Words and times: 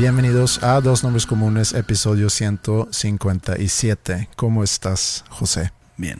Bienvenidos 0.00 0.62
a 0.62 0.80
Dos 0.80 1.04
Nombres 1.04 1.26
Comunes, 1.26 1.74
episodio 1.74 2.30
157. 2.30 4.30
¿Cómo 4.34 4.64
estás, 4.64 5.26
José? 5.28 5.72
Bien. 5.98 6.18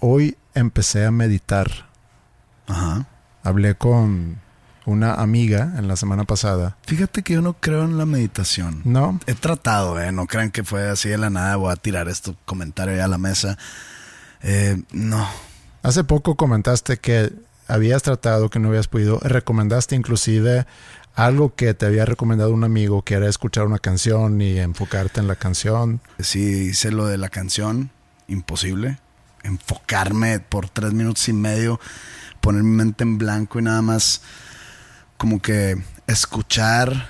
Hoy 0.00 0.36
empecé 0.54 1.06
a 1.06 1.12
meditar. 1.12 1.70
Ajá. 2.66 3.06
Hablé 3.44 3.76
con 3.76 4.40
una 4.86 5.14
amiga 5.14 5.74
en 5.78 5.86
la 5.86 5.94
semana 5.94 6.24
pasada. 6.24 6.78
Fíjate 6.84 7.22
que 7.22 7.34
yo 7.34 7.42
no 7.42 7.52
creo 7.52 7.84
en 7.84 7.96
la 7.96 8.06
meditación. 8.06 8.82
¿No? 8.84 9.20
He 9.28 9.34
tratado, 9.34 10.00
¿eh? 10.00 10.10
No 10.10 10.26
crean 10.26 10.50
que 10.50 10.64
fue 10.64 10.88
así 10.88 11.08
de 11.08 11.18
la 11.18 11.30
nada. 11.30 11.54
Voy 11.54 11.72
a 11.72 11.76
tirar 11.76 12.08
este 12.08 12.34
comentario 12.44 12.96
ya 12.96 13.04
a 13.04 13.08
la 13.08 13.18
mesa. 13.18 13.56
Eh, 14.42 14.82
no. 14.90 15.28
Hace 15.84 16.02
poco 16.02 16.34
comentaste 16.34 16.96
que 16.96 17.32
habías 17.68 18.02
tratado, 18.02 18.50
que 18.50 18.58
no 18.58 18.66
habías 18.66 18.88
podido. 18.88 19.20
Recomendaste 19.20 19.94
inclusive 19.94 20.66
algo 21.16 21.54
que 21.54 21.72
te 21.72 21.86
había 21.86 22.04
recomendado 22.04 22.52
un 22.52 22.62
amigo, 22.62 23.02
que 23.02 23.14
era 23.14 23.28
escuchar 23.28 23.66
una 23.66 23.78
canción 23.78 24.40
y 24.42 24.58
enfocarte 24.60 25.18
en 25.18 25.26
la 25.26 25.36
canción. 25.36 26.00
Sí, 26.20 26.68
hice 26.70 26.92
lo 26.92 27.06
de 27.06 27.16
la 27.16 27.30
canción. 27.30 27.90
Imposible. 28.28 28.98
Enfocarme 29.42 30.40
por 30.40 30.68
tres 30.68 30.92
minutos 30.92 31.26
y 31.28 31.32
medio. 31.32 31.80
Poner 32.42 32.62
mi 32.62 32.76
mente 32.76 33.02
en 33.02 33.16
blanco 33.16 33.58
y 33.58 33.62
nada 33.62 33.80
más 33.80 34.20
como 35.16 35.40
que 35.40 35.82
escuchar 36.06 37.08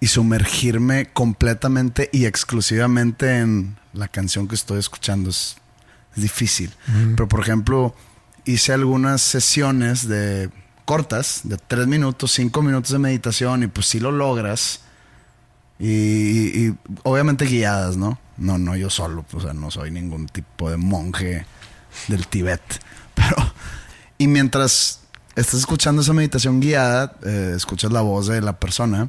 y 0.00 0.08
sumergirme 0.08 1.12
completamente 1.12 2.10
y 2.12 2.26
exclusivamente 2.26 3.38
en 3.38 3.76
la 3.92 4.08
canción 4.08 4.48
que 4.48 4.56
estoy 4.56 4.80
escuchando. 4.80 5.30
Es, 5.30 5.56
es 6.16 6.22
difícil. 6.22 6.74
Pero 7.14 7.28
por 7.28 7.38
ejemplo, 7.38 7.94
hice 8.44 8.72
algunas 8.72 9.22
sesiones 9.22 10.08
de 10.08 10.50
cortas, 10.84 11.40
de 11.44 11.56
tres 11.56 11.86
minutos, 11.86 12.32
cinco 12.32 12.62
minutos 12.62 12.90
de 12.92 12.98
meditación, 12.98 13.62
y 13.62 13.66
pues 13.68 13.86
sí 13.86 14.00
lo 14.00 14.12
logras. 14.12 14.80
Y, 15.78 15.88
y- 15.88 16.66
y 16.68 16.74
obviamente 17.02 17.46
guiadas, 17.46 17.96
¿no? 17.96 18.18
No, 18.36 18.58
no 18.58 18.76
yo 18.76 18.90
solo, 18.90 19.22
pues, 19.24 19.44
o 19.44 19.46
sea, 19.46 19.54
no 19.54 19.70
soy 19.70 19.90
ningún 19.90 20.26
tipo 20.26 20.70
de 20.70 20.76
monje 20.76 21.46
del 22.08 22.26
Tíbet. 22.28 22.60
Pero, 23.14 23.36
y 24.18 24.26
mientras 24.28 25.00
estás 25.36 25.54
escuchando 25.60 26.02
esa 26.02 26.12
meditación 26.12 26.60
guiada, 26.60 27.14
eh, 27.24 27.54
escuchas 27.56 27.92
la 27.92 28.00
voz 28.02 28.26
de 28.28 28.40
la 28.40 28.58
persona, 28.58 29.08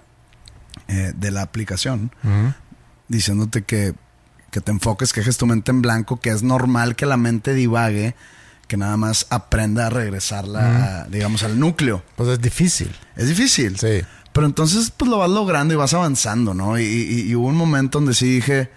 eh, 0.88 1.14
de 1.16 1.32
la 1.32 1.42
aplicación, 1.44 2.12
diciéndote 3.08 3.64
que, 3.64 3.94
que 4.52 4.62
te 4.62 4.72
enfoques, 4.72 5.14
que 5.14 5.22
dejes 5.22 5.38
tu 5.38 5.46
mente 5.46 5.72
en 5.72 5.82
blanco, 5.82 6.20
que 6.20 6.30
es 6.32 6.42
normal 6.44 6.96
que 6.96 7.06
la 7.06 7.18
mente 7.18 7.54
divague, 7.54 8.16
que 8.68 8.78
nada 8.78 8.98
más 8.98 9.28
aprenda 9.30 9.88
a 9.88 9.90
regresarla, 9.90 11.08
digamos, 11.10 11.44
al 11.44 11.60
núcleo. 11.60 12.04
Pues 12.16 12.30
es 12.30 12.42
difícil. 12.42 12.96
Es 13.16 13.28
difícil. 13.28 13.78
Sí. 13.80 14.02
Pero 14.34 14.48
entonces, 14.48 14.92
pues 14.96 15.10
lo 15.10 15.18
vas 15.20 15.30
logrando 15.30 15.74
y 15.74 15.78
vas 15.78 15.94
avanzando, 15.94 16.54
¿no? 16.54 16.78
Y, 16.80 16.84
y- 16.84 17.22
y 17.30 17.36
hubo 17.36 17.48
un 17.48 17.56
momento 17.56 18.00
donde 18.00 18.14
sí 18.14 18.26
dije, 18.28 18.70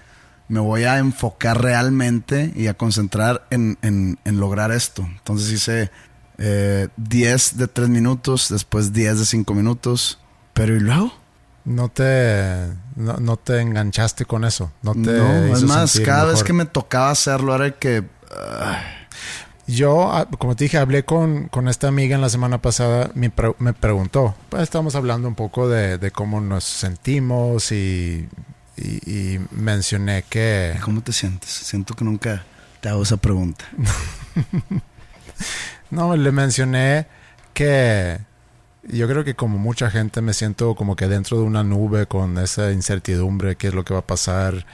me 0.49 0.61
voy 0.61 0.85
a 0.85 0.99
enfocar 0.99 1.61
realmente 1.61 2.53
y 2.55 2.69
a 2.69 2.75
concentrar 2.75 3.47
en, 3.51 3.77
en- 3.83 4.19
en 4.25 4.39
lograr 4.41 4.71
esto. 4.73 5.03
Entonces 5.19 5.51
hice 5.51 5.91
eh, 6.39 6.89
10 6.97 7.57
de 7.57 7.67
3 7.67 7.89
minutos, 7.89 8.49
después 8.51 8.93
10 8.93 9.19
de 9.19 9.25
5 9.27 9.53
minutos. 9.55 10.21
Pero 10.55 10.77
¿y 10.77 10.81
luego? 10.81 11.13
No 11.65 11.89
te, 11.89 12.69
no, 12.97 13.15
no 13.19 13.37
te 13.37 13.61
enganchaste 13.61 14.25
con 14.25 14.45
eso. 14.45 14.73
No 14.83 14.93
te 14.93 15.01
no, 15.13 15.55
es 15.57 15.65
más, 15.65 15.99
cada 16.01 16.25
vez 16.27 16.43
que 16.45 16.53
me 16.53 16.65
tocaba 16.67 17.11
hacerlo 17.11 17.55
era 17.57 17.73
que... 17.73 18.05
Yo, 19.69 20.11
ah, 20.11 20.27
como 20.39 20.57
te 20.57 20.65
dije, 20.65 20.79
hablé 20.79 21.05
con, 21.05 21.49
con 21.49 21.69
esta 21.69 21.89
amiga 21.89 22.15
en 22.15 22.23
la 22.23 22.31
semana 22.31 22.57
pasada, 22.63 23.11
me, 23.15 23.29
pre- 23.29 23.55
me 23.59 23.75
preguntó, 23.75 24.35
pues 24.49 24.63
estamos 24.63 24.95
hablando 24.95 25.29
un 25.29 25.35
poco 25.35 25.69
de, 25.69 25.99
de 25.99 26.11
cómo 26.11 26.41
nos 26.41 26.65
sentimos 26.65 27.71
y, 27.71 28.29
y- 28.79 29.11
y 29.35 29.41
mencioné 29.51 30.25
que... 30.29 30.75
¿Cómo 30.83 31.03
te 31.03 31.13
sientes? 31.13 31.51
Siento 31.51 31.93
que 31.95 32.05
nunca 32.05 32.45
te 32.81 32.89
hago 32.89 33.03
esa 33.03 33.19
pregunta. 33.19 33.67
No, 35.91 36.17
le 36.17 36.33
mencioné 36.33 37.07
que 37.55 38.19
yo 38.83 39.09
creo 39.09 39.25
que 39.25 39.35
como 39.35 39.59
mucha 39.59 39.91
gente 39.91 40.21
me 40.21 40.35
siento 40.35 40.75
como 40.75 40.97
que 40.97 41.09
dentro 41.09 41.39
de 41.39 41.45
una 41.45 41.65
nube 41.65 42.07
con 42.07 42.39
esa 42.39 42.73
incertidumbre, 42.73 43.57
qué 43.57 43.69
es 43.69 43.75
lo 43.75 43.85
que 43.85 43.95
va 43.95 44.01
a 44.01 44.07
pasar, 44.07 44.67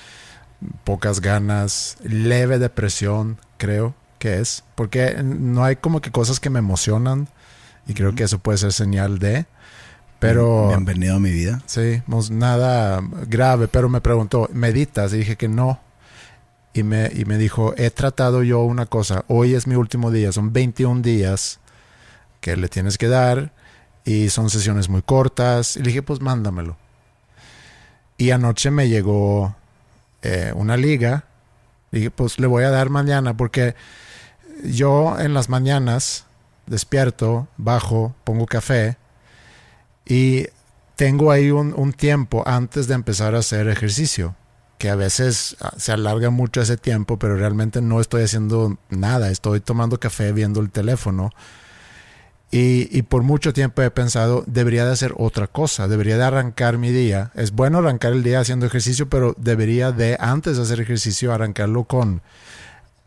pocas 0.85 1.21
ganas, 1.21 1.99
leve 2.03 2.59
depresión, 2.59 3.39
creo 3.59 3.95
que 4.25 4.41
es, 4.41 4.65
porque 4.75 5.23
no 5.23 5.65
hay 5.65 5.77
como 5.77 6.01
que 6.01 6.11
cosas 6.11 6.41
que 6.41 6.49
me 6.49 6.59
emocionan 6.59 7.29
y 7.87 7.93
creo 7.93 8.15
que 8.15 8.23
eso 8.23 8.39
puede 8.39 8.57
ser 8.57 8.73
señal 8.73 9.19
de, 9.19 9.45
pero... 10.19 10.69
Bienvenido 10.69 11.17
a 11.17 11.21
mi 11.21 11.31
vida. 11.31 11.61
Sí, 11.67 12.01
pues 12.09 12.31
nada 12.31 13.03
grave, 13.27 13.69
pero 13.69 13.91
me 13.91 14.01
preguntó, 14.01 14.49
¿meditas? 14.51 15.13
Y 15.13 15.19
dije 15.19 15.37
que 15.37 15.49
no. 15.49 15.79
Y 16.73 16.85
me, 16.85 17.11
y 17.15 17.27
me 17.27 17.37
dijo, 17.37 17.75
he 17.77 17.91
tratado 17.91 18.43
yo 18.43 18.63
una 18.63 18.87
cosa, 18.87 19.27
hoy 19.29 19.53
es 19.53 19.67
mi 19.67 19.75
último 19.75 20.11
día, 20.11 20.33
son 20.33 20.55
21 20.55 21.03
días 21.03 21.61
que 22.41 22.57
le 22.57 22.69
tienes 22.69 22.97
que 22.97 23.09
dar 23.09 23.53
y 24.07 24.31
son 24.31 24.49
sesiones 24.49 24.89
muy 24.89 25.03
cortas. 25.03 25.77
Y 25.77 25.81
le 25.81 25.89
dije, 25.89 26.01
pues 26.01 26.23
mándamelo. 26.23 26.79
Y 28.17 28.31
anoche 28.31 28.71
me 28.71 28.89
llegó 28.89 29.55
eh, 30.23 30.51
una 30.57 30.79
liga. 30.79 31.25
Y 31.93 31.97
dije, 31.97 32.11
pues 32.11 32.39
le 32.39 32.47
voy 32.47 32.65
a 32.65 32.71
dar 32.71 32.89
mañana 32.89 33.37
porque 33.37 33.75
yo 34.65 35.19
en 35.19 35.35
las 35.35 35.49
mañanas 35.49 36.27
despierto, 36.67 37.49
bajo, 37.57 38.15
pongo 38.25 38.47
café 38.47 38.97
y 40.07 40.47
tengo 40.97 41.31
ahí 41.31 41.51
un, 41.51 41.75
un 41.77 41.93
tiempo 41.93 42.43
antes 42.47 42.87
de 42.87 42.95
empezar 42.95 43.35
a 43.35 43.39
hacer 43.39 43.69
ejercicio, 43.69 44.37
que 44.79 44.91
a 44.91 44.97
veces 44.97 45.57
ah, 45.61 45.73
se 45.77 45.93
alarga 45.93 46.31
mucho 46.31 46.61
ese 46.61 46.77
tiempo, 46.77 47.19
pero 47.19 47.37
realmente 47.37 47.81
no 47.81 48.01
estoy 48.01 48.23
haciendo 48.23 48.79
nada, 48.91 49.31
estoy 49.31 49.61
tomando 49.61 49.99
café, 49.99 50.33
viendo 50.33 50.61
el 50.61 50.71
teléfono. 50.71 51.31
Y, 52.51 52.97
y 52.97 53.03
por 53.03 53.25
mucho 53.25 53.53
tiempo 53.53 53.83
he 53.83 53.91
pensado, 53.91 54.45
debería 54.47 54.85
de 54.85 54.93
hacer 54.93 55.13
otra 55.17 55.49
cosa, 55.49 55.89
debería 55.89 56.17
de 56.17 56.23
arrancar 56.23 56.79
mi 56.79 56.93
día. 56.93 57.33
Es 57.35 57.51
bueno 57.51 57.79
arrancar 57.79 58.13
el 58.13 58.23
día 58.23 58.39
haciendo 58.39 58.67
ejercicio, 58.67 59.09
pero 59.09 59.35
debería 59.37 59.91
de, 59.91 60.17
antes 60.21 60.57
de 60.57 60.63
hacer 60.63 60.81
ejercicio, 60.81 61.33
arrancarlo 61.33 61.85
con 61.85 62.23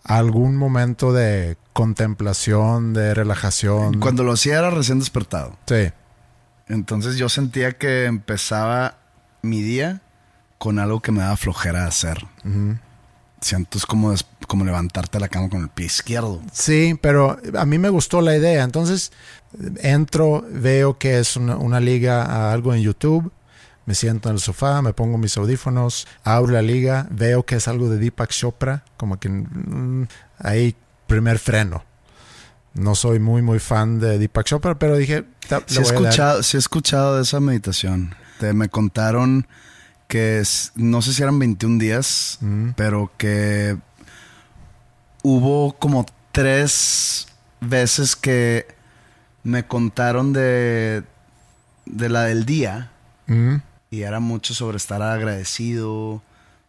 algún 0.07 0.55
momento 0.55 1.13
de 1.13 1.57
contemplación, 1.73 2.93
de 2.93 3.13
relajación. 3.13 3.99
Cuando 3.99 4.23
lo 4.23 4.33
hacía 4.33 4.57
era 4.57 4.69
recién 4.69 4.99
despertado. 4.99 5.57
Sí. 5.67 5.91
Entonces 6.67 7.17
yo 7.17 7.29
sentía 7.29 7.73
que 7.73 8.05
empezaba 8.05 8.97
mi 9.41 9.61
día 9.61 10.01
con 10.57 10.79
algo 10.79 11.01
que 11.01 11.11
me 11.11 11.19
daba 11.19 11.37
flojera 11.37 11.85
hacer. 11.85 12.25
Siento 13.41 13.77
es 13.77 13.85
como, 13.85 14.13
como 14.47 14.65
levantarte 14.65 15.19
la 15.19 15.27
cama 15.27 15.49
con 15.49 15.61
el 15.61 15.69
pie 15.69 15.85
izquierdo. 15.85 16.41
Sí, 16.51 16.97
pero 16.99 17.37
a 17.57 17.65
mí 17.65 17.77
me 17.77 17.89
gustó 17.89 18.21
la 18.21 18.35
idea. 18.35 18.63
Entonces 18.63 19.11
entro, 19.81 20.45
veo 20.49 20.97
que 20.97 21.19
es 21.19 21.35
una, 21.35 21.57
una 21.57 21.79
liga, 21.79 22.51
algo 22.51 22.73
en 22.73 22.81
YouTube. 22.81 23.31
Me 23.87 23.95
siento 23.95 24.29
en 24.29 24.35
el 24.35 24.41
sofá, 24.41 24.81
me 24.83 24.93
pongo 24.93 25.17
mis 25.17 25.35
audífonos, 25.37 26.07
abro 26.23 26.51
la 26.51 26.61
liga, 26.61 27.07
veo 27.09 27.43
que 27.45 27.55
es 27.55 27.67
algo 27.67 27.89
de 27.89 27.97
Deepak 27.97 28.29
Chopra, 28.29 28.83
como 28.97 29.17
que 29.19 29.29
mm, 29.29 30.07
ahí 30.39 30.75
primer 31.07 31.39
freno. 31.39 31.83
No 32.73 32.93
soy 32.93 33.17
muy, 33.19 33.41
muy 33.41 33.57
fan 33.59 33.99
de 33.99 34.19
Deepak 34.19 34.45
Chopra, 34.45 34.77
pero 34.77 34.95
dije... 34.97 35.23
"Ta- 35.47 35.63
Sí 35.65 35.79
he, 35.79 35.81
voy 35.81 35.89
a 35.89 35.93
dar". 35.93 36.03
escuchado, 36.03 36.43
sí 36.43 36.57
he 36.57 36.59
escuchado 36.59 37.15
de 37.15 37.23
esa 37.23 37.39
meditación. 37.39 38.13
Te, 38.39 38.53
me 38.53 38.69
contaron 38.69 39.47
que 40.09 40.39
es- 40.39 40.73
no 40.75 41.01
sé 41.01 41.13
si 41.13 41.23
eran 41.23 41.39
21 41.39 41.79
días, 41.79 42.37
Mm. 42.41 42.71
pero 42.75 43.09
que 43.17 43.77
hubo 45.23 45.73
como 45.79 46.05
tres 46.31 47.27
veces 47.61 48.15
que 48.15 48.67
me 49.43 49.65
contaron 49.65 50.33
de, 50.33 51.03
de 51.85 52.09
la 52.09 52.23
del 52.23 52.45
día 52.45 52.91
Mm. 53.29 53.55
Y 53.89 54.01
era 54.01 54.19
mucho 54.19 54.53
sobre 54.53 54.77
estar 54.77 55.01
agradecido, 55.01 56.21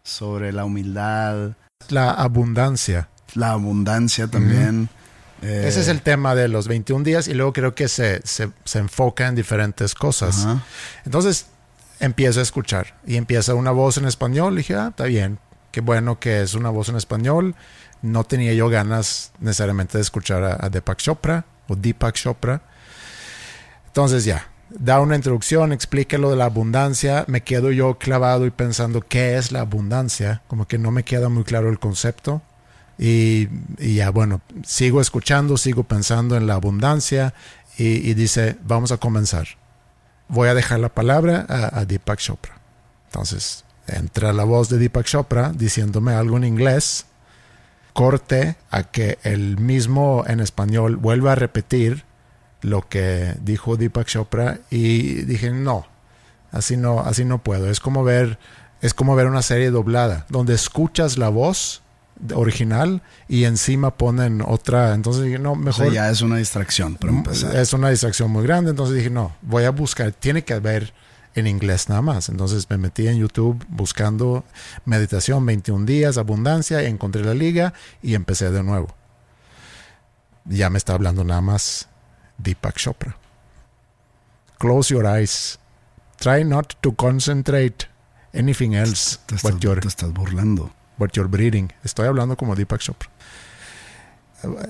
sobre 0.03 0.53
la 0.53 0.65
humildad, 0.65 1.53
La 1.89 2.11
abundancia. 2.11 3.09
la 3.35 3.51
abundancia 3.53 4.29
también. 4.29 4.89
Eh, 5.43 5.65
Ese 5.69 5.81
es 5.81 5.89
el 5.89 6.03
tema 6.03 6.35
de 6.35 6.49
los 6.49 6.67
21 6.67 7.05
días 7.05 7.29
y 7.29 7.35
luego 7.35 7.53
creo 7.53 7.75
que 7.75 7.87
se, 7.89 8.21
se, 8.27 8.51
se 8.65 8.79
enfoca 8.81 9.29
en 9.29 9.35
diferentes 9.37 9.95
cosas. 9.95 10.47
Entonces 11.05 11.47
empiezo 12.01 12.41
a 12.41 12.43
escuchar 12.43 12.97
y 13.07 13.17
empieza 13.17 13.55
una 13.55 13.71
voz 13.71 13.99
en 13.99 14.05
español. 14.07 14.55
Y 14.55 14.59
dije, 14.59 14.75
ah, 14.75 14.89
está 14.91 15.05
bien, 15.05 15.39
qué 15.71 15.81
bueno 15.81 16.19
que 16.19 16.43
es 16.43 16.55
una 16.55 16.71
voz 16.71 16.89
en 16.89 16.97
español. 16.97 17.55
No 18.03 18.25
tenía 18.25 18.53
yo 18.55 18.69
ganas 18.69 19.33
necesariamente 19.41 19.99
de 19.99 20.03
escuchar 20.03 20.43
a, 20.43 20.57
a 20.65 20.69
Deepak 20.71 20.99
Chopra 20.99 21.45
o 21.69 21.77
Deepak 21.77 22.15
Chopra. 22.17 22.63
Entonces 23.87 24.25
ya, 24.25 24.49
da 24.71 25.01
una 25.01 25.17
introducción, 25.17 25.73
explica 25.73 26.19
lo 26.19 26.31
de 26.31 26.37
la 26.37 26.47
abundancia. 26.47 27.25
Me 27.29 27.43
quedo 27.43 27.71
yo 27.71 27.99
clavado 27.99 28.47
y 28.47 28.51
pensando 28.51 29.01
qué 29.01 29.37
es 29.37 29.53
la 29.53 29.61
abundancia. 29.61 30.43
Como 30.49 30.67
que 30.67 30.79
no 30.79 30.91
me 30.91 31.05
queda 31.05 31.29
muy 31.29 31.45
claro 31.45 31.69
el 31.69 31.79
concepto. 31.79 32.43
Y, 32.99 33.49
y 33.79 33.95
ya, 33.95 34.11
bueno, 34.11 34.41
sigo 34.65 35.01
escuchando, 35.01 35.57
sigo 35.57 35.85
pensando 35.85 36.37
en 36.37 36.47
la 36.47 36.55
abundancia 36.55 37.35
y, 37.77 38.15
dice, 38.15 38.59
vamos 38.65 38.91
a 38.91 38.97
comenzar. 38.97 39.47
Voy 40.27 40.49
a 40.49 40.55
dejar 40.55 40.81
la 40.81 40.89
palabra 40.89 41.47
a, 41.49 41.79
a 41.79 41.85
Deepak 41.85 42.19
Chopra. 42.19 42.59
Entonces, 43.07 43.65
entra 43.87 44.33
la 44.33 44.45
voz 44.45 44.69
de 44.69 44.79
Deepak 44.79 45.07
Chopra 45.07 45.53
diciéndome 45.55 46.13
algo 46.13 46.37
en 46.37 46.45
inglés, 46.45 47.07
corte 47.93 48.57
a 48.71 48.83
que 48.83 49.19
el 49.23 49.59
mismo 49.59 50.25
en 50.27 50.41
español 50.41 50.97
vuelva 50.97 51.33
a 51.33 51.37
repetir 51.37 52.05
lo 52.61 52.89
que 52.89 53.35
dijo 53.43 53.77
Deepak 53.77 54.07
Chopra 54.07 54.59
y 54.71 55.23
dije, 55.23 55.51
no, 55.51 55.87
así 56.53 56.77
no, 56.77 57.01
así 57.01 57.25
no 57.25 57.43
puedo. 57.43 57.71
Es 57.71 57.81
como 57.81 58.05
ver, 58.05 58.39
es 58.81 58.95
como 58.95 59.15
ver 59.17 59.27
una 59.27 59.43
serie 59.43 59.71
doblada, 59.71 60.27
donde 60.29 60.55
escuchas 60.55 61.19
la 61.19 61.29
voz 61.29 61.83
original 62.35 63.03
y 63.29 63.45
encima 63.45 63.93
ponen 63.97 64.43
otra. 64.45 64.95
Entonces 64.95 65.25
dije, 65.25 65.39
no, 65.39 65.53
O 65.53 65.57
mejor. 65.57 65.87
sea, 65.87 65.95
ya 65.95 66.11
es 66.11 66.21
una 66.21 66.37
distracción 66.37 66.97
para 66.97 67.13
empezar. 67.13 67.55
Es 67.57 67.73
una 67.73 67.91
distracción 67.91 68.31
muy 68.31 68.43
grande. 68.43 68.71
Entonces 68.71 68.97
dije, 68.97 69.11
no, 69.11 69.37
voy 69.43 69.65
a 69.65 69.71
buscar. 69.71 70.13
Tiene 70.13 70.43
que 70.43 70.55
haber 70.55 70.93
en 71.35 71.47
inglés 71.47 71.89
nada 71.89 72.03
más. 72.03 72.29
Entonces 72.29 72.69
me 72.69 72.79
metí 72.79 73.07
en 73.07 73.19
YouTube 73.19 73.65
buscando 73.69 74.45
meditación 74.85 75.45
21 75.47 75.87
días, 75.87 76.19
abundancia, 76.19 76.83
encontré 76.83 77.25
la 77.25 77.35
liga 77.35 77.73
y 78.03 78.15
empecé 78.15 78.51
de 78.51 78.63
nuevo. 78.63 78.95
Ya 80.45 80.71
me 80.71 80.79
está 80.79 80.95
hablando 80.95 81.25
nada 81.25 81.41
más 81.43 81.88
Deepak 82.39 82.77
Chopra. 82.77 83.17
Close 84.59 84.91
your 84.93 85.07
eyes. 85.07 85.59
Try 86.21 86.45
not 86.45 86.75
to 86.81 86.93
concentrate 86.93 87.87
anything 88.35 88.75
else 88.75 89.19
Te 89.27 89.37
estás, 89.37 89.43
but 89.53 89.61
your 89.63 89.81
te 89.81 89.89
estás 89.89 90.13
burlando. 90.13 90.73
but 90.99 91.13
you're 91.13 91.29
breathing. 91.29 91.73
Estoy 91.85 92.07
hablando 92.09 92.37
como 92.37 92.55
Deepak 92.57 92.81
Chopra. 92.81 93.09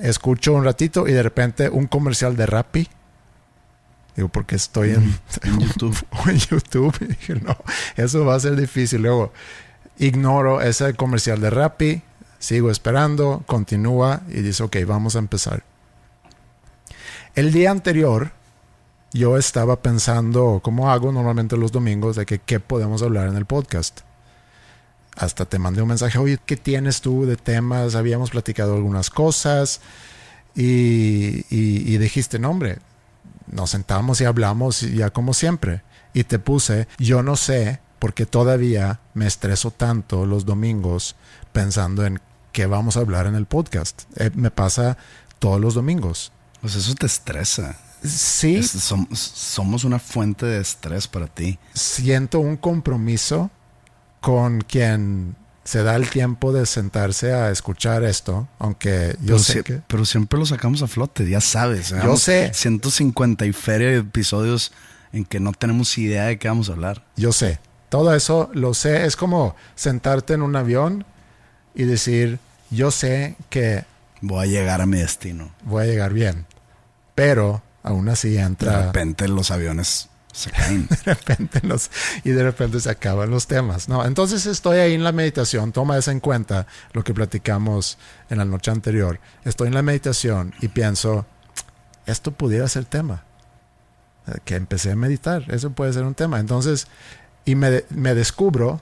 Escucho 0.03 0.55
un 0.55 0.65
ratito 0.65 1.07
y 1.09 1.13
de 1.13 1.23
repente 1.23 1.69
un 1.69 1.87
comercial 1.87 2.37
de 2.37 2.47
Rappi. 2.47 2.89
Digo, 4.17 4.29
porque 4.29 4.57
estoy 4.57 4.91
en, 4.91 5.19
En 5.43 5.61
YouTube. 5.61 5.97
en 6.27 6.39
YouTube. 6.39 6.97
Y 7.01 7.05
dije, 7.07 7.35
no, 7.37 7.57
eso 7.97 8.25
va 8.25 8.35
a 8.35 8.41
ser 8.41 8.57
difícil. 8.57 9.03
Luego 9.03 9.33
ignoro 9.99 10.61
ese 10.61 10.95
comercial 10.95 11.41
de 11.41 11.51
Rappi, 11.51 12.03
sigo 12.39 12.71
esperando, 12.71 13.43
continúa 13.47 14.21
y 14.29 14.43
dice, 14.43 14.63
ok, 14.63 14.77
vamos 14.87 15.17
a 15.17 15.19
empezar. 15.19 15.65
El 17.39 17.53
día 17.53 17.71
anterior, 17.71 18.33
yo 19.13 19.37
estaba 19.37 19.81
pensando, 19.81 20.59
como 20.61 20.91
hago 20.91 21.13
normalmente 21.13 21.57
los 21.57 21.71
domingos, 21.71 22.17
de 22.17 22.27
que 22.27 22.41
qué 22.41 22.59
podemos 22.59 23.01
hablar 23.01 23.29
en 23.29 23.37
el 23.37 23.47
podcast. 23.47 24.01
Hasta 25.17 25.45
te 25.45 25.61
mandé 25.61 25.81
un 25.81 25.87
mensaje, 25.87 26.19
oye, 26.19 26.41
¿qué 26.45 26.57
tienes 26.57 27.01
tú 27.01 27.27
de 27.27 27.37
temas? 27.37 27.95
Habíamos 27.95 28.31
platicado 28.31 28.75
algunas 28.75 29.09
cosas 29.09 29.81
y, 30.57 31.45
y, 31.49 31.97
dijiste, 31.99 32.41
no, 32.41 32.51
hombre, 32.51 32.79
nos 33.47 33.71
sentamos 33.71 34.21
y 34.21 34.25
hablamos 34.25 34.81
ya 34.81 35.11
como 35.11 35.33
siempre. 35.33 35.83
Y 36.15 36.25
te 36.25 36.41
puse, 36.41 36.89
yo 36.99 37.23
no 37.23 37.37
sé, 37.37 37.79
porque 38.01 38.27
todavía 38.27 38.99
me 39.15 39.29
estreso 39.29 39.71
tanto 39.71 40.27
los 40.27 40.45
domingos 40.45 41.15
pensando 41.53 42.05
en 42.05 42.19
qué 42.51 42.67
vamos 42.67 42.97
a 42.97 43.01
hablar 43.01 43.27
en 43.29 43.37
el 43.37 43.47
podcast. 43.47 44.03
Eh, 44.17 44.33
me 44.35 44.51
pasa 44.51 44.99
todos 45.39 45.61
los 45.61 45.75
domingos. 45.75 46.33
Pues 46.61 46.75
eso 46.75 46.95
te 46.95 47.07
estresa. 47.07 47.77
Sí, 48.05 48.57
Es- 48.57 48.75
som- 48.77 49.09
somos 49.15 49.85
una 49.85 49.99
fuente 49.99 50.47
de 50.47 50.61
estrés 50.61 51.09
para 51.09 51.27
ti. 51.27 51.59
siento 51.75 52.39
un 52.41 52.57
compromiso 52.57 53.51
con 54.21 54.61
quien 54.61 55.37
se 55.65 55.83
da 55.83 55.97
el 55.97 56.09
tiempo 56.09 56.53
de 56.53 56.65
sentarse 56.65 57.33
a 57.35 57.51
escuchar 57.51 58.03
esto, 58.05 58.49
aunque 58.59 59.17
yo 59.21 59.35
pero, 59.35 59.39
sé 59.39 59.63
que... 59.65 59.83
pero 59.87 60.05
siempre 60.07 60.39
lo 60.39 60.47
sacamos 60.47 60.83
a 60.83 60.87
flote, 60.89 61.29
ya 61.29 61.41
sabes. 61.41 61.91
Yo 62.03 62.17
sé. 62.17 62.51
150 62.55 63.45
y 63.47 63.53
feria 63.53 63.89
de 63.89 63.97
episodios 63.99 64.73
en 65.13 65.25
que 65.25 65.41
no 65.41 65.53
tenemos 65.53 65.97
idea 65.99 66.25
de 66.27 66.39
qué 66.39 66.49
vamos 66.49 66.71
a 66.71 66.73
hablar. 66.73 67.05
Yo 67.17 67.33
sé. 67.33 67.59
Todo 67.91 68.15
eso 68.15 68.51
lo 68.55 68.75
sé. 68.75 69.05
Es 69.07 69.17
como 69.17 69.57
sentarte 69.75 70.35
en 70.35 70.43
un 70.43 70.57
avión 70.57 71.05
y 71.75 71.85
decir, 71.85 72.39
yo 72.71 72.91
sé 72.91 73.37
que 73.51 73.85
Voy 74.21 74.43
a 74.49 74.51
llegar 74.51 74.81
a 74.81 74.87
mi 74.87 74.99
destino. 74.99 75.53
voy 75.65 75.85
a 75.85 75.87
llegar 75.87 76.13
bien. 76.13 76.45
Pero 77.19 77.63
aún 77.83 78.09
así 78.09 78.31
De 78.31 78.41
entra 78.43 78.87
repente 78.87 79.27
los 79.27 79.51
aviones 79.51 80.09
se 80.33 80.53
caen. 80.53 80.87
de 81.05 81.15
repente 81.15 81.61
los, 81.67 81.91
y 82.23 82.31
de 82.31 82.45
repente 82.45 82.79
se 82.79 82.91
acaban 82.91 83.29
los 83.29 83.49
temas. 83.49 83.89
No, 83.89 84.05
entonces 84.05 84.47
estoy 84.47 84.79
ahí 84.79 84.95
en 84.95 85.03
la 85.03 85.11
meditación, 85.11 85.73
toma 85.73 85.99
eso 85.99 86.13
en 86.13 86.21
cuenta 86.21 86.69
lo 86.93 87.03
que 87.03 87.13
platicamos 87.13 87.99
en 88.31 88.39
la 88.39 88.45
noche 88.45 88.71
anterior. 88.71 89.19
Estoy 89.45 89.67
en 89.67 89.75
la 89.75 89.83
meditación 89.83 90.55
y 90.61 90.69
pienso, 90.69 91.27
esto 92.07 92.31
pudiera 92.31 92.69
ser 92.69 92.85
tema. 92.85 93.25
Eh, 94.29 94.39
Que 94.45 94.55
empecé 94.55 94.93
a 94.93 94.97
meditar, 94.97 95.43
eso 95.49 95.71
puede 95.71 95.93
ser 95.93 96.05
un 96.05 96.15
tema. 96.15 96.39
Entonces, 96.39 96.87
y 97.45 97.57
me, 97.57 97.83
me 97.91 98.15
descubro 98.15 98.81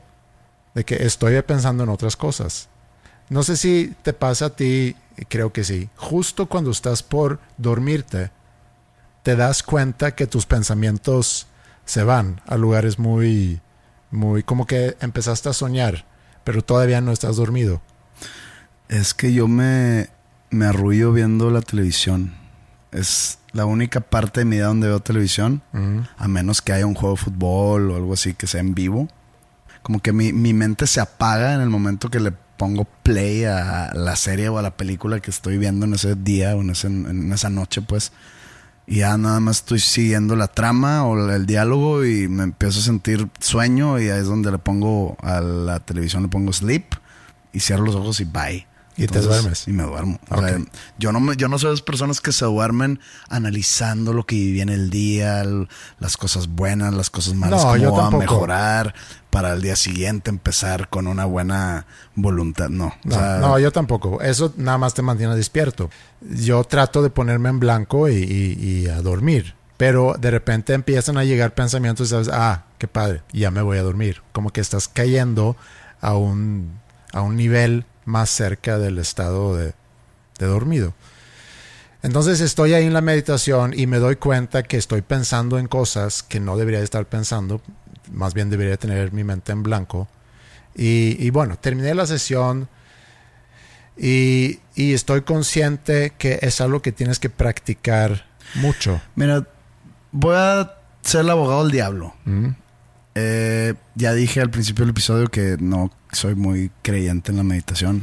de 0.75 0.85
que 0.85 1.07
estoy 1.07 1.41
pensando 1.41 1.85
en 1.85 1.89
otras 1.89 2.17
cosas. 2.17 2.69
No 3.31 3.43
sé 3.43 3.57
si 3.57 3.95
te 4.03 4.13
pasa 4.13 4.47
a 4.47 4.51
ti, 4.51 4.95
creo 5.25 5.53
que 5.53 5.65
sí. 5.65 5.89
Justo 5.97 6.47
cuando 6.47 6.71
estás 6.71 7.03
por 7.03 7.41
dormirte, 7.57 8.31
te 9.23 9.37
das 9.37 9.63
cuenta 9.63 10.15
que 10.15 10.27
tus 10.27 10.47
pensamientos 10.47 11.47
se 11.85 12.05
van 12.05 12.41
a 12.47 12.57
lugares 12.57 12.99
muy, 12.99 13.61
muy, 14.11 14.43
como 14.43 14.67
que 14.67 14.97
empezaste 15.01 15.49
a 15.49 15.53
soñar, 15.53 16.05
pero 16.45 16.63
todavía 16.63 17.01
no 17.01 17.13
estás 17.13 17.37
dormido. 17.37 17.81
es 18.89 19.15
que 19.15 19.33
yo 19.33 19.49
me, 19.49 20.11
me 20.51 20.67
arrullo 20.67 21.13
viendo 21.13 21.51
la 21.51 21.63
televisión. 21.63 22.35
Es 22.93 23.39
la 23.53 23.65
única 23.65 24.01
parte 24.01 24.41
de 24.41 24.45
mi 24.45 24.57
vida 24.57 24.67
donde 24.67 24.89
veo 24.89 25.01
televisión, 25.01 25.63
a 26.17 26.29
menos 26.29 26.63
que 26.63 26.73
haya 26.73 26.87
un 26.87 26.95
juego 26.95 27.17
de 27.17 27.23
fútbol 27.23 27.91
o 27.91 27.97
algo 27.97 28.13
así 28.15 28.35
que 28.35 28.47
sea 28.47 28.61
en 28.61 28.75
vivo. 28.75 29.09
Como 29.83 30.01
que 30.01 30.13
mi, 30.13 30.33
mi 30.33 30.53
mente 30.53 30.87
se 30.87 31.01
apaga 31.01 31.55
en 31.55 31.61
el 31.61 31.69
momento 31.69 32.11
que 32.11 32.21
le 32.21 32.33
pongo 32.57 32.87
play 33.03 33.45
a 33.45 33.93
la 33.95 34.17
serie 34.17 34.49
o 34.49 34.59
a 34.59 34.63
la 34.63 34.77
película 34.77 35.21
que 35.21 35.31
estoy 35.31 35.59
viendo 35.59 35.87
en 35.87 35.95
ese 35.95 36.15
día 36.15 36.57
o 36.57 36.61
en, 36.63 36.71
ese- 36.71 36.87
en 36.89 37.33
esa 37.33 37.51
noche, 37.51 37.83
pues. 37.83 38.13
Y 38.87 38.99
ya 38.99 39.17
nada 39.19 39.41
más 39.41 39.57
estoy 39.59 39.81
siguiendo 39.81 40.37
la 40.37 40.47
trama 40.49 41.05
o 41.07 41.31
el 41.31 41.45
diálogo 41.47 42.05
y 42.05 42.29
me 42.29 42.45
empiezo 42.45 42.79
a 42.79 42.83
sentir 42.83 43.29
sueño 43.41 43.99
y 43.99 44.09
ahí 44.11 44.21
es 44.21 44.27
donde 44.27 44.51
le 44.53 44.59
pongo 44.59 45.17
a 45.23 45.41
la 45.41 45.81
televisión, 45.81 46.23
le 46.23 46.29
pongo 46.29 46.53
sleep 46.53 46.85
y 47.53 47.61
cierro 47.61 47.85
los 47.85 47.97
ojos 47.97 48.21
y 48.21 48.25
bye. 48.25 48.67
Y 48.97 49.07
te 49.07 49.21
duermes. 49.21 49.69
Y 49.69 49.73
me 49.73 49.83
duermo. 49.83 50.19
O 50.31 50.37
Ok. 50.37 50.47
sea, 50.49 50.59
yo 50.99 51.13
no, 51.13 51.21
me- 51.21 51.37
yo 51.37 51.49
no 51.49 51.59
soy 51.59 51.69
de 51.69 51.75
esas 51.75 51.83
personas 51.85 52.21
que 52.21 52.33
se 52.33 52.45
duermen 52.47 52.99
analizando 53.29 54.13
lo 54.13 54.25
que 54.25 54.37
viví 54.37 54.61
en 54.63 54.71
el 54.71 54.89
día, 54.91 55.45
las 55.99 56.17
cosas 56.17 56.49
buenas, 56.49 56.95
las 56.95 57.11
cosas 57.11 57.35
malas, 57.35 57.61
No, 57.63 57.71
cómo 57.73 57.77
yo 57.83 57.93
va 57.93 58.07
a 58.07 58.11
mejorar 58.11 58.95
para 59.31 59.53
el 59.53 59.61
día 59.61 59.77
siguiente 59.77 60.31
empezar 60.31 60.89
con 60.89 61.07
una 61.07 61.27
buena 61.27 61.87
voluntad. 62.15 62.71
No, 62.71 62.87
o 62.87 62.93
No, 63.05 63.15
sea, 63.15 63.39
no, 63.39 63.59
yo 63.59 63.71
tampoco. 63.71 64.23
Eso 64.23 64.55
nada 64.57 64.79
más 64.79 64.95
te 64.95 65.03
mantiene 65.03 65.37
despierto. 65.37 65.91
Yo 66.23 66.65
trato 66.65 67.03
de 67.03 67.11
ponerme 67.11 67.51
en 67.51 67.61
blanco 67.61 68.09
y, 68.09 68.15
y- 68.15 68.65
y 68.85 68.89
a 68.89 69.03
dormir. 69.03 69.55
Pero 69.77 70.17
de 70.19 70.31
repente 70.31 70.73
empiezan 70.73 71.19
a 71.19 71.25
llegar 71.25 71.55
pensamientos 71.55 72.07
y 72.07 72.11
sabes, 72.11 72.31
ah, 72.33 72.65
qué 72.79 72.89
padre, 72.89 73.21
ya 73.35 73.51
me 73.51 73.61
voy 73.61 73.77
a 73.77 73.83
dormir. 73.83 74.23
Como 74.33 74.49
que 74.49 74.63
estás 74.63 74.89
cayendo 74.89 75.55
a 76.01 76.15
un, 76.17 76.81
a 77.13 77.21
un 77.21 77.37
nivel 77.37 77.85
más 78.07 78.31
cerca 78.31 78.79
del 78.79 78.99
estado 78.99 79.55
de, 79.55 79.75
de 80.39 80.47
dormido. 80.47 80.95
Entonces 82.03 82.41
estoy 82.41 82.73
ahí 82.73 82.87
en 82.87 82.95
la 82.95 83.01
meditación 83.01 83.75
y 83.77 83.87
me 83.87 83.99
doy 83.99 84.17
cuenta 84.17 84.63
que 84.63 84.77
estoy 84.77 85.03
pensando 85.03 85.59
en 85.59 85.67
cosas 85.67 86.23
que 86.23 86.41
no 86.41 86.57
debería 86.57 86.81
estar 86.81 87.05
pensando. 87.07 87.61
Más 88.13 88.33
bien 88.33 88.49
debería 88.49 88.77
tener 88.77 89.13
mi 89.13 89.25
mente 89.25 89.53
en 89.53 89.63
blanco. 89.63 90.09
Y, 90.75 91.17
y 91.19 91.31
bueno, 91.31 91.59
terminé 91.59 91.95
la 91.95 92.07
sesión 92.07 92.69
y, 93.97 94.61
y 94.75 94.93
estoy 94.93 95.23
consciente 95.23 96.13
que 96.17 96.39
es 96.43 96.61
algo 96.61 96.81
que 96.81 96.93
tienes 96.93 97.19
que 97.19 97.31
practicar 97.31 98.27
mucho. 98.55 99.01
Mira, 99.15 99.47
voy 100.13 100.37
a 100.37 100.75
ser 101.03 101.23
el 101.23 101.31
abogado 101.31 101.63
del 101.63 101.73
diablo. 101.73 102.15
¿Mm? 102.25 102.51
Eh, 103.19 103.73
ya 103.95 104.13
dije 104.13 104.43
al 104.43 104.51
principio 104.51 104.85
del 104.85 104.91
episodio 104.91 105.29
que 105.29 105.57
no 105.59 105.91
soy 106.13 106.35
muy 106.35 106.71
creyente 106.83 107.31
en 107.31 107.39
la 107.39 107.43
meditación, 107.45 108.03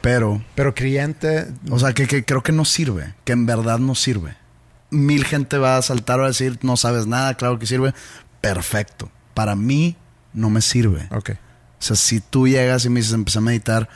pero, 0.00 0.42
Pero 0.54 0.74
creyente, 0.74 1.46
o 1.68 1.78
sea, 1.78 1.92
que, 1.92 2.06
que 2.06 2.24
creo 2.24 2.42
que 2.42 2.52
no 2.52 2.64
sirve, 2.64 3.14
que 3.24 3.32
en 3.32 3.44
verdad 3.44 3.78
no 3.78 3.94
sirve. 3.94 4.34
Mil 4.90 5.24
gente 5.26 5.58
va 5.58 5.76
a 5.76 5.82
saltar 5.82 6.20
o 6.20 6.24
a 6.24 6.28
decir, 6.28 6.58
no 6.62 6.76
sabes 6.76 7.06
nada, 7.06 7.34
claro 7.34 7.58
que 7.58 7.66
sirve. 7.66 7.92
Perfecto. 8.40 9.10
Para 9.34 9.56
mí 9.56 9.96
no 10.32 10.48
me 10.48 10.60
sirve. 10.62 11.06
ok. 11.10 11.30
O 11.78 11.82
sea, 11.82 11.96
si 11.96 12.20
tú 12.20 12.48
llegas 12.48 12.84
y 12.86 12.88
me 12.88 13.00
dices, 13.00 13.12
empecé 13.12 13.38
a 13.38 13.42
meditar, 13.42 13.88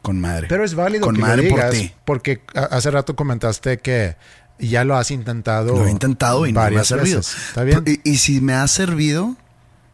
con 0.00 0.18
madre. 0.20 0.46
Pero 0.48 0.64
es 0.64 0.74
válido 0.74 1.04
Con 1.04 1.16
que 1.16 1.20
lo 1.20 1.26
madre 1.26 1.48
por 1.50 1.58
digas, 1.58 1.70
ti. 1.72 1.92
porque 2.06 2.40
hace 2.54 2.90
rato 2.90 3.14
comentaste 3.16 3.78
que 3.78 4.16
ya 4.58 4.84
lo 4.84 4.96
has 4.96 5.10
intentado. 5.10 5.76
Lo 5.76 5.86
he 5.86 5.90
intentado 5.90 6.46
y 6.46 6.52
no 6.52 6.60
me 6.70 6.78
ha 6.78 6.84
servido. 6.84 7.18
veces. 7.18 7.36
¿Está 7.48 7.64
bien? 7.64 7.82
Y, 7.84 8.08
y 8.08 8.16
si 8.18 8.40
me 8.40 8.54
ha 8.54 8.66
servido, 8.68 9.36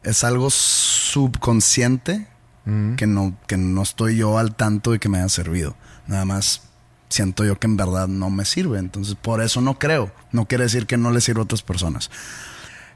es 0.02 0.24
algo 0.24 0.50
subconsciente 0.50 2.26
Mm. 2.64 2.94
que, 2.94 3.08
no, 3.08 3.36
que 3.48 3.56
no 3.56 3.82
estoy 3.82 4.16
yo 4.16 4.38
al 4.38 4.54
tanto 4.54 4.92
de 4.92 5.00
que 5.00 5.08
me 5.08 5.18
haya 5.18 5.28
servido. 5.28 5.74
Nada 6.06 6.24
más 6.24 6.62
siento 7.08 7.44
yo 7.44 7.58
que 7.58 7.66
en 7.66 7.76
verdad 7.76 8.06
no 8.06 8.30
me 8.30 8.44
sirve. 8.44 8.78
Entonces, 8.78 9.16
por 9.20 9.42
eso 9.42 9.60
no 9.60 9.80
creo. 9.80 10.12
No 10.30 10.46
quiere 10.46 10.64
decir 10.64 10.86
que 10.86 10.96
no 10.96 11.10
le 11.10 11.20
sirva 11.20 11.40
a 11.40 11.44
otras 11.44 11.62
personas. 11.62 12.08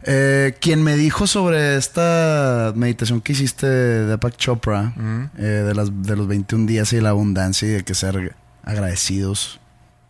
Eh, 0.04 0.56
quien 0.60 0.84
me 0.84 0.94
dijo 0.94 1.26
sobre 1.26 1.76
esta 1.76 2.72
meditación 2.76 3.20
que 3.20 3.32
hiciste 3.32 3.66
de 3.66 4.06
Deepak 4.06 4.36
Chopra, 4.36 4.92
Mm. 4.94 5.30
eh, 5.36 5.42
de, 5.42 5.74
las, 5.74 5.90
de 6.02 6.14
los 6.16 6.28
21 6.28 6.66
días 6.66 6.92
y 6.92 7.00
la 7.00 7.08
abundancia 7.10 7.66
y 7.66 7.72
de 7.72 7.82
que 7.84 7.94
ser 7.96 8.36
agradecidos, 8.62 9.58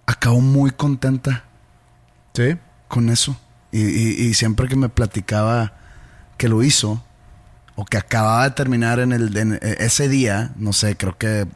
acabó 0.05 0.41
muy 0.43 0.71
contenta 0.71 1.45
Sí. 2.35 2.57
con 2.89 3.09
eso. 3.09 3.39
Y, 3.73 3.81
y- 3.81 4.27
y 4.29 4.35
siempre 4.35 4.69
que 4.69 4.77
me 4.77 4.91
platicaba 4.91 5.73
que 6.37 6.49
lo 6.49 6.63
hizo, 6.63 7.03
o 7.75 7.85
que 7.85 7.99
acababa 7.99 8.45
de 8.45 8.51
terminar 8.53 9.01
en, 9.01 9.13
el, 9.13 9.37
en 9.37 9.59
ese 9.63 10.09
día, 10.09 10.53
no 10.57 10.73
sé, 10.73 10.97
creo 10.97 11.17
que, 11.19 11.47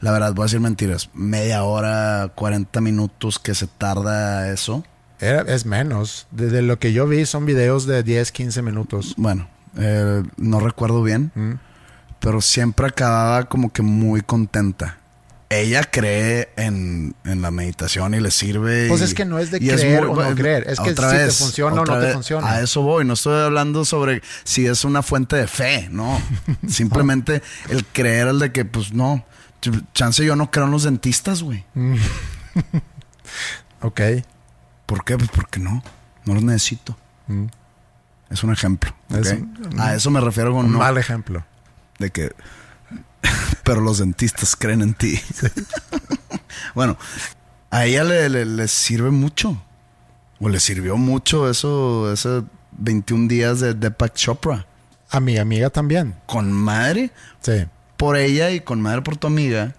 la 0.00 0.12
verdad, 0.12 0.32
voy 0.34 0.44
a 0.44 0.46
decir 0.46 0.60
mentiras, 0.60 1.10
media 1.14 1.64
hora, 1.64 2.30
40 2.34 2.80
minutos 2.80 3.38
que 3.38 3.54
se 3.54 3.66
tarda 3.66 4.50
eso. 4.52 4.84
Era- 5.18 5.42
es 5.42 5.66
menos. 5.66 6.26
Desde 6.30 6.62
lo 6.62 6.78
que 6.78 6.92
yo 6.92 7.06
vi 7.06 7.26
son 7.26 7.46
videos 7.46 7.86
de 7.86 8.02
10, 8.02 8.30
15 8.32 8.62
minutos. 8.62 9.14
Bueno, 9.16 9.48
eh, 9.78 10.22
no 10.36 10.60
recuerdo 10.60 11.02
bien, 11.02 11.32
Mm. 11.34 11.52
pero 12.20 12.40
siempre 12.40 12.86
acababa 12.86 13.44
como 13.44 13.72
que 13.72 13.82
muy 13.82 14.20
contenta. 14.20 14.98
Ella 15.48 15.84
cree 15.84 16.48
en, 16.56 17.14
en 17.24 17.40
la 17.40 17.52
meditación 17.52 18.14
y 18.14 18.20
le 18.20 18.32
sirve. 18.32 18.88
Pues 18.88 19.00
y- 19.00 19.04
es 19.04 19.14
que 19.14 19.24
no 19.24 19.38
es 19.38 19.52
de 19.52 19.58
creer 19.60 20.04
o 20.04 20.14
no 20.20 20.34
creer, 20.34 20.64
es 20.68 20.80
que 20.80 20.88
si 20.90 20.94
te 20.96 21.30
funciona 21.30 21.82
o 21.82 21.84
no 21.84 21.92
te 21.92 21.98
vez, 22.06 22.14
funciona. 22.14 22.50
A 22.50 22.60
eso 22.62 22.82
voy, 22.82 23.04
no 23.04 23.14
estoy 23.14 23.40
hablando 23.44 23.84
sobre 23.84 24.22
si 24.42 24.66
es 24.66 24.84
una 24.84 25.02
fuente 25.02 25.36
de 25.36 25.46
fe, 25.46 25.88
no. 25.90 26.20
Simplemente 26.68 27.42
el 27.68 27.84
creer 27.84 28.26
el 28.28 28.38
de 28.40 28.50
que, 28.50 28.64
pues 28.64 28.92
no. 28.92 29.24
Ch- 29.62 29.84
Chance 29.94 30.24
yo 30.24 30.34
no 30.34 30.50
creo 30.50 30.64
en 30.66 30.72
los 30.72 30.82
dentistas, 30.82 31.42
güey. 31.42 31.64
Ok. 33.82 34.00
¿Por 34.86 35.04
qué? 35.04 35.16
Pues 35.16 35.30
porque 35.30 35.60
no. 35.60 35.82
No 36.24 36.34
los 36.34 36.42
necesito. 36.42 36.96
Mm. 37.28 37.46
Es 38.30 38.42
un 38.42 38.52
ejemplo. 38.52 38.94
Es 39.10 39.34
a 39.78 39.94
eso 39.94 40.10
me 40.10 40.20
refiero 40.20 40.52
con 40.52 40.66
Un 40.66 40.72
no. 40.72 40.78
mal 40.78 40.98
ejemplo. 40.98 41.44
de 41.98 42.10
que 42.10 42.32
pero 43.64 43.80
los 43.80 43.98
dentistas 43.98 44.56
creen 44.56 44.82
en 44.82 44.94
ti. 44.94 45.20
bueno, 46.74 46.96
a 47.70 47.84
ella 47.86 48.04
le, 48.04 48.28
le- 48.28 48.46
le 48.46 48.68
sirve 48.68 49.10
mucho. 49.10 49.60
O 50.40 50.48
le 50.48 50.60
sirvió 50.60 50.96
mucho 50.96 51.48
eso, 51.50 52.12
esos 52.12 52.44
21 52.72 53.26
días 53.28 53.60
de 53.60 53.72
Deepak 53.74 54.14
Chopra. 54.14 54.66
A 55.10 55.20
mi 55.20 55.38
amiga 55.38 55.70
también. 55.70 56.14
Con 56.26 56.52
madre 56.52 57.10
Sí. 57.40 57.64
por 57.96 58.16
ella 58.16 58.50
y 58.50 58.60
con 58.60 58.82
madre 58.82 59.02
por 59.02 59.16
tu 59.16 59.26
amiga. 59.28 59.74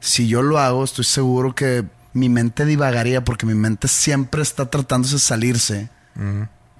Si 0.00 0.26
yo 0.26 0.42
lo 0.42 0.58
hago, 0.58 0.82
estoy 0.82 1.04
seguro 1.04 1.54
que 1.54 1.84
mi 2.12 2.28
mente 2.28 2.64
divagaría 2.64 3.22
porque 3.24 3.46
mi 3.46 3.54
mente 3.54 3.86
siempre 3.88 4.42
está 4.42 4.68
tratándose 4.68 5.14
de 5.14 5.20
salirse. 5.20 5.90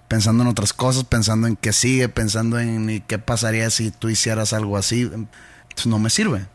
Pensando 0.09 0.43
en 0.43 0.49
otras 0.49 0.73
cosas, 0.73 1.05
pensando 1.05 1.47
en 1.47 1.55
qué 1.57 1.73
sigue, 1.73 2.09
pensando 2.09 2.59
en 2.59 3.02
qué 3.07 3.19
pasaría 3.19 3.71
si 3.71 3.91
tú 3.93 4.09
hicieras 4.09 4.52
algo 4.52 4.76
así. 4.76 5.09
Entonces 5.73 5.87
no 5.87 5.99
me 5.99 6.11
sirve. 6.11 6.47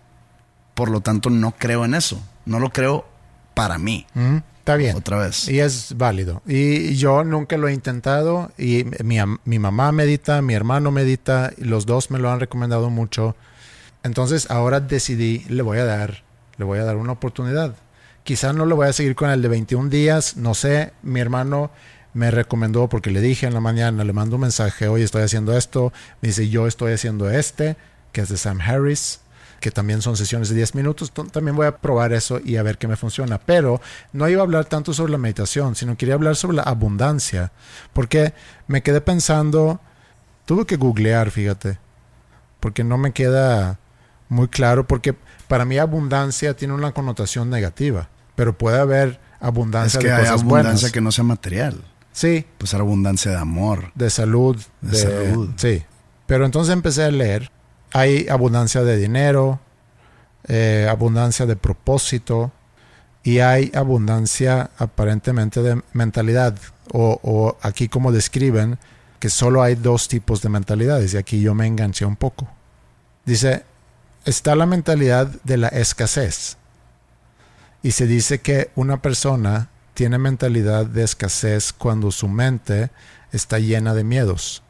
Por 0.74 0.90
lo 0.90 1.02
tanto, 1.02 1.30
no 1.30 1.54
creo 1.58 1.86
en 1.86 1.94
eso. 1.96 2.22
No 2.46 2.60
lo 2.60 2.70
creo 2.70 3.06
para 3.54 3.78
mí. 3.78 4.06
Mm, 4.14 4.38
Está 4.60 4.76
bien. 4.76 4.96
Otra 4.96 5.18
vez. 5.18 5.48
Y 5.50 5.60
es 5.60 5.96
válido. 5.98 6.42
Y 6.46 6.96
yo 6.96 7.24
nunca 7.24 7.58
lo 7.58 7.68
he 7.68 7.74
intentado. 7.74 8.52
Y 8.58 8.86
mi, 9.04 9.18
mi 9.46 9.60
mamá 9.60 9.92
medita, 9.92 10.42
mi 10.42 10.54
hermano 10.54 10.92
medita. 10.92 11.52
Y 11.58 11.64
los 11.64 11.86
dos 11.86 12.12
me 12.12 12.20
lo 12.20 12.32
han 12.32 12.40
recomendado 12.40 12.90
mucho. 12.90 13.36
Entonces 14.04 14.50
ahora 14.52 14.80
decidí, 14.80 15.40
le 15.50 15.64
voy 15.64 15.80
a 15.80 15.86
dar, 15.86 16.24
le 16.58 16.66
voy 16.66 16.80
a 16.80 16.84
dar 16.84 16.98
una 16.98 17.14
oportunidad. 17.14 17.76
Quizás 18.24 18.54
no 18.54 18.66
le 18.66 18.74
voy 18.74 18.88
a 18.88 18.94
seguir 18.94 19.16
con 19.16 19.30
el 19.30 19.42
de 19.42 19.48
21 19.48 19.90
días. 19.90 20.38
No 20.38 20.54
sé, 20.54 20.94
mi 21.02 21.20
hermano 21.22 21.72
me 22.14 22.30
recomendó 22.30 22.90
porque 22.90 23.10
le 23.10 23.22
dije 23.22 23.48
en 23.48 23.54
la 23.54 23.60
mañana, 23.62 24.04
le 24.04 24.12
mando 24.14 24.36
un 24.36 24.42
mensaje, 24.42 24.88
oye, 24.88 25.04
estoy 25.04 25.24
haciendo 25.24 25.56
esto. 25.58 25.94
Me 26.22 26.28
dice, 26.30 26.50
yo 26.50 26.68
estoy 26.68 26.92
haciendo 26.94 27.30
este, 27.30 27.78
que 28.12 28.22
es 28.22 28.30
de 28.30 28.38
Sam 28.38 28.60
Harris 28.62 29.22
que 29.60 29.72
también 29.72 30.04
son 30.04 30.16
sesiones 30.16 30.50
de 30.50 30.56
10 30.56 30.76
minutos. 30.76 31.12
También 31.32 31.56
voy 31.56 31.66
a 31.66 31.76
probar 31.78 32.14
eso 32.14 32.40
y 32.40 32.58
a 32.58 32.64
ver 32.64 32.78
qué 32.78 32.88
me 32.88 32.96
funciona. 32.96 33.40
Pero 33.40 33.82
no 34.14 34.30
iba 34.30 34.42
a 34.42 34.44
hablar 34.44 34.66
tanto 34.66 34.94
sobre 34.94 35.12
la 35.14 35.18
meditación, 35.18 35.76
sino 35.76 35.98
quería 35.98 36.14
hablar 36.14 36.36
sobre 36.36 36.58
la 36.58 36.62
abundancia. 36.62 37.52
Porque 37.92 38.36
me 38.68 38.84
quedé 38.84 39.02
pensando, 39.02 39.82
tuve 40.46 40.68
que 40.68 40.76
googlear, 40.78 41.32
fíjate, 41.32 41.80
porque 42.60 42.84
no 42.84 43.00
me 43.00 43.14
queda 43.14 43.80
muy 44.30 44.48
claro, 44.48 44.86
porque 44.86 45.16
para 45.48 45.66
mí 45.66 45.80
abundancia 45.80 46.56
tiene 46.56 46.76
una 46.76 46.92
connotación 46.92 47.50
negativa, 47.50 48.10
pero 48.36 48.56
puede 48.56 48.78
haber 48.80 49.10
Es 49.10 49.18
abundancia 49.42 50.00
que 50.00 50.06
de 50.06 50.14
hay 50.14 50.20
cosas 50.20 50.34
abundancia 50.42 50.70
buenas. 50.82 50.92
que 50.92 51.02
no 51.02 51.12
sea 51.12 51.24
material. 51.24 51.84
Sí, 52.12 52.46
Pues 52.60 52.76
abundancia 52.76 53.32
de 53.32 53.38
amor. 53.38 53.92
de 53.96 54.12
salud. 54.12 54.56
De 54.82 54.98
salud. 54.98 55.50
Sí. 55.58 55.84
Pero 56.28 56.46
entonces 56.46 56.74
empecé 56.74 57.04
a 57.06 57.10
leer. 57.12 57.50
Hay 57.94 58.28
abundancia 58.30 58.84
de 58.84 58.98
dinero, 58.98 59.60
eh, 60.48 60.88
abundancia 60.90 61.46
de 61.46 61.56
propósito 61.56 62.52
y 63.24 63.40
hay 63.40 63.72
abundancia 63.74 64.72
aparentemente 64.78 65.62
de 65.62 65.82
mentalidad. 65.94 66.56
O, 66.94 67.20
o 67.22 67.58
aquí 67.62 67.90
como 67.90 68.12
describen 68.12 68.78
que 69.20 69.30
solo 69.30 69.62
hay 69.62 69.76
dos 69.76 70.08
tipos 70.08 70.42
de 70.42 70.50
mentalidades 70.50 71.14
y 71.14 71.18
aquí 71.18 71.42
yo 71.42 71.54
me 71.54 71.68
enganché 71.68 72.06
un 72.06 72.16
poco. 72.16 72.48
Dice, 73.26 73.64
está 74.26 74.56
la 74.56 74.66
mentalidad 74.66 75.28
de 75.44 75.58
la 75.58 75.68
escasez. 75.70 76.58
Y 77.84 77.92
se 77.92 78.08
dice 78.08 78.40
que 78.40 78.72
una 78.76 79.02
persona 79.02 79.70
tiene 79.94 80.18
mentalidad 80.18 80.86
de 80.86 81.04
escasez 81.04 81.74
cuando 81.74 82.12
su 82.12 82.28
mente 82.28 82.92
está 83.32 83.60
llena 83.60 83.94
de 83.94 84.04
miedos, 84.04 84.62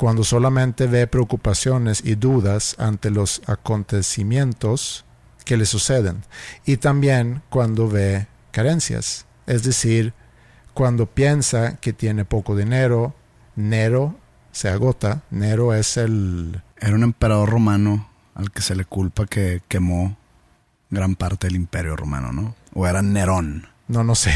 cuando 0.00 0.24
solamente 0.24 0.86
ve 0.86 1.06
preocupaciones 1.06 2.00
y 2.02 2.14
dudas 2.14 2.74
ante 2.78 3.10
los 3.10 3.42
acontecimientos 3.44 5.04
que 5.44 5.58
le 5.58 5.66
suceden, 5.66 6.22
y 6.64 6.78
también 6.78 7.42
cuando 7.50 7.86
ve 7.86 8.26
carencias, 8.50 9.26
es 9.46 9.62
decir, 9.62 10.14
cuando 10.72 11.04
piensa 11.04 11.76
que 11.76 11.92
tiene 11.92 12.24
poco 12.24 12.56
dinero, 12.56 13.14
Nero 13.56 14.16
se 14.52 14.70
agota, 14.70 15.20
Nero 15.28 15.74
es 15.74 15.98
el... 15.98 16.62
Era 16.78 16.94
un 16.94 17.02
emperador 17.02 17.50
romano 17.50 18.08
al 18.34 18.50
que 18.52 18.62
se 18.62 18.74
le 18.74 18.86
culpa 18.86 19.26
que 19.26 19.60
quemó 19.68 20.16
gran 20.88 21.14
parte 21.14 21.46
del 21.46 21.56
imperio 21.56 21.94
romano, 21.94 22.32
¿no? 22.32 22.54
O 22.72 22.86
era 22.86 23.02
Nerón. 23.02 23.68
No, 23.86 24.02
no 24.02 24.14
sé. 24.14 24.32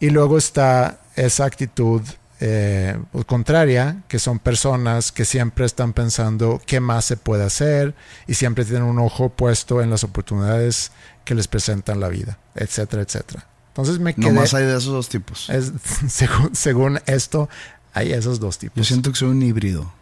Y 0.00 0.08
luego 0.08 0.38
está 0.38 1.00
esa 1.16 1.44
actitud 1.44 2.00
eh, 2.40 2.98
contraria, 3.26 4.02
que 4.08 4.18
son 4.18 4.38
personas 4.38 5.12
que 5.12 5.24
siempre 5.24 5.64
están 5.64 5.92
pensando 5.92 6.60
qué 6.66 6.80
más 6.80 7.04
se 7.04 7.16
puede 7.16 7.44
hacer 7.44 7.94
y 8.26 8.34
siempre 8.34 8.64
tienen 8.64 8.82
un 8.82 8.98
ojo 8.98 9.30
puesto 9.30 9.80
en 9.82 9.90
las 9.90 10.04
oportunidades 10.04 10.92
que 11.24 11.34
les 11.34 11.48
presentan 11.48 12.00
la 12.00 12.08
vida, 12.08 12.38
etcétera, 12.54 13.02
etcétera. 13.02 13.46
Entonces 13.68 13.98
me 13.98 14.14
quedé... 14.14 14.32
No 14.32 14.40
más 14.40 14.54
hay 14.54 14.64
de 14.64 14.76
esos 14.76 14.92
dos 14.92 15.08
tipos. 15.08 15.50
Es, 15.50 15.72
según, 16.08 16.54
según 16.54 17.00
esto, 17.06 17.48
hay 17.92 18.12
esos 18.12 18.40
dos 18.40 18.58
tipos. 18.58 18.76
Yo 18.76 18.84
siento 18.84 19.10
que 19.10 19.16
soy 19.16 19.30
un 19.30 19.42
híbrido. 19.42 19.92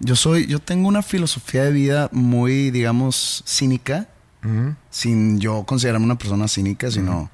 Yo 0.00 0.16
soy, 0.16 0.46
yo 0.46 0.58
tengo 0.58 0.88
una 0.88 1.02
filosofía 1.02 1.64
de 1.64 1.72
vida 1.72 2.08
muy, 2.12 2.70
digamos, 2.70 3.42
cínica, 3.46 4.08
sin 4.90 5.38
yo 5.38 5.64
considerarme 5.64 6.06
una 6.06 6.16
persona 6.16 6.48
cínica, 6.48 6.90
sino 6.90 7.28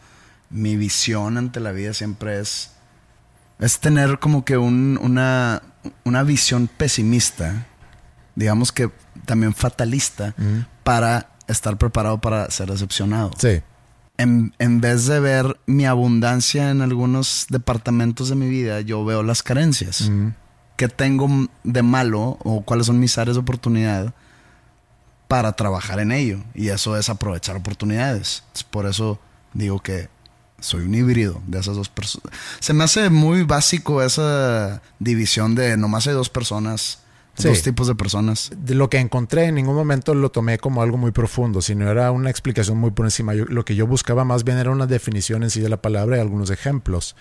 mi 0.51 0.77
visión 0.77 1.39
ante 1.39 1.61
la 1.61 1.71
vida 1.71 1.95
siempre 1.95 2.41
es, 2.41 2.73
es 3.59 3.79
tener 3.79 4.19
como 4.19 4.45
que 4.45 4.57
un, 4.57 4.99
una, 5.03 5.63
una 6.05 6.23
visión 6.23 6.69
pesimista, 6.69 7.67
digamos 8.35 8.73
que 8.73 8.91
también 9.25 9.55
fatalista, 9.55 10.35
para 10.83 11.31
estar 11.49 11.77
preparado 11.77 12.21
para 12.21 12.51
ser 12.51 12.71
decepcionado. 12.71 13.31
Sí. 13.39 13.61
En, 14.19 14.55
en, 14.59 14.81
vez 14.81 15.07
de 15.07 15.21
ver 15.21 15.61
mi 15.67 15.85
abundancia 15.85 16.71
en 16.71 16.81
algunos 16.81 17.47
departamentos 17.51 18.29
de 18.29 18.35
mi 18.35 18.49
vida, 18.49 18.81
yo 18.81 19.05
veo 19.05 19.23
las 19.23 19.43
carencias. 19.43 20.11
¿Qué 20.77 20.89
tengo 20.89 21.29
de 21.65 21.83
malo 21.83 22.39
o 22.43 22.63
cuáles 22.63 22.87
son 22.87 22.99
mis 22.99 23.17
áreas 23.19 23.37
de 23.37 23.41
oportunidad 23.41 24.15
para 25.29 25.53
trabajar 25.53 26.01
en 26.01 26.13
ello? 26.13 26.41
Y 26.55 26.69
eso 26.69 26.97
es 26.97 27.09
aprovechar 27.09 27.57
oportunidades. 27.57 28.43
Por 28.71 28.87
eso 28.87 29.19
digo 29.53 29.81
que 29.81 30.09
soy 30.61 30.85
un 30.85 30.95
híbrido 30.95 31.41
de 31.47 31.59
esas 31.59 31.77
dos 31.77 31.89
personas. 31.89 32.33
Se 32.61 32.73
me 32.73 32.85
hace 32.85 33.11
muy 33.11 33.43
básico 33.43 34.03
esa 34.03 34.83
división 34.99 35.55
de 35.55 35.77
nomás 35.77 36.07
hay 36.07 36.15
dos 36.15 36.31
personas. 36.31 37.01
Dos 37.39 37.61
tipos 37.61 37.87
de 37.87 37.95
personas. 37.95 38.51
De 38.57 38.75
lo 38.75 38.89
que 38.89 38.99
encontré, 38.99 39.45
en 39.45 39.57
ningún 39.57 39.75
momento 39.75 40.15
lo 40.15 40.31
tomé 40.31 40.57
como 40.57 40.81
algo 40.81 40.97
muy 40.97 41.11
profundo, 41.11 41.61
sino 41.61 41.91
era 41.91 42.11
una 42.11 42.31
explicación 42.31 42.79
muy 42.79 42.93
por 42.93 43.05
encima. 43.05 43.35
lo 43.35 43.63
que 43.63 43.75
yo 43.75 43.87
buscaba 43.87 44.25
más 44.25 44.43
bien 44.43 44.57
era 44.57 44.71
una 44.71 44.87
definición 44.87 45.43
en 45.43 45.51
sí 45.51 45.61
de 45.61 45.69
la 45.69 45.83
palabra 45.83 46.17
y 46.17 46.21
algunos 46.21 46.49
ejemplos 46.49 47.15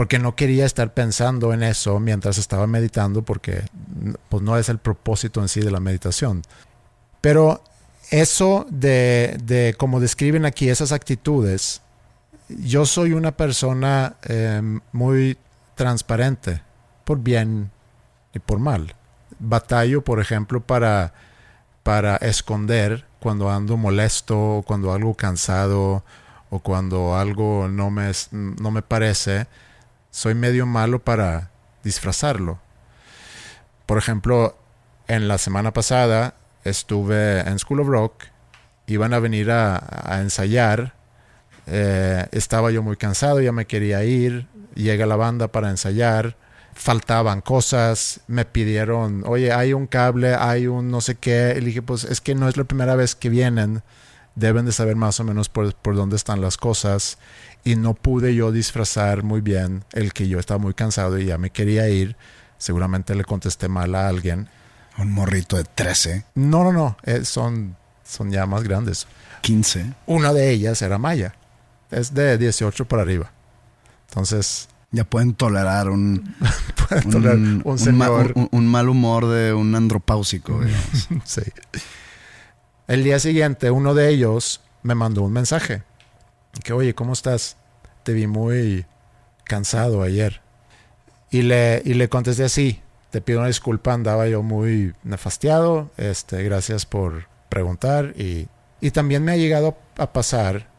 porque 0.00 0.18
no 0.18 0.34
quería 0.34 0.64
estar 0.64 0.94
pensando 0.94 1.52
en 1.52 1.62
eso 1.62 2.00
mientras 2.00 2.38
estaba 2.38 2.66
meditando, 2.66 3.20
porque 3.20 3.64
pues, 4.30 4.42
no 4.42 4.56
es 4.56 4.70
el 4.70 4.78
propósito 4.78 5.42
en 5.42 5.48
sí 5.48 5.60
de 5.60 5.70
la 5.70 5.78
meditación. 5.78 6.40
Pero 7.20 7.62
eso 8.10 8.66
de, 8.70 9.38
de 9.44 9.74
como 9.76 10.00
describen 10.00 10.46
aquí 10.46 10.70
esas 10.70 10.92
actitudes, 10.92 11.82
yo 12.58 12.86
soy 12.86 13.12
una 13.12 13.32
persona 13.32 14.16
em, 14.22 14.80
muy 14.92 15.38
transparente, 15.74 16.62
por 17.04 17.18
bien 17.18 17.70
y 18.34 18.38
por 18.38 18.58
mal. 18.58 18.94
Batallo, 19.38 20.02
por 20.02 20.20
ejemplo, 20.20 20.60
para, 20.60 21.12
para 21.82 22.16
esconder 22.16 23.06
cuando 23.20 23.50
ando 23.50 23.76
molesto, 23.76 24.64
cuando 24.66 24.92
algo 24.92 25.14
cansado, 25.14 26.02
o 26.50 26.58
cuando 26.58 27.16
algo 27.16 27.68
no 27.68 27.90
me, 27.90 28.10
no 28.32 28.70
me 28.70 28.82
parece 28.82 29.46
soy 30.10 30.34
medio 30.34 30.66
malo 30.66 30.98
para 30.98 31.50
disfrazarlo. 31.82 32.58
Por 33.86 33.98
ejemplo, 33.98 34.56
en 35.06 35.28
la 35.28 35.38
semana 35.38 35.72
pasada 35.72 36.34
estuve 36.64 37.40
en 37.40 37.58
School 37.58 37.80
of 37.80 37.88
Rock, 37.88 38.24
iban 38.86 39.14
a 39.14 39.20
venir 39.20 39.50
a, 39.50 40.18
ensayar, 40.20 40.94
eh, 41.66 42.26
estaba 42.32 42.70
yo 42.70 42.82
muy 42.82 42.96
cansado, 42.96 43.40
ya 43.40 43.52
me 43.52 43.66
quería 43.66 44.04
ir, 44.04 44.46
llega 44.74 45.06
la 45.06 45.16
banda 45.16 45.48
para 45.48 45.70
ensayar, 45.70 46.36
faltaban 46.74 47.40
cosas, 47.40 48.20
me 48.26 48.44
pidieron, 48.44 49.24
oye, 49.26 49.52
hay 49.52 49.72
un 49.72 49.86
cable, 49.86 50.34
hay 50.34 50.66
un 50.66 50.90
no 50.90 51.00
sé 51.00 51.16
qué, 51.16 51.56
y 51.58 51.64
dije, 51.64 51.82
pues 51.82 52.04
es 52.04 52.20
que 52.20 52.34
no 52.34 52.48
es 52.48 52.56
la 52.56 52.64
primera 52.64 52.94
vez 52.96 53.14
que 53.14 53.28
vienen, 53.28 53.82
deben 54.34 54.66
de 54.66 54.72
saber 54.72 54.96
más 54.96 55.20
o 55.20 55.24
menos 55.24 55.48
por, 55.48 55.74
por 55.74 55.96
dónde 55.96 56.16
están 56.16 56.40
las 56.40 56.56
cosas 56.56 57.18
y 57.64 57.76
no 57.76 57.94
pude 57.94 58.34
yo 58.34 58.52
disfrazar 58.52 59.22
muy 59.22 59.40
bien 59.40 59.84
el 59.92 60.12
que 60.12 60.28
yo 60.28 60.38
estaba 60.38 60.58
muy 60.58 60.74
cansado 60.74 61.18
y 61.18 61.26
ya 61.26 61.38
me 61.38 61.50
quería 61.50 61.88
ir. 61.88 62.16
Seguramente 62.58 63.14
le 63.14 63.24
contesté 63.24 63.68
mal 63.68 63.94
a 63.94 64.08
alguien. 64.08 64.48
Un 64.98 65.12
morrito 65.12 65.56
de 65.56 65.64
13. 65.64 66.24
No, 66.34 66.64
no, 66.64 66.72
no. 66.72 66.96
Eh, 67.04 67.24
son, 67.24 67.76
son 68.04 68.30
ya 68.30 68.46
más 68.46 68.62
grandes. 68.62 69.06
15. 69.42 69.94
Una 70.06 70.32
de 70.32 70.50
ellas 70.50 70.82
era 70.82 70.98
Maya. 70.98 71.34
Es 71.90 72.14
de 72.14 72.38
18 72.38 72.84
para 72.86 73.02
arriba. 73.02 73.30
Entonces. 74.08 74.68
Ya 74.92 75.04
pueden 75.04 75.34
tolerar 75.34 75.88
un. 75.88 76.34
pueden 76.88 77.10
tolerar 77.10 77.36
un, 77.36 77.78
señor. 77.78 78.34
Un, 78.50 78.66
mal 78.66 78.88
humor 78.88 79.28
de 79.28 79.54
un 79.54 79.74
andropáusico, 79.76 80.60
sí. 81.24 81.42
El 82.88 83.04
día 83.04 83.20
siguiente, 83.20 83.70
uno 83.70 83.94
de 83.94 84.08
ellos 84.08 84.60
me 84.82 84.96
mandó 84.96 85.22
un 85.22 85.32
mensaje 85.32 85.84
que, 86.64 86.72
oye, 86.72 86.94
¿cómo 86.94 87.12
estás? 87.12 87.56
Te 88.02 88.12
vi 88.12 88.26
muy 88.26 88.84
cansado 89.44 90.02
ayer. 90.02 90.40
Y 91.30 91.42
le, 91.42 91.82
y 91.84 91.94
le 91.94 92.08
contesté 92.08 92.42
así, 92.42 92.80
te 93.10 93.20
pido 93.20 93.38
una 93.38 93.48
disculpa, 93.48 93.92
andaba 93.92 94.26
yo 94.26 94.42
muy 94.42 94.92
nefastiado, 95.04 95.90
este, 95.96 96.42
gracias 96.42 96.86
por 96.86 97.28
preguntar 97.48 98.14
y, 98.16 98.48
y 98.80 98.90
también 98.90 99.22
me 99.22 99.32
ha 99.32 99.36
llegado 99.36 99.76
a 99.96 100.12
pasar 100.12 100.69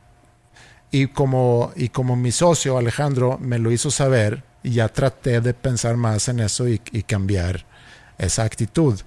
y 0.91 1.08
como, 1.08 1.71
y 1.75 1.89
como 1.89 2.15
mi 2.15 2.32
socio 2.32 2.77
Alejandro 2.77 3.38
me 3.39 3.60
lo 3.60 3.71
hizo 3.71 3.89
saber, 3.89 4.43
ya 4.63 4.89
traté 4.89 5.41
de 5.41 5.54
pensar 5.54 5.97
más 5.97 6.27
en 6.27 6.41
eso 6.41 6.67
y, 6.67 6.82
y 6.91 7.04
cambiar 7.04 7.65
esa 8.17 8.43
actitud. 8.43 8.99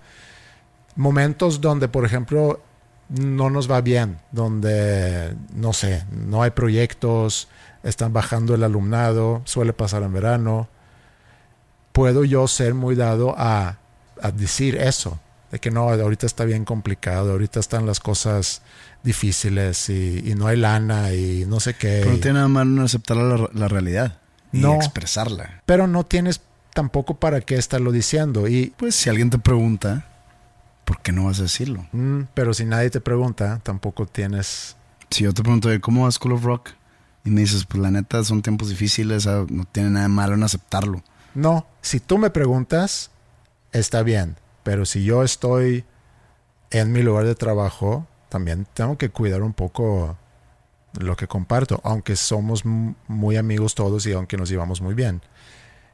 Momentos 0.97 1.61
donde, 1.61 1.89
por 1.89 2.05
ejemplo, 2.05 2.61
no 3.09 3.51
nos 3.51 3.71
va 3.71 3.81
bien, 3.81 4.19
donde, 4.33 5.37
no 5.55 5.73
sé, 5.73 6.05
no 6.11 6.43
hay 6.43 6.51
proyectos, 6.51 7.49
están 7.83 8.13
bajando 8.13 8.55
el 8.55 8.65
alumnado, 8.65 9.43
suele 9.45 9.73
pasar 9.73 10.03
en 10.03 10.13
verano, 10.13 10.69
puedo 11.93 12.25
yo 12.25 12.49
ser 12.49 12.75
muy 12.75 12.97
dado 12.97 13.35
a, 13.37 13.79
decir 14.35 14.77
eso, 14.77 15.19
de 15.55 15.61
que 15.61 15.71
no, 15.71 15.89
ahorita 15.89 16.27
está 16.27 16.45
bien 16.45 16.65
complicado, 16.65 17.31
ahorita 17.31 17.61
están 17.61 17.87
las 17.87 18.01
cosas 18.01 18.63
difíciles 19.05 19.89
y, 19.89 20.35
no 20.37 20.49
hay 20.49 20.57
lana 20.57 21.13
y 21.13 21.45
no 21.47 21.61
sé 21.61 21.75
qué. 21.75 22.01
Pero 22.01 22.11
no 22.11 22.19
tiene 22.19 22.35
nada 22.35 22.49
malo 22.49 22.83
aceptar 22.83 23.17
la, 23.17 23.69
realidad 23.69 24.19
y 24.53 24.59
no, 24.59 24.75
expresarla. 24.75 25.63
Pero 25.65 25.87
no 25.87 26.03
tienes 26.03 26.41
tampoco 26.73 27.21
para 27.21 27.41
qué 27.41 27.55
estarlo 27.55 27.93
diciendo. 27.93 28.49
Y 28.49 28.73
pues 28.77 28.97
si 28.97 29.11
alguien 29.11 29.31
te 29.31 29.39
pregunta, 29.39 30.05
¿por 30.85 31.01
qué 31.03 31.13
no 31.13 31.27
vas 31.27 31.39
a 31.39 31.45
decirlo? 31.45 31.87
Mm, 31.93 32.23
pero 32.35 32.53
si 32.53 32.65
nadie 32.65 32.91
te 32.91 33.01
pregunta, 33.01 33.61
tampoco 33.63 34.07
tienes... 34.07 34.75
Si 35.11 35.23
yo 35.23 35.33
te 35.33 35.45
pregunto, 35.45 35.69
¿cómo 35.83 36.03
va 36.03 36.11
School 36.11 36.33
of 36.33 36.43
Rock? 36.43 36.71
Y 37.25 37.31
me 37.31 37.43
dices, 37.43 37.65
pues 37.65 37.81
la 37.81 37.93
neta 37.93 38.25
son 38.25 38.43
tiempos 38.43 38.71
difíciles, 38.71 39.29
ah, 39.29 39.47
no 39.49 39.67
tiene 39.67 39.91
nada 39.91 40.07
de 40.07 40.09
malo 40.09 40.35
en 40.35 40.43
aceptarlo. 40.43 41.05
No, 41.33 41.69
si 41.81 42.01
tú 42.01 42.19
me 42.19 42.31
preguntas, 42.31 43.13
está 43.71 44.03
bien. 44.03 44.35
Pero 44.65 44.85
si 44.85 45.05
yo 45.05 45.23
estoy 45.23 45.85
en 46.71 46.93
mi 46.93 47.03
lugar 47.03 47.27
de 47.27 47.37
trabajo, 47.37 48.09
también 48.29 48.67
tengo 48.75 48.99
que 48.99 49.11
cuidar 49.11 49.43
un 49.43 49.53
poco 49.53 50.17
lo 50.99 51.17
que 51.17 51.29
comparto, 51.29 51.81
aunque 51.85 52.17
somos 52.17 52.65
muy 52.65 53.37
amigos 53.37 53.75
todos 53.77 54.07
y 54.07 54.13
aunque 54.13 54.37
nos 54.37 54.49
llevamos 54.49 54.81
muy 54.81 54.95
bien. 54.95 55.23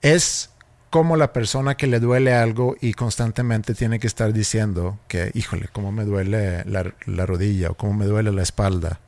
Es 0.00 0.50
como 0.90 1.16
la 1.16 1.32
persona 1.32 1.76
que 1.76 1.86
le 1.86 2.00
duele 2.00 2.34
algo 2.34 2.76
y 2.80 2.94
constantemente 2.94 3.74
tiene 3.74 4.00
que 4.00 4.08
estar 4.08 4.32
diciendo 4.32 4.98
que, 5.06 5.30
híjole, 5.34 5.68
cómo 5.72 5.92
me 5.92 6.04
duele 6.04 6.64
la, 6.64 7.26
rodilla 7.26 7.70
o 7.70 7.74
cómo 7.74 7.94
me 7.94 8.06
duele 8.06 8.32
la 8.32 8.42
espalda. 8.42 9.00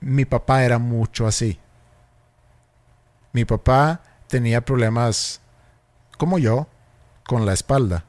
Mi 0.00 0.24
papá 0.24 0.64
era 0.64 0.78
mucho 0.78 1.26
así. 1.26 1.58
Mi 3.32 3.44
papá 3.44 4.02
tenía 4.28 4.64
problemas 4.64 5.40
como 6.16 6.38
yo 6.38 6.68
con 7.26 7.44
la 7.44 7.52
espalda. 7.52 8.04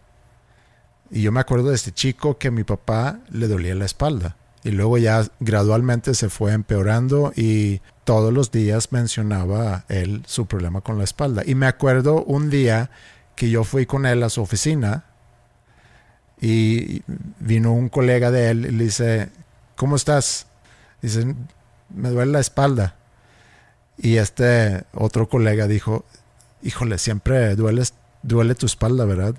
Y 1.12 1.22
yo 1.22 1.32
me 1.32 1.39
acuerdo 1.39 1.69
de 1.69 1.76
este 1.76 1.91
chico 1.91 2.38
que 2.38 2.50
a 2.50 2.52
mi 2.52 2.63
papá 2.63 3.19
le 3.32 3.48
dolía 3.48 3.76
la 3.76 3.86
espalda. 3.86 4.36
Y 4.63 4.72
luego 4.72 4.98
ya 4.98 5.26
gradualmente 5.39 6.13
se 6.13 6.30
fue 6.30 6.52
empeorando 6.52 7.32
y 7.36 7.82
todos 8.04 8.34
los 8.34 8.52
días 8.52 8.91
mencionaba 8.91 9.86
él 9.88 10.24
su 10.26 10.48
problema 10.48 10.82
con 10.82 10.98
la 10.98 11.06
espalda. 11.06 11.43
Y 11.45 11.56
me 11.56 11.65
acuerdo 11.65 12.24
un 12.24 12.50
día 12.50 12.91
que 13.36 13.50
yo 13.50 13.63
fui 13.63 13.86
con 13.86 14.06
él 14.06 14.22
a 14.24 14.30
su 14.30 14.41
oficina 14.41 15.06
y 16.41 17.04
vino 17.39 17.74
un 17.74 17.89
colega 17.89 18.32
de 18.32 18.50
él 18.50 18.65
y 18.65 18.72
le 18.72 18.84
dice, 18.86 19.30
¿cómo 19.76 19.95
estás? 19.95 20.48
Dice, 21.02 21.36
me 21.89 22.10
duele 22.10 22.34
la 22.34 22.39
espalda. 22.39 22.95
Y 23.98 24.17
este 24.17 24.84
otro 24.93 25.30
colega 25.30 25.67
dijo, 25.67 26.06
híjole, 26.62 26.98
siempre 26.98 27.56
duele, 27.56 27.84
duele 28.24 28.56
tu 28.56 28.65
espalda, 28.65 29.06
¿verdad? 29.06 29.36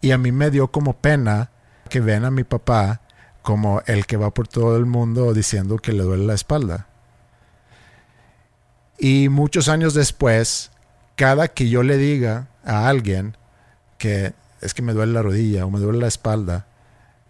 Y 0.00 0.12
a 0.12 0.18
mí 0.18 0.32
me 0.32 0.50
dio 0.50 0.68
como 0.68 0.94
pena 0.94 1.50
que 1.88 2.00
ven 2.00 2.24
a 2.24 2.30
mi 2.30 2.44
papá 2.44 3.00
como 3.42 3.82
el 3.86 4.06
que 4.06 4.16
va 4.16 4.30
por 4.30 4.48
todo 4.48 4.76
el 4.76 4.86
mundo 4.86 5.32
diciendo 5.34 5.78
que 5.78 5.92
le 5.92 6.02
duele 6.02 6.24
la 6.24 6.34
espalda. 6.34 6.86
Y 8.98 9.28
muchos 9.28 9.68
años 9.68 9.94
después, 9.94 10.70
cada 11.16 11.48
que 11.48 11.68
yo 11.68 11.82
le 11.82 11.96
diga 11.96 12.48
a 12.64 12.88
alguien 12.88 13.36
que 13.98 14.34
es 14.60 14.74
que 14.74 14.82
me 14.82 14.92
duele 14.92 15.12
la 15.12 15.22
rodilla 15.22 15.64
o 15.64 15.70
me 15.70 15.80
duele 15.80 15.98
la 15.98 16.06
espalda, 16.06 16.66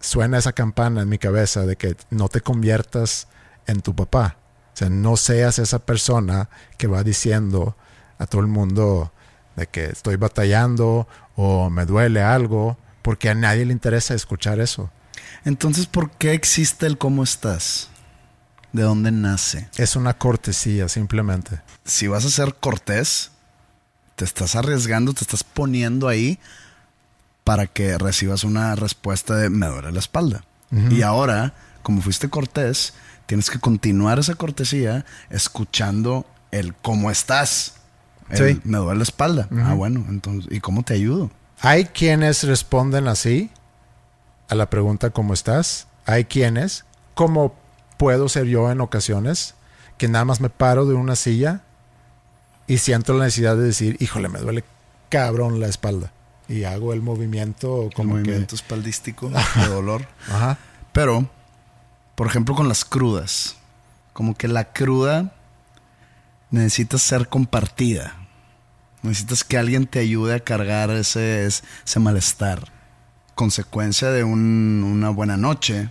suena 0.01 0.39
esa 0.39 0.53
campana 0.53 1.03
en 1.03 1.09
mi 1.09 1.19
cabeza 1.19 1.65
de 1.65 1.77
que 1.77 1.97
no 2.11 2.29
te 2.29 2.41
conviertas 2.41 3.29
en 3.67 3.83
tu 3.83 3.95
papá. 3.95 4.37
O 4.75 4.77
sea, 4.77 4.89
no 4.89 5.17
seas 5.17 5.59
esa 5.59 5.79
persona 5.81 6.49
que 6.77 6.87
va 6.87 7.05
diciendo 7.05 7.77
a 8.19 8.27
todo 8.27 8.41
el 8.41 8.47
mundo 8.47 9.13
de 9.57 9.67
que 9.67 9.87
estoy 9.87 10.17
batallando 10.17 11.07
o 11.43 11.71
me 11.71 11.87
duele 11.87 12.23
algo, 12.23 12.77
porque 13.01 13.31
a 13.31 13.35
nadie 13.35 13.65
le 13.65 13.73
interesa 13.73 14.13
escuchar 14.13 14.61
eso. 14.61 14.91
Entonces, 15.47 15.87
¿por 15.87 16.11
qué 16.11 16.35
existe 16.35 16.87
el 16.87 16.99
cómo 16.99 17.23
estás? 17.23 17.89
¿De 18.75 18.83
dónde 18.83 19.11
nace? 19.11 19.71
Es 19.79 19.97
una 19.97 20.19
cortesía, 20.19 20.87
simplemente. 20.91 21.63
Si 21.83 22.09
vas 22.09 22.27
a 22.27 22.31
ser 22.31 22.57
cortés, 22.61 23.31
te 24.17 24.27
estás 24.27 24.55
arriesgando, 24.55 25.15
te 25.15 25.23
estás 25.23 25.43
poniendo 25.43 26.09
ahí 26.09 26.39
para 27.43 27.67
que 27.67 27.97
recibas 27.97 28.45
una 28.45 28.77
respuesta 28.77 29.35
de 29.37 29.49
me 29.49 29.67
duele 29.67 29.93
la 29.93 29.99
espalda. 29.99 30.45
Y 30.91 31.03
ahora, 31.03 31.55
como 31.83 32.03
fuiste 32.03 32.29
cortés, 32.29 32.93
tienes 33.25 33.51
que 33.51 33.59
continuar 33.59 34.19
esa 34.19 34.35
cortesía 34.35 35.07
escuchando 35.31 36.27
el 36.53 36.75
cómo 36.75 37.11
estás. 37.11 37.80
El, 38.31 38.61
Me 38.65 38.79
duele 38.79 38.99
la 38.99 39.03
espalda. 39.03 39.49
Ah, 39.65 39.75
bueno, 39.75 40.05
entonces, 40.09 40.51
¿y 40.53 40.61
cómo 40.61 40.83
te 40.83 40.95
ayudo? 40.95 41.31
Hay 41.61 41.87
quienes 41.87 42.45
responden 42.45 43.09
así 43.09 43.51
a 44.49 44.55
la 44.55 44.69
pregunta 44.69 45.11
¿cómo 45.11 45.35
estás? 45.35 45.87
Hay 46.07 46.25
quienes, 46.25 46.85
como 47.15 47.55
puedo 47.99 48.29
ser 48.29 48.47
yo 48.47 48.71
en 48.71 48.81
ocasiones, 48.81 49.55
que 49.99 50.09
nada 50.09 50.25
más 50.25 50.41
me 50.41 50.51
paro 50.51 50.87
de 50.87 50.95
una 50.95 51.17
silla 51.17 51.63
y 52.67 52.79
siento 52.79 53.13
la 53.15 53.25
necesidad 53.25 53.57
de 53.57 53.65
decir, 53.65 53.97
híjole, 54.01 54.29
me 54.29 54.41
duele 54.41 54.65
cabrón 55.09 55.61
la 55.61 55.67
espalda 55.67 56.13
y 56.49 56.65
hago 56.65 56.93
el 56.93 57.01
movimiento 57.01 57.91
como 57.95 58.17
el 58.17 58.23
movimiento 58.23 58.55
espaldístico 58.55 59.31
de 59.57 59.67
dolor. 59.69 60.07
Ajá. 60.29 60.59
Pero, 60.93 61.31
por 62.17 62.27
ejemplo, 62.27 62.55
con 62.55 62.69
las 62.69 62.85
crudas, 62.85 63.57
como 64.13 64.35
que 64.35 64.49
la 64.49 64.73
cruda 64.73 65.33
necesita 66.51 66.99
ser 66.99 67.29
compartida. 67.29 68.17
Necesitas 69.03 69.45
que 69.45 69.57
alguien 69.57 69.87
te 69.87 69.99
ayude 69.99 70.35
a 70.35 70.41
cargar 70.41 70.91
ese, 70.91 71.47
ese 71.47 72.01
malestar. 72.01 72.71
Consecuencia 73.35 74.11
de 74.11 74.25
una 74.25 75.11
buena 75.11 75.37
noche 75.37 75.91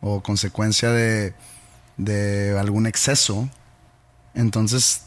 o 0.00 0.22
consecuencia 0.22 0.90
de, 0.90 1.34
de 1.96 2.58
algún 2.58 2.86
exceso. 2.86 3.48
Entonces 4.34 5.02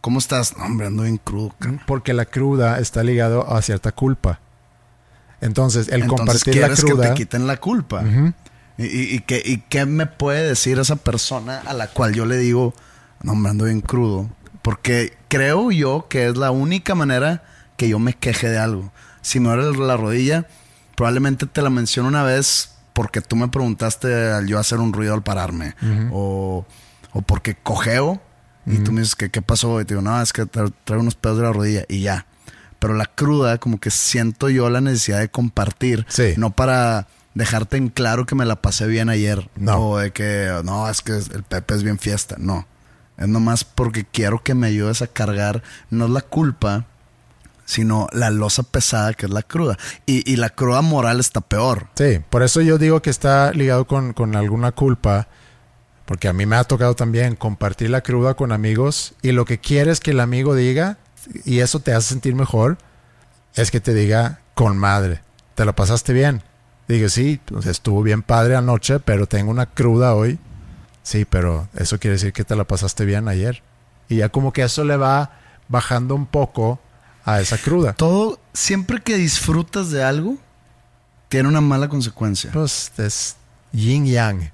¿Cómo 0.00 0.18
estás? 0.18 0.56
No, 0.56 0.64
hombre, 0.64 0.86
ando 0.86 1.02
bien 1.02 1.18
crudo. 1.18 1.54
Porque 1.86 2.14
la 2.14 2.24
cruda 2.24 2.78
está 2.78 3.02
ligado 3.02 3.52
a 3.52 3.60
cierta 3.60 3.92
culpa. 3.92 4.40
Entonces, 5.40 5.88
el 5.88 6.06
compartir 6.06 6.56
la 6.56 6.74
cruda. 6.74 7.02
que 7.02 7.08
te 7.08 7.14
quiten 7.14 7.46
la 7.46 7.58
culpa. 7.58 8.02
y, 8.78 9.20
qué, 9.20 9.86
me 9.86 10.06
puede 10.06 10.46
decir 10.48 10.78
esa 10.78 10.96
persona 10.96 11.60
a 11.66 11.74
la 11.74 11.88
cual 11.88 12.14
yo 12.14 12.24
le 12.24 12.38
digo, 12.38 12.74
no, 13.22 13.32
hombre, 13.32 13.50
ando 13.50 13.64
bien 13.66 13.82
crudo? 13.82 14.30
Porque 14.62 15.16
creo 15.28 15.70
yo 15.70 16.06
que 16.08 16.26
es 16.26 16.36
la 16.36 16.50
única 16.50 16.94
manera 16.94 17.42
que 17.76 17.88
yo 17.88 17.98
me 17.98 18.14
queje 18.14 18.48
de 18.48 18.58
algo. 18.58 18.92
Si 19.22 19.40
me 19.40 19.48
duele 19.48 19.78
la 19.78 19.96
rodilla, 19.96 20.46
probablemente 20.96 21.46
te 21.46 21.62
la 21.62 21.70
menciono 21.70 22.08
una 22.08 22.22
vez 22.22 22.74
porque 22.92 23.20
tú 23.20 23.36
me 23.36 23.48
preguntaste 23.48 24.32
al 24.32 24.46
yo 24.46 24.58
hacer 24.58 24.78
un 24.78 24.92
ruido 24.92 25.14
al 25.14 25.22
pararme. 25.22 25.74
o, 26.12 26.66
o 27.12 27.22
porque 27.22 27.54
cojeo 27.54 28.20
y 28.66 28.78
tú 28.78 28.92
me 28.92 29.00
dices, 29.00 29.16
que 29.16 29.30
¿qué 29.30 29.42
pasó? 29.42 29.80
Y 29.80 29.84
te 29.84 29.94
digo, 29.94 30.02
no, 30.02 30.20
es 30.20 30.32
que 30.32 30.46
traigo 30.46 31.00
unos 31.00 31.14
pedos 31.14 31.38
de 31.38 31.42
la 31.44 31.52
rodilla 31.52 31.84
y 31.88 32.02
ya. 32.02 32.26
Pero 32.78 32.94
la 32.94 33.06
cruda, 33.06 33.58
como 33.58 33.80
que 33.80 33.90
siento 33.90 34.48
yo 34.48 34.70
la 34.70 34.80
necesidad 34.80 35.18
de 35.18 35.28
compartir. 35.28 36.06
No 36.36 36.50
para 36.50 37.08
dejarte 37.34 37.76
en 37.76 37.88
claro 37.88 38.26
que 38.26 38.34
me 38.34 38.44
la 38.44 38.62
pasé 38.62 38.86
bien 38.86 39.08
ayer. 39.08 39.50
No. 39.56 39.90
O 39.90 39.98
de 39.98 40.12
que, 40.12 40.60
no, 40.64 40.88
es 40.88 41.02
que 41.02 41.12
el 41.12 41.42
Pepe 41.42 41.74
es 41.74 41.82
bien 41.82 41.98
fiesta. 41.98 42.36
No. 42.38 42.66
Es 43.20 43.28
nomás 43.28 43.62
porque 43.62 44.04
quiero 44.04 44.42
que 44.42 44.54
me 44.54 44.66
ayudes 44.66 45.02
a 45.02 45.06
cargar, 45.06 45.62
no 45.90 46.08
la 46.08 46.22
culpa, 46.22 46.86
sino 47.66 48.08
la 48.12 48.30
losa 48.30 48.64
pesada 48.64 49.14
que 49.14 49.26
es 49.26 49.32
la 49.32 49.42
cruda. 49.42 49.78
Y, 50.06 50.34
la 50.36 50.48
cruda 50.48 50.82
moral 50.82 51.20
está 51.20 51.40
peor. 51.40 51.86
Sí, 51.94 52.20
por 52.30 52.42
eso 52.42 52.60
yo 52.62 52.78
digo 52.78 53.00
que 53.02 53.10
está 53.10 53.52
ligado 53.52 53.86
con, 53.86 54.12
con 54.14 54.34
alguna 54.34 54.72
culpa 54.72 55.28
porque 56.10 56.26
a 56.26 56.32
mí 56.32 56.44
me 56.44 56.56
ha 56.56 56.64
tocado 56.64 56.96
también 56.96 57.36
compartir 57.36 57.88
la 57.88 58.00
cruda 58.00 58.34
con 58.34 58.50
amigos 58.50 59.14
y 59.22 59.30
lo 59.30 59.44
que 59.44 59.60
quieres 59.60 60.00
que 60.00 60.10
el 60.10 60.18
amigo 60.18 60.56
diga, 60.56 60.98
y 61.44 61.60
eso 61.60 61.78
te 61.78 61.92
hace 61.92 62.08
sentir 62.08 62.34
mejor, 62.34 62.78
es 63.54 63.70
que 63.70 63.78
te 63.78 63.94
diga 63.94 64.40
con 64.54 64.76
madre, 64.76 65.22
¿te 65.54 65.64
lo 65.64 65.72
pasaste 65.76 66.12
bien? 66.12 66.42
Digo, 66.88 67.08
sí, 67.08 67.40
estuvo 67.64 68.02
bien 68.02 68.22
padre 68.22 68.56
anoche, 68.56 68.98
pero 68.98 69.26
tengo 69.26 69.52
una 69.52 69.66
cruda 69.66 70.16
hoy. 70.16 70.40
Sí, 71.02 71.24
pero 71.24 71.68
eso 71.74 71.98
quiere 71.98 72.14
decir 72.14 72.32
que 72.32 72.44
te 72.44 72.56
la 72.56 72.64
pasaste 72.64 73.04
bien 73.04 73.28
ayer. 73.28 73.62
Y 74.08 74.16
ya 74.16 74.28
como 74.28 74.52
que 74.52 74.62
eso 74.62 74.84
le 74.84 74.96
va 74.96 75.38
bajando 75.68 76.14
un 76.14 76.26
poco 76.26 76.80
a 77.24 77.40
esa 77.40 77.58
cruda. 77.58 77.92
Todo, 77.92 78.40
siempre 78.52 79.00
que 79.00 79.16
disfrutas 79.16 79.90
de 79.90 80.02
algo, 80.02 80.36
tiene 81.28 81.48
una 81.48 81.60
mala 81.60 81.88
consecuencia. 81.88 82.50
Pues 82.52 82.92
es 82.98 83.36
yin 83.72 84.06
yang 84.06 84.50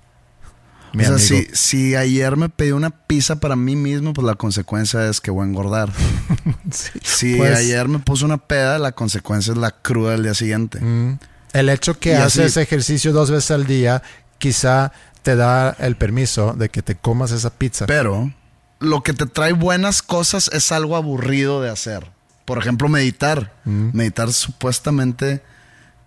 o 0.98 1.18
sea, 1.18 1.42
si, 1.52 1.94
ayer 1.94 2.36
me 2.36 2.48
pedí 2.48 2.70
una 2.72 2.90
pizza 2.90 3.36
para 3.36 3.56
mí 3.56 3.76
mismo, 3.76 4.12
pues 4.12 4.26
la 4.26 4.34
consecuencia 4.34 5.08
es 5.08 5.20
que 5.20 5.30
voy 5.30 5.44
a 5.44 5.48
engordar. 5.48 5.92
si 7.02 7.36
pues 7.36 7.56
ayer 7.56 7.88
me 7.88 7.98
puse 7.98 8.24
una 8.24 8.38
peda, 8.38 8.78
la 8.78 8.92
consecuencia 8.92 9.52
es 9.52 9.58
la 9.58 9.70
cruda 9.70 10.12
del 10.12 10.22
día 10.22 10.34
siguiente. 10.34 10.80
Mm. 10.80 11.18
El 11.52 11.68
hecho 11.68 11.98
que 11.98 12.16
haces 12.16 12.56
ejercicio 12.56 13.12
dos 13.12 13.30
veces 13.30 13.50
al 13.50 13.66
día, 13.66 14.02
quizá 14.38 14.92
te 15.26 15.34
da 15.34 15.70
el 15.80 15.96
permiso 15.96 16.52
de 16.52 16.68
que 16.68 16.82
te 16.82 16.94
comas 16.94 17.32
esa 17.32 17.50
pizza. 17.50 17.86
Pero 17.86 18.32
lo 18.78 19.02
que 19.02 19.12
te 19.12 19.26
trae 19.26 19.54
buenas 19.54 20.00
cosas 20.00 20.48
es 20.52 20.70
algo 20.70 20.94
aburrido 20.94 21.60
de 21.60 21.68
hacer. 21.68 22.12
Por 22.44 22.58
ejemplo, 22.58 22.88
meditar. 22.88 23.52
Mm. 23.64 23.90
Meditar 23.92 24.32
supuestamente 24.32 25.42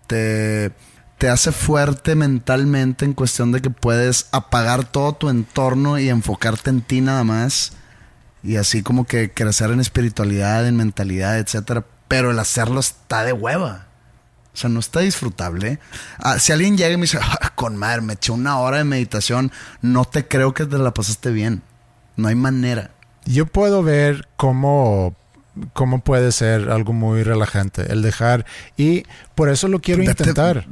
te 0.06 0.72
te 1.18 1.28
hace 1.28 1.52
fuerte 1.52 2.14
mentalmente 2.14 3.04
en 3.04 3.12
cuestión 3.12 3.52
de 3.52 3.60
que 3.60 3.68
puedes 3.68 4.28
apagar 4.32 4.90
todo 4.90 5.12
tu 5.12 5.28
entorno 5.28 5.98
y 5.98 6.08
enfocarte 6.08 6.70
en 6.70 6.80
ti 6.80 7.02
nada 7.02 7.22
más. 7.22 7.72
Y 8.42 8.56
así 8.56 8.82
como 8.82 9.04
que 9.04 9.30
crecer 9.34 9.70
en 9.70 9.80
espiritualidad, 9.80 10.66
en 10.66 10.76
mentalidad, 10.76 11.38
etcétera. 11.38 11.84
Pero 12.08 12.30
el 12.30 12.38
hacerlo 12.38 12.80
está 12.80 13.22
de 13.24 13.34
hueva. 13.34 13.89
O 14.52 14.56
sea, 14.56 14.68
no 14.68 14.80
está 14.80 15.00
disfrutable. 15.00 15.78
Ah, 16.18 16.38
si 16.38 16.52
alguien 16.52 16.76
llega 16.76 16.92
y 16.92 16.96
me 16.96 17.02
dice, 17.02 17.18
ah, 17.22 17.52
con 17.54 17.76
madre, 17.76 18.00
me 18.00 18.14
eché 18.14 18.32
una 18.32 18.58
hora 18.58 18.78
de 18.78 18.84
meditación, 18.84 19.52
no 19.80 20.04
te 20.04 20.26
creo 20.26 20.54
que 20.54 20.66
te 20.66 20.78
la 20.78 20.92
pasaste 20.92 21.30
bien. 21.30 21.62
No 22.16 22.28
hay 22.28 22.34
manera. 22.34 22.90
Yo 23.24 23.46
puedo 23.46 23.82
ver 23.82 24.28
cómo 24.36 25.14
cómo 25.72 26.00
puede 26.00 26.32
ser 26.32 26.70
algo 26.70 26.92
muy 26.92 27.22
relajante 27.22 27.92
el 27.92 28.02
dejar 28.02 28.46
y 28.76 29.04
por 29.34 29.48
eso 29.48 29.68
lo 29.68 29.80
quiero 29.80 30.02
intentar. 30.02 30.66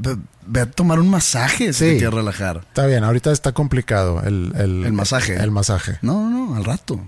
Ve, 0.46 0.60
a 0.60 0.70
tomar 0.70 0.98
un 0.98 1.10
masaje 1.10 1.74
si 1.74 1.84
te 1.84 1.96
quieres 1.98 2.14
relajar. 2.14 2.62
Está 2.68 2.86
bien, 2.86 3.04
ahorita 3.04 3.32
está 3.32 3.52
complicado 3.52 4.22
el, 4.24 4.52
el, 4.56 4.92
masaje. 4.92 5.36
El 5.36 5.50
masaje. 5.50 5.98
No, 6.00 6.30
no, 6.30 6.54
al 6.56 6.64
rato. 6.64 7.00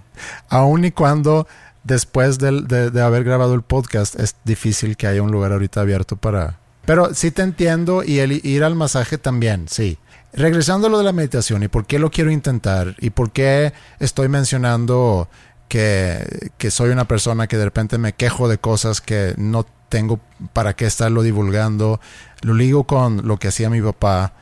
Aún 0.50 0.84
y 0.84 0.90
cuando 0.90 1.48
después 1.82 2.38
de, 2.38 2.90
de, 2.90 3.02
haber 3.02 3.24
grabado 3.24 3.54
el 3.54 3.62
podcast 3.62 4.18
es 4.20 4.36
difícil 4.44 4.98
que 4.98 5.06
haya 5.06 5.22
un 5.22 5.30
lugar 5.30 5.52
ahorita 5.52 5.80
abierto 5.80 6.16
para... 6.16 6.59
Pero 6.90 7.14
sí 7.14 7.30
te 7.30 7.42
entiendo 7.42 8.02
y 8.02 8.18
el 8.18 8.44
ir 8.44 8.64
al 8.64 8.74
masaje 8.74 9.16
también, 9.16 9.68
sí. 9.68 9.96
Regresando 10.32 10.88
a 10.88 10.90
lo 10.90 10.98
de 10.98 11.04
la 11.04 11.12
meditación 11.12 11.62
y 11.62 11.68
por 11.68 11.86
qué 11.86 12.00
lo 12.00 12.10
quiero 12.10 12.32
intentar 12.32 12.96
y 12.98 13.10
por 13.10 13.30
qué 13.30 13.72
estoy 14.00 14.26
mencionando 14.26 15.28
que, 15.68 16.50
que, 16.58 16.72
soy 16.72 16.90
una 16.90 17.06
persona 17.06 17.46
que 17.46 17.58
de 17.58 17.64
repente 17.64 17.96
me 17.96 18.14
quejo 18.14 18.48
de 18.48 18.58
cosas 18.58 19.00
que 19.00 19.34
no 19.36 19.66
tengo 19.88 20.18
para 20.52 20.74
qué 20.74 20.86
estarlo 20.86 21.22
divulgando. 21.22 22.00
Lo 22.42 22.54
ligo 22.54 22.82
con 22.82 23.24
lo 23.24 23.36
que 23.36 23.46
hacía 23.46 23.70
mi 23.70 23.80
papá. 23.80 24.32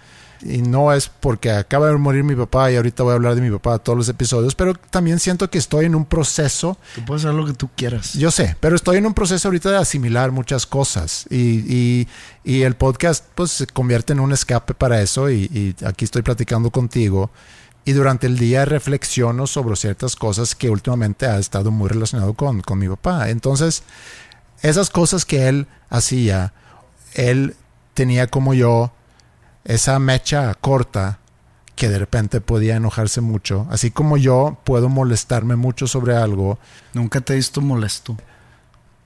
Y 0.43 0.63
no 0.63 0.93
es 0.93 1.09
porque 1.09 1.51
acaba 1.51 1.89
de 1.89 1.97
morir 1.97 2.25
mi 2.25 2.35
papá 2.35 2.71
y 2.71 2.77
ahorita 2.77 3.03
voy 3.03 3.13
a 3.13 3.15
hablar 3.15 3.35
de 3.35 3.41
mi 3.41 3.51
papá 3.51 3.79
todos 3.79 3.99
los 3.99 4.09
episodios, 4.09 4.55
pero 4.55 4.75
también 4.75 5.19
siento 5.19 5.51
que 5.51 5.59
estoy 5.59 5.87
en 5.87 5.95
un 5.95 6.05
proceso. 6.05 6.79
Tú 6.95 7.05
puedes 7.05 7.25
hacer 7.25 7.35
lo 7.35 7.47
que 7.47 7.55
tú 7.55 7.69
quieras. 7.77 8.15
Yo 8.15 8.31
sé, 8.31 8.57
pero 8.61 8.77
estoy 8.77 8.99
en 8.99 9.07
un 9.07 9.15
proceso 9.15 9.49
ahorita 9.49 9.71
de 9.71 9.79
asimilar 9.79 10.31
muchas 10.31 10.67
cosas 10.67 11.27
y, 11.31 11.65
y, 11.67 12.09
y 12.45 12.63
el 12.63 12.75
podcast 12.77 13.25
pues 13.35 13.51
se 13.51 13.67
convierte 13.67 14.13
en 14.13 14.21
un 14.21 14.33
escape 14.33 14.75
para 14.75 15.01
eso 15.03 15.31
y, 15.31 15.45
y 15.45 15.85
aquí 15.85 16.05
estoy 16.05 16.23
platicando 16.23 16.71
contigo 16.71 17.31
y 17.89 17.93
durante 17.93 18.27
el 18.27 18.37
día 18.39 18.67
reflexiono 18.67 19.47
sobre 19.47 19.75
ciertas 19.75 20.15
cosas 20.15 20.55
que 20.55 20.69
últimamente 20.69 21.25
ha 21.25 21.39
estado 21.39 21.71
muy 21.71 21.89
relacionado 21.89 22.35
con, 22.35 22.61
con 22.61 22.79
mi 22.79 22.87
papá. 22.87 23.31
Entonces, 23.31 23.83
esas 24.61 24.91
cosas 24.91 25.25
que 25.25 25.49
él 25.49 25.67
hacía, 25.89 26.53
él 27.15 27.57
tenía 27.95 28.27
como 28.27 28.53
yo 28.53 28.93
esa 29.69 29.99
mecha 29.99 30.55
corta 30.55 31.19
que 31.77 31.89
de 31.89 31.99
repente 31.99 32.41
podía 32.41 32.75
enojarse 32.75 33.21
mucho, 33.21 33.69
así 33.71 33.93
como 33.93 34.17
yo 34.17 34.59
puedo 34.65 34.89
molestarme 34.89 35.55
mucho 35.55 35.87
sobre 35.87 36.17
algo. 36.17 36.59
Nunca 36.95 37.21
te 37.21 37.35
he 37.35 37.37
visto 37.37 37.61
molesto. 37.61 38.17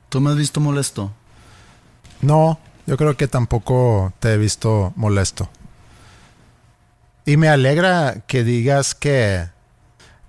¿Tú 0.09 0.21
me 0.21 0.31
has 0.31 0.37
visto 0.37 0.61
molesto? 0.61 1.13
No, 2.23 2.61
yo 2.87 2.97
creo 2.97 3.17
que 3.17 3.29
tampoco 3.29 4.15
te 4.21 4.33
he 4.33 4.39
visto 4.39 4.93
molesto. 4.95 5.51
Y 7.27 7.37
me 7.37 7.49
alegra 7.49 8.23
que 8.27 8.45
digas 8.45 8.95
que, 8.95 9.49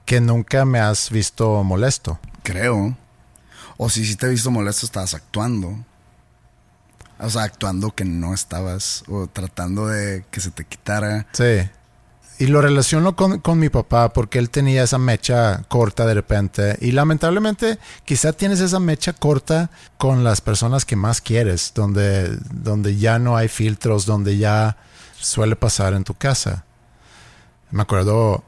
que 0.05 0.19
nunca 0.19 0.65
me 0.65 0.79
has 0.79 1.11
visto 1.11 1.63
molesto. 1.63 2.19
Creo. 2.41 2.97
O 3.77 3.89
si 3.89 4.03
sí 4.03 4.15
te 4.15 4.25
he 4.25 4.29
visto 4.29 4.51
molesto, 4.51 4.85
estabas 4.85 5.13
actuando. 5.13 5.77
O 7.23 7.29
sea, 7.29 7.43
actuando 7.43 7.91
que 7.91 8.05
no 8.05 8.33
estabas. 8.33 9.03
O 9.07 9.27
tratando 9.27 9.87
de 9.87 10.25
que 10.31 10.39
se 10.39 10.51
te 10.51 10.65
quitara. 10.65 11.27
Sí. 11.31 11.69
Y 12.39 12.47
lo 12.47 12.61
relaciono 12.61 13.15
con, 13.15 13.39
con, 13.39 13.59
mi 13.59 13.69
papá 13.69 14.11
porque 14.11 14.39
él 14.39 14.49
tenía 14.49 14.83
esa 14.83 14.97
mecha 14.97 15.63
corta 15.69 16.05
de 16.05 16.15
repente. 16.15 16.77
Y 16.81 16.91
lamentablemente 16.91 17.77
quizá 18.05 18.33
tienes 18.33 18.59
esa 18.59 18.79
mecha 18.79 19.13
corta 19.13 19.69
con 19.97 20.23
las 20.23 20.41
personas 20.41 20.83
que 20.83 20.95
más 20.95 21.21
quieres, 21.21 21.71
donde, 21.75 22.37
donde 22.51 22.97
ya 22.97 23.19
no 23.19 23.37
hay 23.37 23.47
filtros, 23.47 24.05
donde 24.05 24.37
ya 24.37 24.77
suele 25.19 25.55
pasar 25.55 25.93
en 25.93 26.03
tu 26.03 26.15
casa. 26.15 26.65
Me 27.69 27.83
acuerdo 27.83 28.43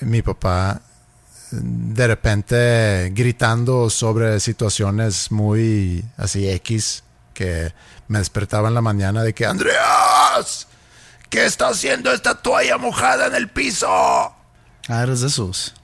mi 0.00 0.20
papá 0.20 0.82
de 1.52 2.06
repente 2.06 3.10
gritando 3.14 3.90
sobre 3.90 4.40
situaciones 4.40 5.30
muy 5.30 6.04
así 6.16 6.48
X 6.48 7.04
que 7.34 7.72
me 8.12 8.18
despertaba 8.18 8.68
en 8.68 8.74
la 8.74 8.82
mañana 8.82 9.22
de 9.22 9.32
que 9.32 9.46
Andreas, 9.46 10.68
¿qué 11.30 11.46
está 11.46 11.68
haciendo 11.68 12.12
esta 12.12 12.34
toalla 12.34 12.76
mojada 12.76 13.26
en 13.26 13.34
el 13.34 13.48
piso? 13.48 13.88
Ah, 13.88 15.02
eres 15.02 15.22
de 15.22 15.28
esos. 15.28 15.74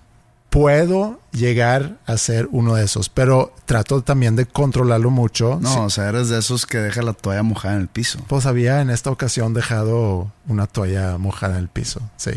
Puedo 0.51 1.21
llegar 1.33 1.97
a 2.07 2.19
ser 2.19 2.47
uno 2.53 2.75
de 2.75 2.85
esos, 2.85 3.09
pero 3.09 3.55
trato 3.65 4.03
también 4.03 4.37
de 4.37 4.45
controlarlo 4.45 5.11
mucho. 5.11 5.59
No, 5.63 5.85
o 5.85 5.91
sea, 5.91 6.11
eres 6.11 6.29
de 6.29 6.39
esos 6.39 6.67
que 6.67 6.77
deja 6.77 7.01
la 7.01 7.15
toalla 7.15 7.43
mojada 7.43 7.77
en 7.77 7.81
el 7.81 7.89
piso. 7.89 8.19
Pues 8.29 8.45
había 8.45 8.83
en 8.83 8.91
esta 8.91 9.11
ocasión 9.11 9.55
dejado 9.55 10.31
una 10.47 10.67
toalla 10.67 11.17
mojada 11.17 11.55
en 11.55 11.61
el 11.61 11.69
piso, 11.69 12.03
sí. 12.19 12.33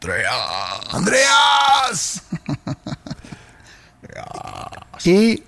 Andreas. 0.00 0.88
Andreas. 0.90 2.22
y 5.04 5.42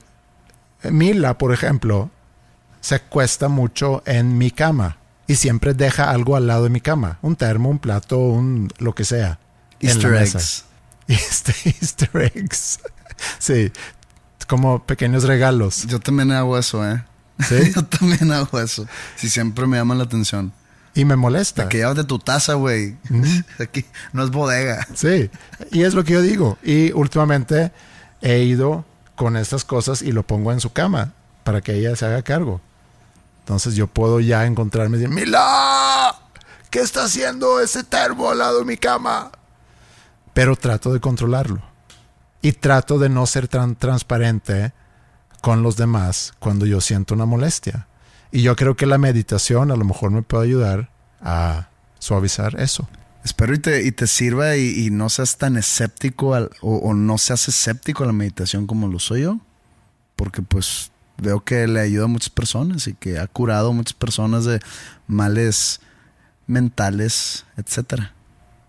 Mila, 0.83 1.38
por 1.38 1.55
ejemplo, 1.55 2.11
se 2.83 2.97
acuesta 2.97 3.49
mucho 3.49 4.03
en 4.05 4.37
mi 4.37 4.51
cama 4.51 4.99
y 5.27 5.37
siempre 5.37 5.73
deja 5.73 6.11
algo 6.11 6.37
al 6.37 6.47
lado 6.47 6.64
de 6.64 6.71
mi 6.71 6.83
cama, 6.83 7.18
un 7.23 7.37
termo, 7.37 7.71
un 7.71 7.79
plato, 7.79 8.18
un 8.18 8.68
lo 8.79 8.95
que 8.95 9.05
sea. 9.05 9.38
Easter 9.81 10.14
eggs. 10.14 10.66
Easter, 11.09 11.55
Easter 11.64 12.11
eggs. 12.35 12.81
sí, 13.38 13.73
como 14.47 14.85
pequeños 14.85 15.25
regalos. 15.25 15.87
Yo 15.87 16.01
también 16.01 16.33
hago 16.33 16.59
eso, 16.59 16.87
¿eh? 16.87 17.03
¿Sí? 17.49 17.73
Yo 17.75 17.85
también 17.85 18.31
hago 18.33 18.61
eso. 18.61 18.87
Si 19.16 19.31
siempre 19.31 19.66
me 19.66 19.79
llama 19.79 19.95
la 19.95 20.05
atención. 20.05 20.53
Y 20.95 21.05
me 21.05 21.16
molesta. 21.16 21.68
Que 21.68 21.79
llevas 21.79 21.97
de 21.97 22.05
tu 22.05 22.18
taza, 22.18 22.55
güey. 22.55 22.97
Aquí 23.59 23.87
no 24.12 24.25
es 24.25 24.31
bodega. 24.31 24.87
Sí, 24.95 25.31
y 25.71 25.85
es 25.85 25.95
lo 25.95 26.05
que 26.05 26.12
yo 26.12 26.21
digo. 26.21 26.59
Y 26.62 26.92
últimamente 26.92 27.73
he 28.21 28.40
ido 28.40 28.85
con 29.16 29.38
estas 29.38 29.64
cosas 29.64 30.03
y 30.03 30.12
lo 30.12 30.27
pongo 30.27 30.53
en 30.53 30.61
su 30.61 30.73
cama 30.73 31.14
para 31.45 31.62
que 31.62 31.75
ella 31.75 31.97
se 31.97 32.05
haga 32.05 32.23
cargo. 32.23 32.61
Entonces 33.43 33.75
yo 33.75 33.89
puedo 33.89 34.21
ya 34.21 34.47
encontrarme 34.47 34.97
y 34.97 35.01
decir, 35.01 35.15
Mila, 35.15 36.15
¿qué 36.71 36.79
está 36.79 37.05
haciendo 37.05 37.61
ese 37.61 37.83
termo 37.83 38.31
al 38.31 38.39
lado 38.39 38.61
de 38.61 38.65
mi 38.65 38.77
cama? 38.77 39.33
Pero 40.33 40.55
trato 40.55 40.93
de 40.93 41.01
controlarlo. 41.01 41.61
Y 42.41 42.53
trato 42.53 42.99
de 42.99 43.09
no 43.09 43.27
ser 43.27 43.49
tan 43.49 43.75
transparente 43.75 44.73
con 45.41 45.63
los 45.63 45.77
demás 45.77 46.35
cuando 46.39 46.67
yo 46.67 46.81
siento 46.81 47.15
una 47.15 47.27
molestia. 47.27 47.89
Y 48.31 48.43
yo 48.43 48.55
creo 48.57 48.77
que 48.77 48.87
la 48.87 48.97
meditación 48.97 49.73
a 49.73 49.77
lo 49.77 49.85
mejor 49.85 50.13
me 50.13 50.23
puede 50.23 50.45
ayudar 50.45 50.91
a 51.21 51.69
suavizar 51.99 52.61
eso. 52.61 52.89
Espero 53.25 53.55
y 53.55 53.59
te, 53.59 53.83
y 53.83 53.93
te 53.93 54.07
sirva 54.07 54.57
y, 54.57 54.91
no 54.91 55.09
seas 55.09 55.37
tan 55.37 55.57
escéptico 55.57 56.37
o, 56.61 56.95
no 56.95 57.19
seas 57.19 57.49
escéptico 57.49 58.05
a 58.05 58.07
la 58.07 58.13
meditación 58.13 58.67
como 58.67 58.89
lo 58.89 59.01
soy 59.01 59.23
yo. 59.23 59.39
Porque 60.17 60.43
pues 60.43 60.92
veo 61.23 61.41
que 61.41 61.67
le 61.67 61.81
ayuda 61.81 62.05
a 62.05 62.09
muchas 62.09 62.31
personas 62.31 62.87
y 62.87 62.95
que 62.95 63.19
ha 63.19 63.27
curado 63.27 63.71
a 63.71 63.73
muchas 63.73 63.95
personas 63.95 64.45
de 64.45 64.61
males 65.07 65.81
mentales, 66.47 67.47
etcétera. 67.57 68.15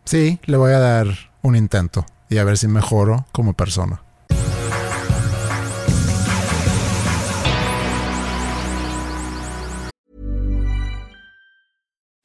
Sí, 0.06 0.40
le 0.46 0.58
voy 0.58 0.72
a 0.72 0.80
dar 0.80 1.08
un 1.42 1.56
intento 1.56 2.06
y 2.30 2.38
a 2.38 2.44
ver 2.44 2.58
si 2.58 2.68
mejoro 2.68 3.26
como 3.32 3.54
persona. 3.54 4.02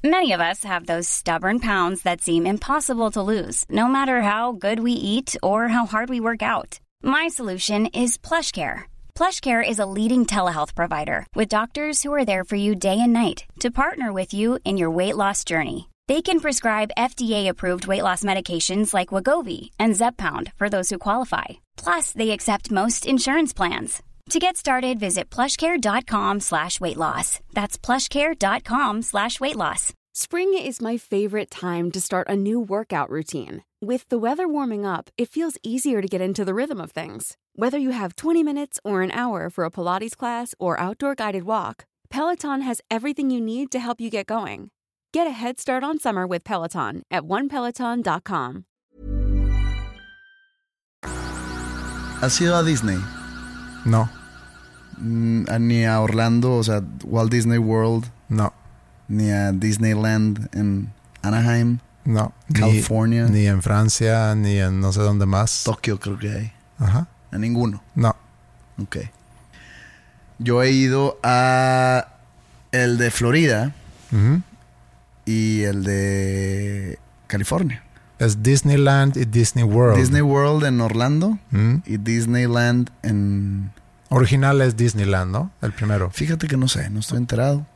Many 0.04 0.32
of 0.32 0.40
us 0.40 0.62
have 0.62 0.86
those 0.86 1.08
stubborn 1.08 1.58
pounds 1.58 2.02
that 2.02 2.20
seem 2.20 2.46
impossible 2.46 3.10
to 3.10 3.20
lose, 3.20 3.64
no 3.68 3.88
matter 3.88 4.22
how 4.22 4.52
good 4.52 4.78
we 4.78 4.92
eat 4.92 5.36
or 5.42 5.68
how 5.68 5.86
hard 5.86 6.08
we 6.08 6.20
work 6.20 6.40
out. 6.40 6.78
My 7.02 7.28
solution 7.28 7.86
is 7.86 8.16
PlushCare. 8.16 8.84
PlushCare 9.18 9.68
is 9.68 9.80
a 9.80 9.90
leading 9.98 10.26
telehealth 10.26 10.76
provider 10.76 11.26
with 11.34 11.48
doctors 11.48 12.04
who 12.04 12.14
are 12.14 12.24
there 12.24 12.44
for 12.44 12.54
you 12.54 12.76
day 12.76 13.00
and 13.00 13.12
night 13.12 13.46
to 13.58 13.68
partner 13.68 14.12
with 14.12 14.32
you 14.32 14.60
in 14.64 14.76
your 14.76 14.92
weight 14.92 15.16
loss 15.16 15.42
journey. 15.42 15.88
They 16.06 16.22
can 16.22 16.38
prescribe 16.38 16.92
FDA-approved 16.96 17.88
weight 17.88 18.04
loss 18.04 18.22
medications 18.22 18.94
like 18.94 19.08
Wagovi 19.08 19.70
and 19.76 19.96
Zepbound 19.96 20.52
for 20.54 20.68
those 20.70 20.88
who 20.88 20.98
qualify. 20.98 21.46
Plus, 21.76 22.12
they 22.12 22.30
accept 22.30 22.70
most 22.70 23.06
insurance 23.06 23.52
plans. 23.52 24.04
To 24.30 24.38
get 24.38 24.56
started, 24.56 25.00
visit 25.00 25.30
plushcare.com 25.30 26.38
slash 26.38 26.80
weight 26.80 26.96
loss. 26.96 27.40
That's 27.54 27.76
plushcare.com 27.76 29.02
slash 29.02 29.40
weight 29.40 29.56
loss. 29.56 29.94
Spring 30.14 30.56
is 30.56 30.80
my 30.80 30.96
favorite 30.96 31.50
time 31.50 31.90
to 31.90 32.00
start 32.00 32.28
a 32.28 32.36
new 32.36 32.60
workout 32.60 33.10
routine. 33.10 33.62
With 33.80 34.08
the 34.08 34.18
weather 34.18 34.48
warming 34.48 34.84
up, 34.84 35.08
it 35.16 35.28
feels 35.28 35.56
easier 35.62 36.02
to 36.02 36.08
get 36.08 36.20
into 36.20 36.44
the 36.44 36.52
rhythm 36.52 36.80
of 36.80 36.90
things. 36.90 37.36
Whether 37.54 37.78
you 37.78 37.90
have 37.90 38.16
20 38.16 38.42
minutes 38.42 38.80
or 38.82 39.02
an 39.02 39.12
hour 39.12 39.48
for 39.50 39.64
a 39.64 39.70
Pilates 39.70 40.16
class 40.16 40.52
or 40.58 40.80
outdoor 40.80 41.14
guided 41.14 41.44
walk, 41.44 41.84
Peloton 42.10 42.62
has 42.62 42.80
everything 42.90 43.30
you 43.30 43.40
need 43.40 43.70
to 43.70 43.78
help 43.78 44.00
you 44.00 44.10
get 44.10 44.26
going. 44.26 44.72
Get 45.12 45.28
a 45.28 45.30
head 45.30 45.60
start 45.60 45.84
on 45.84 46.00
summer 46.00 46.26
with 46.26 46.42
Peloton 46.42 47.04
at 47.08 47.22
onepeloton.com. 47.22 48.64
¿Has 52.20 52.40
ido 52.40 52.58
a 52.58 52.64
Disney? 52.64 52.98
No. 53.84 54.08
Mm, 55.00 55.46
ni 55.60 55.84
a 55.84 56.00
Orlando, 56.00 56.58
o 56.58 56.62
sea, 56.64 56.82
Walt 57.04 57.30
Disney 57.30 57.58
World. 57.58 58.10
No. 58.28 58.52
Ni 59.06 59.30
a 59.30 59.52
Disneyland 59.52 60.48
en 60.52 60.92
Anaheim. 61.22 61.78
No. 62.08 62.32
California. 62.54 63.26
Ni, 63.26 63.40
ni, 63.40 63.46
en 63.48 63.60
Francia, 63.60 64.34
ni 64.34 64.58
en 64.58 64.80
no 64.80 64.94
sé 64.94 65.00
dónde 65.00 65.26
más. 65.26 65.64
Tokio 65.64 66.00
creo 66.00 66.18
que 66.18 66.32
hay. 66.32 66.52
Ajá. 66.78 67.06
A 67.30 67.36
ninguno. 67.36 67.82
No. 67.94 68.16
Ok. 68.82 68.96
Yo 70.38 70.62
he 70.62 70.70
ido 70.70 71.18
a 71.22 72.08
el 72.72 72.96
de 72.96 73.10
Florida 73.10 73.74
uh 74.10 74.16
-huh. 74.16 74.42
y 75.26 75.64
el 75.64 75.84
de 75.84 76.98
California. 77.26 77.82
Es 78.18 78.42
Disneyland 78.42 79.18
y 79.18 79.26
Disney 79.26 79.64
World. 79.64 79.98
Disney 79.98 80.22
World 80.22 80.64
en 80.64 80.80
Orlando 80.80 81.26
uh 81.26 81.38
-huh. 81.52 81.82
y 81.84 81.98
Disneyland 81.98 82.90
en... 83.02 83.70
Original 84.08 84.62
es 84.62 84.78
Disneyland, 84.78 85.30
¿no? 85.30 85.50
El 85.60 85.72
primero. 85.72 86.08
Fíjate 86.10 86.48
que 86.48 86.56
no 86.56 86.68
sé, 86.68 86.88
no 86.88 87.00
estoy 87.00 87.18
enterado. 87.18 87.66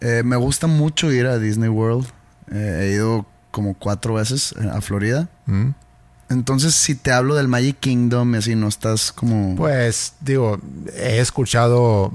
Eh, 0.00 0.22
me 0.24 0.36
gusta 0.36 0.66
mucho 0.66 1.12
ir 1.12 1.26
a 1.26 1.38
Disney 1.38 1.68
World. 1.68 2.06
Eh, 2.50 2.78
he 2.80 2.94
ido 2.94 3.26
como 3.56 3.72
cuatro 3.72 4.12
veces 4.12 4.54
a 4.70 4.82
Florida. 4.82 5.30
-huh. 5.48 5.72
Entonces, 6.28 6.74
si 6.74 6.94
te 6.94 7.10
hablo 7.10 7.36
del 7.36 7.48
Magic 7.48 7.78
Kingdom 7.80 8.34
así, 8.34 8.54
no 8.54 8.68
estás 8.68 9.12
como... 9.12 9.56
Pues, 9.56 10.12
digo, 10.20 10.60
he 10.94 11.20
escuchado 11.20 12.12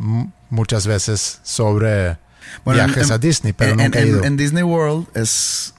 muchas 0.52 0.86
veces 0.86 1.40
sobre 1.42 2.20
bueno, 2.64 2.86
viajes 2.86 3.08
en, 3.08 3.14
a 3.14 3.18
Disney, 3.18 3.54
pero 3.54 3.72
en, 3.72 3.78
nunca 3.78 4.00
he 4.00 4.08
ido. 4.08 4.24
En, 4.24 4.38
Disney 4.38 4.62
World 4.62 5.08
es, 5.16 5.74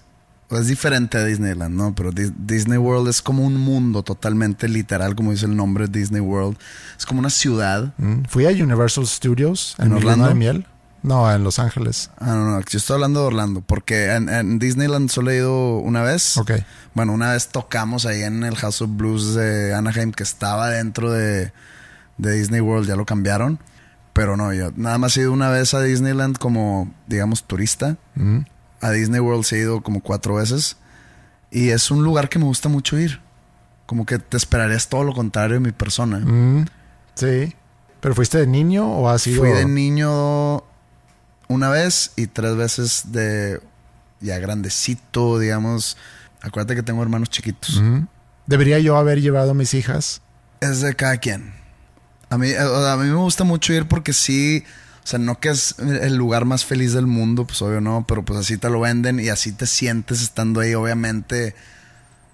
es 0.51 0.67
diferente 0.67 1.17
a 1.17 1.25
Disneyland, 1.25 1.77
¿no? 1.77 1.95
Pero 1.95 2.11
Disney 2.11 2.79
World 2.79 3.09
es 3.09 3.23
como 3.23 3.47
un 3.47 3.57
mundo 3.57 4.03
totalmente 4.03 4.69
literal, 4.69 5.15
como 5.15 5.31
dice 5.31 5.47
el 5.47 5.55
nombre 5.55 5.87
Disney 5.87 6.23
World. 6.23 6.57
Es 6.99 7.07
como 7.07 7.21
una 7.21 7.31
ciudad. 7.31 7.95
Mm. 7.99 8.25
Fui 8.29 8.47
a 8.47 8.51
Universal 8.51 9.07
Studios 9.07 9.77
en, 9.79 9.87
¿En 9.87 9.93
Orlando 9.93 10.27
de 10.27 10.35
miel. 10.35 10.67
No, 11.03 11.33
en 11.33 11.43
Los 11.43 11.59
Ángeles. 11.59 12.11
Ah, 12.19 12.27
no, 12.27 12.45
no, 12.45 12.61
yo 12.61 12.79
estoy 12.79 12.95
hablando 12.95 13.21
de 13.21 13.27
Orlando, 13.27 13.61
porque 13.61 14.13
en, 14.13 14.29
en, 14.29 14.59
Disneyland 14.59 15.11
solo 15.11 15.31
he 15.31 15.37
ido 15.37 15.79
una 15.79 16.03
vez. 16.03 16.37
Ok. 16.37 16.53
Bueno, 16.95 17.13
una 17.13 17.33
vez 17.33 17.49
tocamos 17.49 18.07
ahí 18.07 18.23
en 18.23 18.45
el 18.45 18.55
House 18.57 18.83
of 18.83 18.91
Blues 18.93 19.35
de 19.35 19.75
Anaheim, 19.75 20.13
que 20.13 20.23
estaba 20.23 20.71
dentro 20.71 21.11
de, 21.11 21.53
de 22.19 22.33
Disney 22.33 22.61
World, 22.61 22.89
ya 22.89 22.95
lo 22.95 23.05
cambiaron. 23.05 23.59
Pero 24.13 24.37
no, 24.37 24.53
yo 24.53 24.71
nada 24.77 24.99
más 24.99 25.17
he 25.17 25.23
ido 25.23 25.33
una 25.33 25.51
vez 25.51 25.75
a 25.75 25.81
Disneyland 25.81 26.39
como, 26.39 26.93
digamos, 27.07 27.45
turista. 27.45 27.97
Mm. 28.15 28.41
A 28.81 28.91
Disney 28.91 29.21
World 29.21 29.45
sí 29.45 29.57
he 29.57 29.61
ido 29.61 29.83
como 29.83 30.01
cuatro 30.01 30.35
veces. 30.35 30.77
Y 31.51 31.71
es 31.71 31.91
un 31.91 32.05
lugar 32.05 32.29
que 32.29 32.39
me 32.39 32.45
gusta 32.45 32.69
mucho 32.69 32.99
ir. 32.99 33.21
Como 33.87 34.07
que 34.07 34.19
te 34.19 34.37
esperarías 34.37 34.89
todo 34.89 35.05
lo 35.05 35.15
contrario 35.15 35.55
de 35.55 35.61
mi 35.61 35.73
persona. 35.73 36.19
Mm, 36.19 36.67
sí. 37.15 37.55
¿Pero 38.01 38.15
fuiste 38.15 38.39
de 38.39 38.47
niño 38.47 38.87
o 38.87 39.09
has 39.09 39.23
sido...? 39.23 39.43
Fui 39.43 39.51
de 39.51 39.65
niño 39.65 40.65
una 41.49 41.69
vez 41.69 42.13
y 42.17 42.27
tres 42.27 42.57
veces 42.57 43.05
de 43.07 43.61
ya 44.21 44.39
grandecito, 44.39 45.39
digamos. 45.39 45.97
Acuérdate 46.41 46.75
que 46.75 46.83
tengo 46.83 47.03
hermanos 47.03 47.31
chiquitos. 47.31 47.83
¿Debería 48.47 48.79
yo 48.79 48.97
haber 48.97 49.21
llevado 49.21 49.53
a 49.53 49.55
mis 49.55 49.75
hijas? 49.75 50.23
Es 50.61 50.81
de 50.81 50.95
cada 50.95 51.19
quien. 51.19 51.53
A 52.31 52.39
mí, 52.39 52.53
a 52.53 52.93
a 52.93 52.97
mí 52.97 53.09
me 53.09 53.17
gusta 53.17 53.45
mucho 53.45 53.73
ir 53.73 53.87
porque 53.87 54.13
sí, 54.13 54.65
o 55.05 55.07
sea, 55.07 55.19
no 55.19 55.39
que 55.39 55.51
es 55.51 55.77
el 55.79 56.17
lugar 56.17 56.45
más 56.45 56.65
feliz 56.65 56.93
del 56.95 57.07
mundo, 57.07 57.47
pues 57.47 57.61
obvio 57.63 57.81
no, 57.81 58.05
pero 58.07 58.25
pues 58.25 58.39
así 58.39 58.57
te 58.57 58.71
lo 58.71 58.81
venden 58.81 59.21
y 59.21 59.29
así 59.29 59.53
te 59.53 59.67
sientes 59.67 60.23
estando 60.23 60.61
ahí. 60.61 60.75
Obviamente 60.75 61.55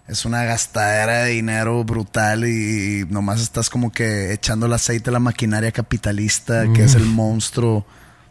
es 0.06 0.24
una 0.24 0.44
gastadera 0.44 1.24
de 1.24 1.30
dinero 1.32 1.84
brutal 1.84 2.46
y, 2.46 3.06
nomás 3.10 3.40
estás 3.40 3.68
como 3.68 3.92
que 3.92 4.32
echando 4.32 4.66
el 4.66 4.72
aceite 4.72 5.10
a 5.10 5.12
la 5.12 5.20
maquinaria 5.20 5.72
capitalista, 5.72 6.64
que 6.72 6.84
es 6.84 6.94
el 6.94 7.04
monstruo 7.04 7.86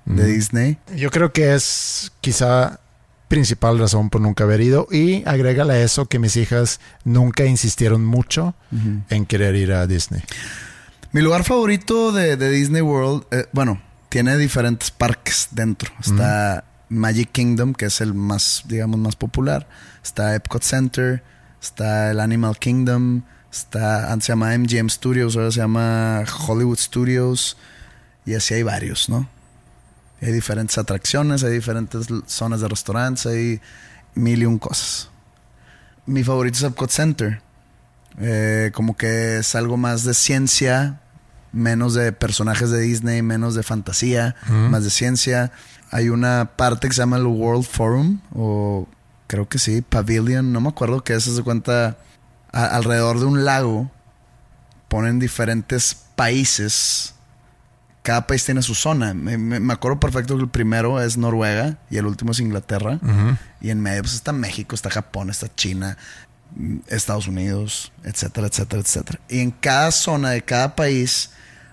de 0.08 0.26
Disney. 0.26 0.78
Yo 0.96 1.12
creo 1.12 1.32
que 1.34 1.54
es 1.54 2.12
quizá 2.22 2.80
principal 3.28 3.78
razón 3.78 4.10
por 4.10 4.22
nunca 4.22 4.46
haber 4.46 4.62
ido 4.62 4.88
y 4.90 5.28
agrégale 5.28 5.74
a 5.74 5.82
eso 5.82 6.06
que 6.06 6.18
mis 6.18 6.38
hijas 6.38 6.80
nunca 7.04 7.46
insistieron 7.46 8.06
mucho 8.06 8.56
en 9.10 9.26
querer 9.26 9.56
ir 9.56 9.74
a 9.74 9.86
Disney. 9.86 10.24
Mi 11.12 11.22
lugar 11.22 11.44
favorito 11.44 12.12
de, 12.12 12.38
de 12.38 12.50
Disney 12.50 12.82
World, 12.82 13.26
eh, 13.32 13.46
bueno, 13.52 13.82
tiene 14.10 14.38
diferentes 14.38 14.92
parques 14.92 15.50
dentro. 15.52 15.92
Está 16.00 16.64
Magic 16.90 17.32
Kingdom, 17.32 17.74
que 17.74 17.86
es 17.86 18.02
el 18.02 18.14
más, 18.14 18.64
digamos, 18.68 19.00
más 19.00 19.16
popular. 19.16 19.68
Está 20.04 20.36
Epcot 20.36 20.64
Center. 20.64 21.24
Está 21.62 22.12
el 22.12 22.20
Animal 22.20 22.58
Kingdom. 22.58 23.24
Está, 23.52 24.12
antes 24.12 24.26
se 24.26 24.32
llama 24.34 24.58
MGM 24.58 24.90
Studios, 24.90 25.36
ahora 25.36 25.52
se 25.52 25.60
llama 25.60 26.24
Hollywood 26.48 26.78
Studios. 26.78 27.58
Y 28.26 28.36
así 28.36 28.54
hay 28.54 28.64
varios, 28.64 29.10
¿no? 29.10 29.30
Hay 30.22 30.32
diferentes 30.32 30.78
atracciones, 30.78 31.44
hay 31.44 31.52
diferentes 31.54 32.08
zonas 32.26 32.62
de 32.62 32.68
restaurantes, 32.68 33.26
hay 33.28 33.62
mil 34.16 34.42
y 34.42 34.46
un 34.46 34.58
cosas. 34.58 35.10
Mi 36.06 36.24
favorito 36.24 36.58
es 36.58 36.64
Epcot 36.64 36.90
Center. 36.90 37.42
Eh, 38.20 38.72
como 38.74 38.98
que 38.98 39.38
es 39.38 39.54
algo 39.54 39.78
más 39.78 40.04
de 40.04 40.16
ciencia, 40.16 41.02
menos 41.52 41.94
de 41.94 42.12
personajes 42.14 42.72
de 42.72 42.80
Disney, 42.80 43.22
menos 43.22 43.54
de 43.54 43.62
fantasía, 43.62 44.36
más 44.72 44.84
de 44.84 44.90
ciencia. 44.90 45.52
Hay 45.92 46.10
una 46.10 46.52
parte 46.56 46.88
que 46.88 46.96
se 46.96 47.02
llama 47.02 47.18
el 47.18 47.26
World 47.28 47.64
Forum, 47.66 48.20
o 48.34 48.88
creo 49.28 49.48
que 49.48 49.60
sí, 49.60 49.82
Pavilion, 49.84 50.52
no 50.52 50.62
me 50.62 50.70
acuerdo 50.70 51.04
que 51.04 51.14
es, 51.14 51.26
se 51.26 51.44
cuenta 51.44 51.98
a- 52.52 52.66
alrededor 52.76 53.20
de 53.20 53.26
un 53.26 53.46
lago. 53.46 53.92
Ponen 54.88 55.20
diferentes 55.20 55.96
países. 56.16 57.14
Cada 58.08 58.26
país 58.26 58.46
tiene 58.46 58.62
su 58.62 58.74
zona. 58.74 59.14
Me, 59.14 59.38
me- 59.38 59.60
me 59.60 59.74
acuerdo 59.74 60.00
perfecto 60.00 60.38
que 60.38 60.44
el 60.44 60.50
primero 60.50 61.02
es 61.02 61.18
Noruega 61.18 61.78
y 61.90 61.98
el 61.98 62.06
último 62.06 62.32
es 62.32 62.40
Inglaterra. 62.40 63.00
Y 63.60 63.70
en 63.70 63.82
medio 63.82 64.02
pues, 64.04 64.14
está 64.14 64.32
México, 64.32 64.76
está 64.76 64.90
Japón, 64.90 65.30
está 65.30 65.54
China, 65.54 65.98
Estados 66.88 67.28
Unidos, 67.28 67.92
etcétera, 68.06 68.48
etcétera, 68.48 68.82
etcétera. 68.82 69.20
Y 69.28 69.40
en 69.42 69.52
cada 69.52 69.92
zona 69.92 70.30
de 70.30 70.42
cada 70.42 70.74
país 70.78 71.32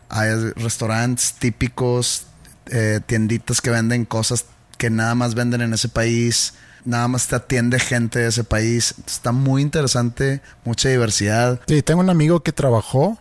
hay 0.09 0.31
restaurantes 0.57 1.35
típicos, 1.35 2.27
eh, 2.67 2.99
tienditas 3.07 3.61
que 3.61 3.71
venden 3.71 4.05
cosas 4.05 4.47
que 4.77 4.91
nada 4.91 5.15
más 5.15 5.37
venden 5.37 5.61
en 5.61 5.73
ese 5.73 5.89
país. 5.89 6.55
Nada 6.85 7.07
más 7.09 7.29
te 7.29 7.37
atiende 7.37 7.79
gente 7.79 8.19
de 8.19 8.27
ese 8.29 8.43
país. 8.45 8.95
Está 9.07 9.31
muy 9.33 9.63
interesante, 9.63 10.43
mucha 10.65 10.89
diversidad. 10.89 11.61
Sí, 11.69 11.81
tengo 11.83 12.01
un 12.01 12.11
amigo 12.11 12.43
que 12.43 12.53
trabajó 12.53 13.19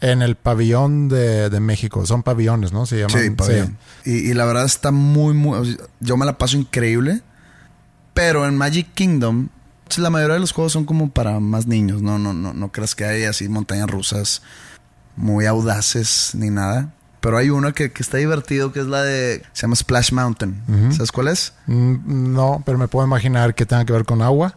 en 0.00 0.22
el 0.22 0.36
pabellón 0.36 1.08
de, 1.08 1.50
de 1.50 1.60
México. 1.60 2.04
Son 2.06 2.22
pabellones, 2.22 2.72
¿no? 2.72 2.86
Se 2.86 2.98
llaman. 2.98 3.22
Sí, 3.22 3.30
pabellón. 3.30 3.76
Y, 4.04 4.30
y 4.30 4.34
la 4.34 4.44
verdad 4.44 4.64
está 4.64 4.90
muy, 4.90 5.34
muy. 5.34 5.78
Yo 6.00 6.16
me 6.16 6.26
la 6.26 6.38
paso 6.38 6.56
increíble. 6.56 7.22
Pero 8.14 8.46
en 8.46 8.56
Magic 8.56 8.94
Kingdom, 8.94 9.48
pues, 9.84 9.98
la 9.98 10.10
mayoría 10.10 10.34
de 10.34 10.40
los 10.40 10.52
juegos 10.52 10.72
son 10.72 10.84
como 10.84 11.10
para 11.10 11.38
más 11.40 11.66
niños. 11.66 12.02
No, 12.02 12.18
no, 12.18 12.32
no, 12.32 12.52
no 12.52 12.72
creas 12.72 12.94
que 12.94 13.04
hay 13.04 13.24
así 13.24 13.48
montañas 13.48 13.88
rusas 13.88 14.42
muy 15.16 15.46
audaces 15.46 16.30
ni 16.34 16.50
nada. 16.50 16.92
Pero 17.20 17.36
hay 17.36 17.50
uno 17.50 17.72
que, 17.74 17.90
que 17.90 18.02
está 18.02 18.18
divertido, 18.18 18.72
que 18.72 18.80
es 18.80 18.86
la 18.86 19.02
de. 19.02 19.42
Se 19.52 19.62
llama 19.62 19.74
Splash 19.76 20.12
Mountain. 20.12 20.92
¿Sabes 20.92 21.10
cuál 21.10 21.28
es? 21.28 21.52
Mm, 21.66 22.32
No, 22.32 22.62
pero 22.64 22.78
me 22.78 22.86
puedo 22.88 23.04
imaginar 23.06 23.54
que 23.56 23.66
tenga 23.66 23.84
que 23.84 23.92
ver 23.92 24.04
con 24.04 24.22
agua. 24.22 24.56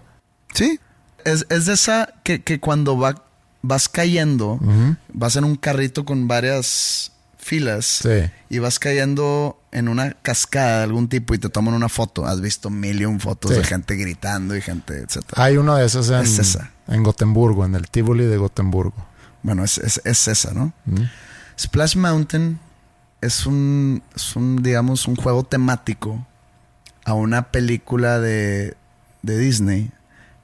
Sí. 0.53 0.79
Es, 1.25 1.45
es 1.49 1.65
de 1.65 1.73
esa 1.73 2.13
que, 2.23 2.43
que 2.43 2.59
cuando 2.59 2.97
va, 2.97 3.15
vas 3.61 3.87
cayendo, 3.89 4.59
vas 5.13 5.35
en 5.35 5.43
un 5.43 5.55
carrito 5.55 6.05
con 6.05 6.27
varias 6.27 7.11
filas 7.37 7.85
Sí. 8.03 8.29
y 8.49 8.59
vas 8.59 8.77
cayendo 8.79 9.59
en 9.71 9.87
una 9.87 10.11
cascada 10.21 10.77
de 10.79 10.83
algún 10.83 11.07
tipo 11.09 11.33
y 11.33 11.39
te 11.39 11.49
toman 11.49 11.73
una 11.73 11.89
foto. 11.89 12.25
Has 12.25 12.39
visto 12.41 12.69
mil 12.69 13.01
y 13.01 13.05
un 13.05 13.19
fotos 13.19 13.51
Sí. 13.51 13.57
de 13.57 13.63
gente 13.63 13.95
gritando 13.95 14.55
y 14.55 14.61
gente, 14.61 14.97
etcétera. 14.99 15.43
Hay 15.43 15.57
uno 15.57 15.75
de 15.75 15.85
esos 15.85 16.09
en, 16.09 16.21
Es 16.21 16.37
esa. 16.39 16.71
en 16.87 17.03
Gotemburgo, 17.03 17.65
en 17.65 17.75
el 17.75 17.89
Tivoli 17.89 18.25
de 18.25 18.37
Gotemburgo. 18.37 19.05
Bueno, 19.43 19.63
es, 19.63 19.77
es, 19.79 20.01
es 20.05 20.27
esa, 20.27 20.53
¿no? 20.53 20.71
Splash 21.59 21.95
Mountain 21.95 22.59
es 23.21 23.45
un, 23.45 24.03
es 24.15 24.35
un, 24.35 24.61
digamos, 24.61 25.07
un 25.07 25.15
juego 25.15 25.43
temático 25.43 26.25
a 27.05 27.13
una 27.13 27.51
película 27.51 28.19
de, 28.19 28.75
de 29.23 29.37
Disney 29.39 29.91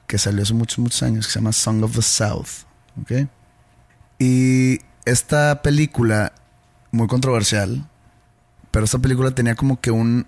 que 0.07 0.17
salió 0.17 0.41
hace 0.43 0.53
muchos, 0.55 0.79
muchos 0.79 1.03
años, 1.03 1.27
que 1.27 1.33
se 1.33 1.39
llama 1.39 1.51
Song 1.53 1.83
of 1.83 1.95
the 1.95 2.01
South. 2.01 2.65
¿Ok? 3.01 3.27
Y 4.19 4.79
esta 5.05 5.61
película, 5.61 6.33
muy 6.91 7.07
controversial, 7.07 7.87
pero 8.71 8.85
esta 8.85 8.99
película 8.99 9.31
tenía 9.31 9.55
como 9.55 9.79
que 9.79 9.91
un, 9.91 10.25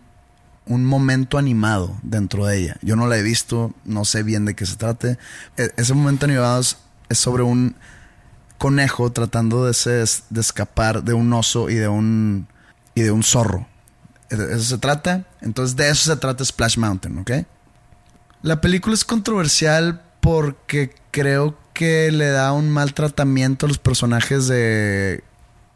un 0.65 0.85
momento 0.85 1.37
animado 1.37 1.97
dentro 2.03 2.45
de 2.45 2.57
ella. 2.57 2.77
Yo 2.81 2.95
no 2.95 3.07
la 3.07 3.17
he 3.17 3.23
visto, 3.23 3.73
no 3.85 4.05
sé 4.05 4.23
bien 4.23 4.45
de 4.45 4.55
qué 4.55 4.65
se 4.65 4.75
trate. 4.75 5.17
E- 5.57 5.71
ese 5.77 5.93
momento 5.93 6.25
animado 6.25 6.61
es, 6.61 6.77
sobre 7.11 7.43
un 7.43 7.75
conejo 8.57 9.11
tratando 9.11 9.65
de, 9.65 9.73
se- 9.73 10.05
de 10.29 10.41
escapar 10.41 11.03
de 11.03 11.13
un 11.13 11.31
oso 11.33 11.69
y 11.69 11.75
de 11.75 11.87
un, 11.87 12.47
y 12.93 13.01
de 13.01 13.11
un 13.11 13.23
zorro. 13.23 13.67
De 14.29 14.53
eso 14.53 14.63
se 14.63 14.77
trata. 14.77 15.25
Entonces 15.41 15.75
de 15.75 15.89
eso 15.89 16.11
se 16.11 16.17
trata 16.17 16.45
Splash 16.45 16.77
Mountain, 16.77 17.17
¿ok? 17.17 17.31
La 18.43 18.61
película 18.61 18.93
es 18.93 19.03
controversial 19.03 20.01
porque 20.21 20.93
creo 21.11 21.57
que 21.79 22.11
le 22.11 22.27
da 22.27 22.51
un 22.51 22.69
mal 22.69 22.93
tratamiento 22.93 23.65
a 23.65 23.69
los 23.69 23.77
personajes 23.77 24.49
de, 24.49 25.23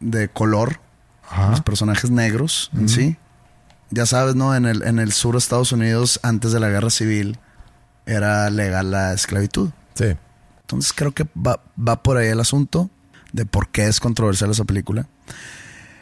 de 0.02 0.28
color, 0.28 0.82
Ajá. 1.30 1.52
los 1.52 1.62
personajes 1.62 2.12
negros 2.12 2.70
en 2.76 2.89
sí. 2.89 3.16
Ya 3.89 4.06
sabes, 4.06 4.36
¿no? 4.36 4.54
En 4.54 4.66
el, 4.66 4.84
en 4.84 5.00
el 5.00 5.13
sur 5.13 5.36
de 5.36 5.38
Estados 5.38 5.72
Unidos, 5.72 6.20
antes 6.22 6.52
de 6.52 6.60
la 6.60 6.68
guerra 6.68 6.89
civil, 6.89 7.39
era 8.06 8.50
legal 8.50 8.92
la 8.92 9.13
esclavitud. 9.13 9.70
Sí. 9.94 10.18
Entonces 10.60 10.92
creo 10.92 11.13
que 11.13 11.26
va, 11.38 11.62
va 11.80 12.04
por 12.04 12.18
ahí 12.18 12.28
el 12.28 12.42
asunto 12.42 12.89
de 13.32 13.46
por 13.46 13.70
qué 13.70 13.88
es 13.88 14.02
controversial 14.02 14.52
esa 14.52 14.66
película. 14.66 15.08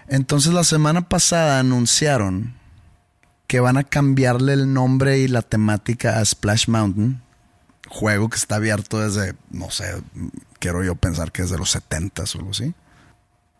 Entonces 0.08 0.52
la 0.52 0.64
semana 0.64 1.08
pasada 1.10 1.60
anunciaron 1.60 2.56
que 3.46 3.60
van 3.60 3.78
a 3.78 3.84
cambiarle 3.84 4.54
el 4.54 4.74
nombre 4.74 5.20
y 5.20 5.28
la 5.28 5.44
temática 5.44 6.18
a 6.18 6.26
Splash 6.26 6.70
Mountain, 6.70 7.22
juego 7.91 8.30
que 8.30 8.38
está 8.38 8.56
abierto 8.56 8.99
desde, 8.99 9.36
no 9.51 9.69
sé, 9.69 10.01
quiero 10.60 10.82
yo 10.84 10.95
pensar 10.95 11.32
que 11.32 11.41
es 11.41 11.49
de 11.49 11.58
los 11.58 11.71
70 11.71 12.23
o 12.23 12.38
algo 12.38 12.51
así. 12.51 12.73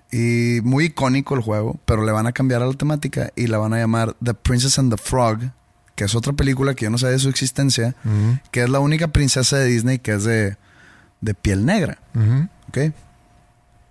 Y 0.10 0.62
muy 0.64 0.86
icónico 0.86 1.36
el 1.36 1.42
juego, 1.42 1.80
pero 1.86 2.06
le 2.06 2.12
van 2.12 2.28
a 2.28 2.32
cambiar 2.32 2.64
a 2.64 2.66
la 2.66 2.74
temática 2.74 3.32
y 3.36 3.48
la 3.48 3.58
van 3.58 3.74
a 3.74 3.78
llamar 3.78 4.16
The 4.24 4.34
Princess 4.34 4.80
and 4.80 4.94
the 4.94 5.02
Frog, 5.02 5.40
que 5.96 6.06
es 6.06 6.16
otra 6.16 6.34
película 6.34 6.74
que 6.74 6.86
yo 6.86 6.90
no 6.90 6.98
sabía 6.98 7.14
de 7.14 7.20
su 7.20 7.30
existencia, 7.30 7.96
que 8.52 8.64
es 8.64 8.70
la 8.70 8.80
única 8.80 9.10
princesa 9.10 9.58
de 9.58 9.66
Disney 9.66 10.00
que 10.00 10.14
es 10.14 10.24
de, 10.24 10.58
de 11.20 11.34
piel 11.34 11.66
negra. 11.66 12.00
Ujú. 12.16 12.48
¿ok? 12.70 12.94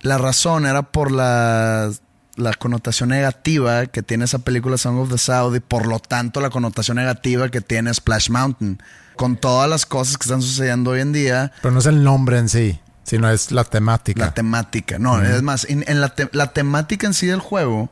La 0.01 0.17
razón 0.17 0.65
era 0.65 0.81
por 0.81 1.11
la, 1.11 1.91
la 2.37 2.53
connotación 2.53 3.09
negativa 3.09 3.85
que 3.87 4.01
tiene 4.03 4.25
esa 4.25 4.39
película 4.39 4.77
Song 4.77 4.97
of 4.99 5.11
the 5.11 5.17
South 5.17 5.55
y 5.55 5.59
por 5.59 5.85
lo 5.85 5.99
tanto 5.99 6.39
la 6.41 6.49
connotación 6.49 6.97
negativa 6.97 7.49
que 7.49 7.61
tiene 7.61 7.93
Splash 7.93 8.29
Mountain. 8.29 8.81
Con 9.17 9.35
todas 9.37 9.69
las 9.69 9.85
cosas 9.85 10.17
que 10.17 10.23
están 10.23 10.41
sucediendo 10.41 10.91
hoy 10.91 11.01
en 11.01 11.11
día, 11.13 11.51
Pero 11.61 11.73
no 11.73 11.79
es 11.79 11.85
el 11.85 12.03
nombre 12.03 12.37
en 12.39 12.49
sí, 12.49 12.79
sino 13.03 13.29
es 13.29 13.51
la 13.51 13.63
temática. 13.65 14.25
la 14.25 14.33
temática. 14.33 14.97
No, 14.97 15.21
es 15.21 15.41
más, 15.43 15.65
en, 15.69 15.83
en 15.87 15.99
la, 16.01 16.09
te- 16.15 16.29
la 16.31 16.53
temática 16.53 17.05
en 17.05 17.13
sí 17.13 17.27
del 17.27 17.39
juego 17.41 17.91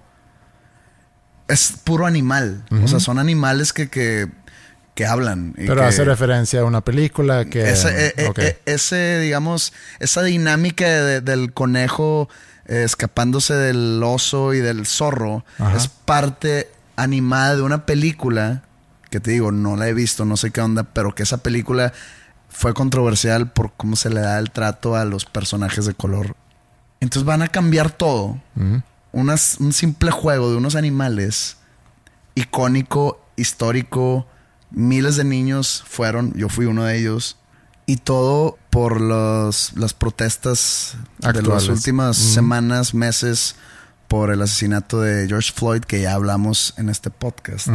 es 1.47 1.73
puro 1.83 2.05
animal. 2.05 2.63
O 2.83 2.87
sea, 2.87 2.99
son 2.99 3.19
animales 3.19 3.73
que, 3.73 3.89
que, 3.89 4.27
que 4.95 5.05
hablan. 5.05 5.53
y 5.57 5.65
pero 5.67 5.81
que- 5.81 5.87
hace 5.87 6.05
referencia 6.05 6.61
a 6.61 6.65
una 6.65 6.81
película 6.81 7.45
que... 7.45 7.69
ese, 7.69 8.07
eh, 8.07 8.13
eh, 8.17 8.31
eh, 8.37 8.59
ese, 8.65 9.19
digamos, 9.19 9.73
esa 9.99 10.23
dinámica 10.23 10.85
de- 10.87 11.21
del 11.21 11.53
conejo 11.53 12.29
eh, 12.69 12.83
escapándose 12.83 13.53
del 13.55 14.01
oso 14.03 14.53
y 14.53 14.59
del 14.59 14.85
zorro 14.85 15.43
Ajá. 15.57 15.75
es 15.75 15.87
parte 15.89 16.71
animada 16.95 17.55
de 17.57 17.61
una 17.63 17.85
película 17.85 18.63
que 19.09 19.19
te 19.19 19.31
digo, 19.31 19.51
no 19.51 19.75
la 19.75 19.87
he 19.89 19.93
visto, 19.93 20.23
no 20.23 20.37
sé 20.37 20.51
qué 20.51 20.61
onda, 20.61 20.83
pero 20.83 21.13
que 21.15 21.23
esa 21.23 21.39
película 21.39 21.91
fue 22.47 22.73
controversial 22.73 23.51
por 23.51 23.73
cómo 23.75 23.95
se 23.95 24.09
le 24.11 24.21
da 24.21 24.37
el 24.39 24.51
trato 24.51 24.95
a 24.95 25.03
los 25.05 25.25
personajes 25.25 25.85
de 25.85 25.93
color. 25.95 26.35
Entonces 26.99 27.25
van 27.25 27.41
a 27.41 27.47
cambiar 27.47 27.89
todo. 27.91 28.39
Unas- 29.11 29.57
un 29.59 29.73
simple 29.73 30.11
juego 30.11 30.51
de 30.51 30.57
unos 30.57 30.75
animales 30.75 31.57
icónico, 32.35 33.19
histórico. 33.35 34.27
Miles 34.71 35.15
de 35.15 35.23
niños 35.23 35.83
fueron, 35.87 36.33
yo 36.33 36.49
fui 36.49 36.65
uno 36.65 36.83
de 36.83 36.97
ellos. 36.99 37.37
Y 37.85 37.97
todo 37.97 38.57
por 38.79 39.01
los, 39.01 39.73
las 39.75 39.93
protestas 39.93 40.95
de 41.19 41.41
las 41.41 41.63
últimas 41.73 42.15
semanas, 42.15 42.93
meses, 42.93 43.55
por 44.07 44.31
el 44.31 44.41
asesinato 44.41 45.01
de 45.01 45.27
George 45.27 45.51
Floyd, 45.53 45.81
que 45.81 45.99
ya 46.01 46.13
hablamos 46.13 46.73
en 46.77 46.87
este 46.87 47.09
podcast. 47.09 47.67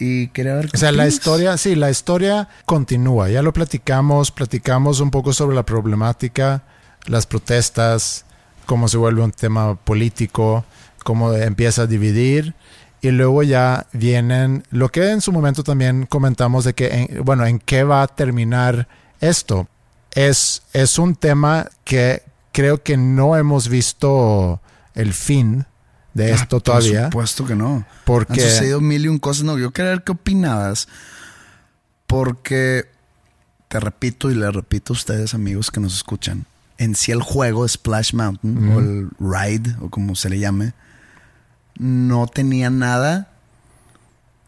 Y 0.00 0.26
quería 0.28 0.56
ver 0.56 0.68
O 0.74 0.76
sea, 0.76 0.90
la 0.90 1.06
historia, 1.06 1.56
sí, 1.56 1.76
la 1.76 1.90
historia 1.90 2.48
continúa. 2.66 3.28
Ya 3.28 3.40
lo 3.42 3.52
platicamos, 3.52 4.32
platicamos 4.32 4.98
un 4.98 5.12
poco 5.12 5.32
sobre 5.32 5.54
la 5.54 5.62
problemática, 5.64 6.64
las 7.06 7.26
protestas, 7.26 8.24
cómo 8.66 8.88
se 8.88 8.96
vuelve 8.96 9.22
un 9.22 9.30
tema 9.30 9.76
político, 9.76 10.64
cómo 11.04 11.32
empieza 11.34 11.82
a 11.82 11.86
dividir. 11.86 12.54
Y 13.00 13.12
luego 13.12 13.44
ya 13.44 13.86
vienen 13.92 14.64
lo 14.70 14.88
que 14.88 15.08
en 15.12 15.20
su 15.20 15.30
momento 15.30 15.62
también 15.62 16.06
comentamos 16.06 16.64
de 16.64 16.74
que, 16.74 16.86
en- 16.88 17.24
bueno, 17.24 17.46
en 17.46 17.60
qué 17.60 17.84
va 17.84 18.02
a 18.02 18.08
terminar 18.08 18.88
esto. 19.20 19.68
Es, 20.14 20.62
es 20.72 20.98
un 20.98 21.14
tema 21.16 21.68
que 21.84 22.22
creo 22.52 22.82
que 22.82 22.96
no 22.96 23.36
hemos 23.36 23.68
visto 23.68 24.60
el 24.94 25.12
fin 25.12 25.66
de 26.14 26.32
Ah, 26.32 26.36
esto 26.36 26.58
Por 26.58 26.62
todavía. 26.62 27.04
supuesto 27.06 27.44
que 27.44 27.56
no. 27.56 27.84
Porque- 28.04 28.34
Han 28.34 28.50
sucedido 28.50 28.80
mil 28.80 29.04
y 29.04 29.08
un 29.08 29.18
cosas. 29.18 29.44
No, 29.44 29.58
yo 29.58 29.72
quería 29.72 29.90
ver 29.90 30.04
qué 30.04 30.12
opinabas. 30.12 30.86
Porque, 32.06 32.84
te 33.68 33.80
repito 33.80 34.30
y 34.30 34.34
le 34.34 34.50
repito 34.52 34.92
a 34.92 34.94
ustedes, 34.96 35.34
amigos 35.34 35.70
que 35.70 35.80
nos 35.80 35.94
escuchan, 35.96 36.46
en 36.78 36.94
sí 36.94 37.10
el 37.12 37.22
juego 37.22 37.66
Splash 37.66 38.14
Mountain 38.14 38.68
o 38.72 38.78
el 38.78 39.08
ride 39.18 39.74
o 39.80 39.90
como 39.90 40.14
se 40.14 40.28
le 40.30 40.38
llame, 40.38 40.74
no 41.78 42.26
tenía 42.28 42.70
nada 42.70 43.30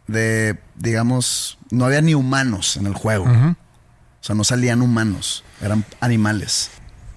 de, 0.07 0.59
digamos, 0.77 1.59
no 1.71 1.87
había 1.87 2.01
ni 2.03 2.15
humanos 2.15 2.77
en 2.77 2.87
el 2.87 2.95
juego. 2.95 3.27
Sea, 4.27 4.35
no 4.35 4.45
salían 4.45 4.83
humanos, 4.83 5.45
eran 5.61 5.85
animales. 6.01 6.71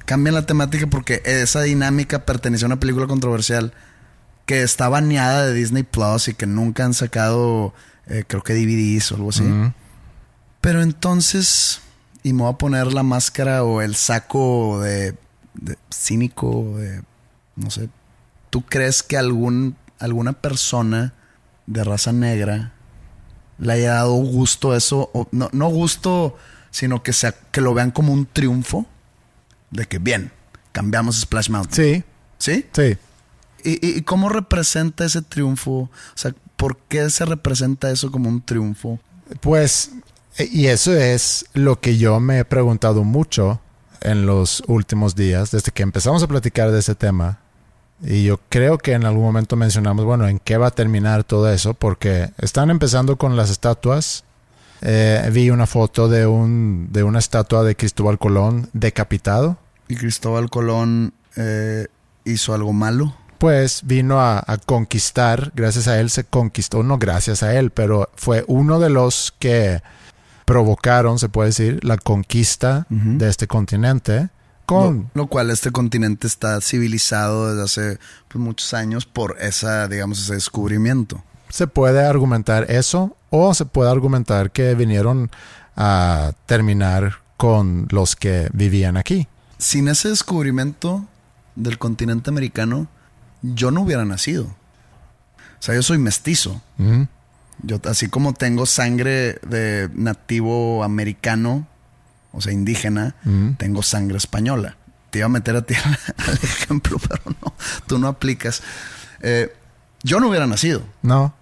Cambian 0.05 0.35
la 0.35 0.45
temática 0.45 0.87
porque 0.87 1.21
esa 1.25 1.61
dinámica 1.61 2.25
pertenecía 2.25 2.65
a 2.65 2.69
una 2.69 2.79
película 2.79 3.07
controversial 3.07 3.73
que 4.45 4.63
está 4.63 4.89
baneada 4.89 5.45
de 5.45 5.53
Disney 5.53 5.83
Plus 5.83 6.27
y 6.27 6.33
que 6.33 6.47
nunca 6.47 6.83
han 6.83 6.93
sacado, 6.93 7.73
eh, 8.07 8.23
creo 8.27 8.41
que 8.41 8.53
DVDs 8.53 9.11
o 9.11 9.15
algo 9.15 9.29
así. 9.29 9.43
Pero 10.61 10.81
entonces, 10.81 11.81
y 12.23 12.33
me 12.33 12.43
voy 12.43 12.53
a 12.53 12.57
poner 12.57 12.93
la 12.93 13.03
máscara 13.03 13.63
o 13.63 13.81
el 13.81 13.95
saco 13.95 14.79
de, 14.81 15.15
de 15.53 15.77
cínico, 15.93 16.77
de, 16.77 17.03
no 17.55 17.69
sé, 17.69 17.89
¿tú 18.49 18.63
crees 18.63 19.03
que 19.03 19.17
algún, 19.17 19.75
alguna 19.99 20.33
persona 20.33 21.13
de 21.67 21.83
raza 21.83 22.11
negra 22.11 22.73
le 23.59 23.73
haya 23.73 23.93
dado 23.93 24.13
gusto 24.13 24.75
eso? 24.75 25.09
O, 25.13 25.27
no, 25.31 25.49
no 25.51 25.69
gusto, 25.69 26.37
sino 26.71 27.03
que, 27.03 27.13
sea, 27.13 27.33
que 27.51 27.61
lo 27.61 27.73
vean 27.73 27.91
como 27.91 28.13
un 28.13 28.25
triunfo 28.25 28.85
de 29.71 29.85
que, 29.85 29.99
bien, 29.99 30.31
cambiamos 30.71 31.19
Splash 31.19 31.49
Mountain. 31.49 32.03
Sí, 32.37 32.53
¿Sí? 32.53 32.65
sí. 32.73 32.97
¿Y, 33.63 33.97
y, 33.97 34.01
cómo 34.03 34.29
representa 34.29 35.05
ese 35.05 35.21
triunfo? 35.21 35.71
O 35.71 35.89
sea, 36.15 36.33
¿por 36.55 36.77
qué 36.77 37.09
se 37.09 37.25
representa 37.25 37.91
eso 37.91 38.11
como 38.11 38.29
un 38.29 38.41
triunfo? 38.41 38.99
Pues, 39.41 39.91
e- 40.37 40.49
y 40.51 40.67
eso 40.67 40.93
es 40.95 41.45
lo 41.53 41.79
que 41.79 41.97
yo 41.97 42.19
me 42.19 42.39
he 42.39 42.45
preguntado 42.45 43.03
mucho 43.03 43.59
en 44.01 44.25
los 44.25 44.63
últimos 44.67 45.15
días, 45.15 45.51
desde 45.51 45.71
que 45.71 45.83
empezamos 45.83 46.23
a 46.23 46.27
platicar 46.27 46.71
de 46.71 46.79
ese 46.79 46.95
tema. 46.95 47.39
Y 48.01 48.23
yo 48.23 48.39
creo 48.47 48.77
que 48.77 48.93
en 48.93 49.05
algún 49.05 49.23
momento 49.23 49.57
mencionamos, 49.57 50.05
bueno, 50.05 50.27
¿en 50.27 50.39
qué 50.39 50.57
va 50.57 50.67
a 50.67 50.71
terminar 50.71 51.25
todo 51.25 51.51
eso? 51.51 51.73
Porque 51.73 52.31
están 52.37 52.69
empezando 52.69 53.17
con 53.17 53.35
las 53.35 53.49
estatuas. 53.49 54.23
Eh, 54.81 55.29
vi 55.31 55.49
una 55.49 55.67
foto 55.67 56.07
de, 56.07 56.25
un, 56.25 56.87
de 56.91 57.03
una 57.03 57.19
estatua 57.19 57.63
de 57.63 57.75
Cristóbal 57.75 58.17
Colón 58.17 58.69
decapitado. 58.73 59.57
Y 59.87 59.95
Cristóbal 59.95 60.49
Colón 60.49 61.13
eh, 61.35 61.87
hizo 62.25 62.53
algo 62.53 62.73
malo. 62.73 63.15
Pues 63.37 63.81
vino 63.85 64.19
a, 64.19 64.43
a 64.45 64.57
conquistar, 64.57 65.51
gracias 65.55 65.87
a 65.87 65.99
él 65.99 66.09
se 66.09 66.25
conquistó, 66.25 66.83
no 66.83 66.97
gracias 66.97 67.41
a 67.41 67.57
él, 67.57 67.71
pero 67.71 68.09
fue 68.15 68.43
uno 68.47 68.79
de 68.79 68.89
los 68.89 69.33
que 69.39 69.81
provocaron, 70.49 71.19
se 71.19 71.29
puede 71.29 71.49
decir, 71.49 71.79
la 71.83 71.97
conquista 71.97 72.87
de 72.89 73.29
este 73.29 73.45
continente 73.45 74.29
con... 74.65 75.09
Lo, 75.13 75.21
lo 75.21 75.27
cual 75.27 75.51
este 75.51 75.69
continente 75.69 76.25
está 76.25 76.59
civilizado 76.59 77.49
desde 77.49 77.63
hace 77.63 77.99
pues, 78.27 78.43
muchos 78.43 78.73
años 78.73 79.05
por 79.05 79.37
esa, 79.39 79.87
digamos, 79.87 80.19
ese 80.19 80.33
descubrimiento. 80.33 81.23
Se 81.49 81.67
puede 81.67 82.05
argumentar 82.05 82.69
eso 82.69 83.15
o 83.29 83.53
se 83.53 83.65
puede 83.65 83.91
argumentar 83.91 84.51
que 84.51 84.75
vinieron 84.75 85.29
a 85.75 86.33
terminar 86.45 87.19
con 87.37 87.87
los 87.89 88.15
que 88.15 88.49
vivían 88.53 88.97
aquí. 88.97 89.27
Sin 89.57 89.87
ese 89.87 90.09
descubrimiento 90.09 91.05
del 91.55 91.77
continente 91.77 92.29
americano, 92.29 92.87
yo 93.41 93.71
no 93.71 93.81
hubiera 93.81 94.05
nacido. 94.05 94.45
O 94.45 95.61
sea, 95.61 95.75
yo 95.75 95.83
soy 95.83 95.97
mestizo. 95.97 96.61
Yo, 97.63 97.79
así 97.85 98.07
como 98.07 98.33
tengo 98.33 98.65
sangre 98.65 99.39
de 99.45 99.89
nativo 99.93 100.83
americano, 100.83 101.67
o 102.31 102.41
sea, 102.41 102.53
indígena, 102.53 103.15
tengo 103.57 103.83
sangre 103.83 104.17
española. 104.17 104.77
Te 105.09 105.19
iba 105.19 105.25
a 105.25 105.29
meter 105.29 105.55
a 105.55 105.61
ti 105.63 105.73
al, 105.73 105.97
al 106.27 106.35
ejemplo, 106.35 106.97
pero 106.99 107.21
no, 107.41 107.53
tú 107.87 107.99
no 107.99 108.07
aplicas. 108.07 108.61
Eh, 109.21 109.53
yo 110.03 110.19
no 110.19 110.29
hubiera 110.29 110.47
nacido, 110.47 110.83
No, 111.01 111.33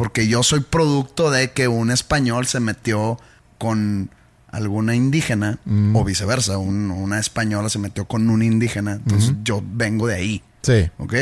porque 0.00 0.26
yo 0.28 0.42
soy 0.42 0.60
producto 0.60 1.30
de 1.30 1.50
que 1.52 1.68
un 1.68 1.90
español 1.90 2.46
se 2.46 2.58
metió 2.58 3.18
con 3.58 4.08
alguna 4.50 4.94
indígena, 4.94 5.58
Mm. 5.66 5.94
o 5.94 6.04
viceversa, 6.04 6.56
un- 6.56 6.90
una 6.90 7.18
española 7.20 7.68
se 7.68 7.78
metió 7.78 8.06
con 8.06 8.30
un 8.30 8.42
indígena. 8.42 8.92
Entonces 8.94 9.34
yo 9.44 9.62
vengo 9.62 10.06
de 10.06 10.14
ahí. 10.14 10.42
sí. 10.62 10.88
¿Ok? 10.98 11.14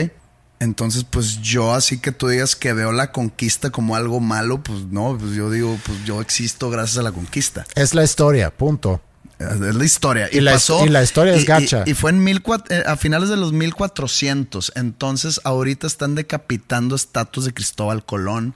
Entonces, 0.61 1.05
pues 1.05 1.41
yo 1.41 1.73
así 1.75 1.99
que 1.99 2.11
tú 2.13 2.27
digas 2.29 2.55
que 2.57 2.73
veo 2.73 2.91
la 2.93 3.11
conquista 3.13 3.71
como 3.71 3.95
algo 3.97 4.19
malo, 4.21 4.63
pues 4.63 4.87
no, 4.91 5.17
pues 5.19 5.33
yo 5.35 5.51
digo, 5.51 5.77
pues 5.85 6.05
yo 6.05 6.21
existo 6.21 6.71
gracias 6.71 6.99
a 6.99 7.03
la 7.03 7.11
conquista. 7.13 7.65
Es 7.77 7.95
la 7.95 8.03
historia, 8.05 8.51
punto. 8.57 9.01
Es 9.39 9.75
la 9.75 9.85
historia. 9.85 10.29
Y 10.33 10.41
la 10.41 10.55
his- 10.57 10.71
y 10.85 10.89
la 10.89 11.03
historia 11.03 11.35
es 11.35 11.43
y- 11.43 11.47
gacha. 11.47 11.85
Y, 11.87 11.95
fue 11.95 12.11
en 12.11 12.25
mil 12.25 12.43
eh, 12.71 12.83
a 12.87 12.97
finales 12.97 13.29
de 13.29 13.37
los 13.37 13.53
1400. 13.53 14.73
Entonces, 14.75 15.41
ahorita 15.45 15.87
están 15.87 16.15
decapitando 16.17 16.97
estatuas 16.97 17.47
de 17.47 17.55
Cristóbal 17.55 18.05
Colón 18.05 18.53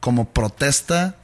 como 0.00 0.30
protesta 0.32 1.16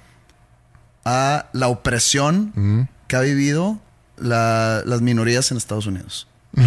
a 1.05 1.47
la 1.53 1.69
opresión 1.69 2.89
que 3.07 3.17
ha 3.17 3.21
vivido 3.21 3.81
la- 4.19 4.83
las 4.85 5.01
minorías 5.01 5.51
en 5.51 5.57
Estados 5.57 5.87
Unidos. 5.87 6.27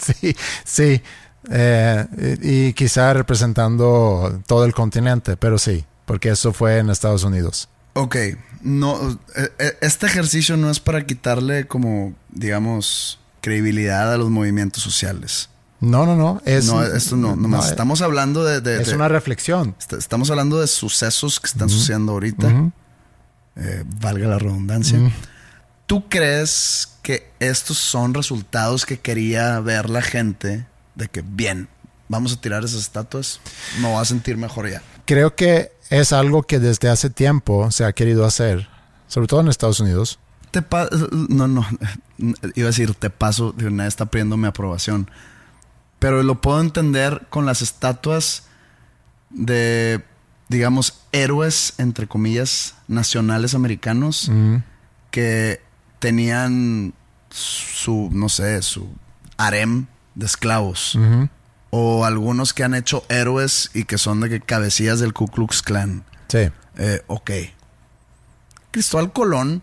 Sí, 0.00 0.36
sí. 0.64 1.02
Eh, 1.50 2.06
y, 2.42 2.66
y 2.68 2.72
quizá 2.72 3.12
representando 3.14 4.40
todo 4.46 4.64
el 4.64 4.74
continente, 4.74 5.36
pero 5.36 5.58
sí, 5.58 5.84
porque 6.04 6.30
eso 6.30 6.52
fue 6.52 6.78
en 6.78 6.90
Estados 6.90 7.24
Unidos. 7.24 7.68
Ok, 7.94 8.16
no, 8.62 9.18
eh, 9.36 9.48
eh, 9.58 9.78
este 9.82 10.06
ejercicio 10.06 10.56
no 10.56 10.70
es 10.70 10.80
para 10.80 11.04
quitarle 11.04 11.66
como, 11.66 12.14
digamos, 12.30 13.18
credibilidad 13.40 14.12
a 14.12 14.16
los 14.16 14.30
movimientos 14.30 14.82
sociales. 14.82 15.48
No, 15.80 16.06
no, 16.06 16.14
no. 16.16 16.40
Es, 16.44 16.66
no, 16.66 16.82
esto 16.84 17.16
no, 17.16 17.34
nomás 17.34 17.64
no, 17.64 17.70
estamos 17.70 18.02
hablando 18.02 18.44
de, 18.44 18.60
de- 18.60 18.80
es 18.80 18.88
de- 18.88 18.94
una 18.94 19.08
reflexión. 19.08 19.74
est- 19.78 19.92
estamos 19.94 20.30
hablando 20.30 20.60
de 20.60 20.68
sucesos 20.68 21.40
que 21.40 21.48
están 21.48 21.68
sucediendo 21.68 22.12
ahorita, 22.12 22.70
eh, 23.56 23.84
valga 24.00 24.28
la 24.28 24.38
redundancia. 24.38 24.98
¿Tú 25.86 26.08
crees 26.08 26.88
que 27.02 27.30
estos 27.40 27.76
son 27.78 28.14
resultados 28.14 28.86
que 28.86 29.00
quería 29.00 29.58
ver 29.60 29.90
la 29.90 30.00
gente 30.02 30.66
de 30.94 31.08
que, 31.08 31.22
bien, 31.26 31.68
vamos 32.08 32.32
a 32.32 32.40
tirar 32.40 32.64
esas 32.64 32.80
estatuas, 32.80 33.40
me 33.80 33.88
voy 33.88 34.00
a 34.00 34.04
sentir 34.04 34.36
mejor 34.36 34.70
ya? 34.70 34.82
Creo 35.04 35.34
que 35.34 35.72
es 36.00 36.12
algo 36.12 36.42
que 36.42 36.58
desde 36.58 36.88
hace 36.88 37.10
tiempo 37.10 37.70
se 37.70 37.84
ha 37.84 37.92
querido 37.92 38.24
hacer, 38.24 38.68
sobre 39.08 39.26
todo 39.26 39.40
en 39.40 39.48
Estados 39.48 39.78
Unidos. 39.80 40.18
Te 40.50 40.62
pa- 40.62 40.88
no, 41.28 41.48
no, 41.48 41.66
iba 42.18 42.66
a 42.66 42.70
decir 42.70 42.94
te 42.94 43.10
paso, 43.10 43.52
de 43.52 43.66
una 43.66 43.86
está 43.86 44.06
pidiendo 44.06 44.36
mi 44.36 44.46
aprobación. 44.46 45.10
Pero 45.98 46.22
lo 46.22 46.40
puedo 46.40 46.60
entender 46.60 47.26
con 47.30 47.46
las 47.46 47.62
estatuas 47.62 48.44
de, 49.30 50.02
digamos, 50.48 51.00
héroes, 51.12 51.74
entre 51.78 52.06
comillas, 52.06 52.74
nacionales 52.88 53.54
americanos 53.54 54.30
que 55.10 55.60
tenían 55.98 56.92
su, 57.30 58.08
no 58.12 58.28
sé, 58.28 58.60
su 58.62 58.88
harem 59.36 59.86
de 60.14 60.26
esclavos. 60.26 60.94
Ujú. 60.96 61.28
O 61.74 62.04
algunos 62.04 62.52
que 62.52 62.64
han 62.64 62.74
hecho 62.74 63.02
héroes 63.08 63.70
y 63.72 63.84
que 63.84 63.96
son 63.96 64.20
de 64.20 64.28
que 64.28 64.40
cabecillas 64.42 65.00
del 65.00 65.14
Ku 65.14 65.26
Klux 65.28 65.62
Klan. 65.62 66.04
Sí. 66.28 66.50
Eh, 66.76 67.02
ok. 67.06 67.30
Cristóbal 68.70 69.12
Colón 69.12 69.62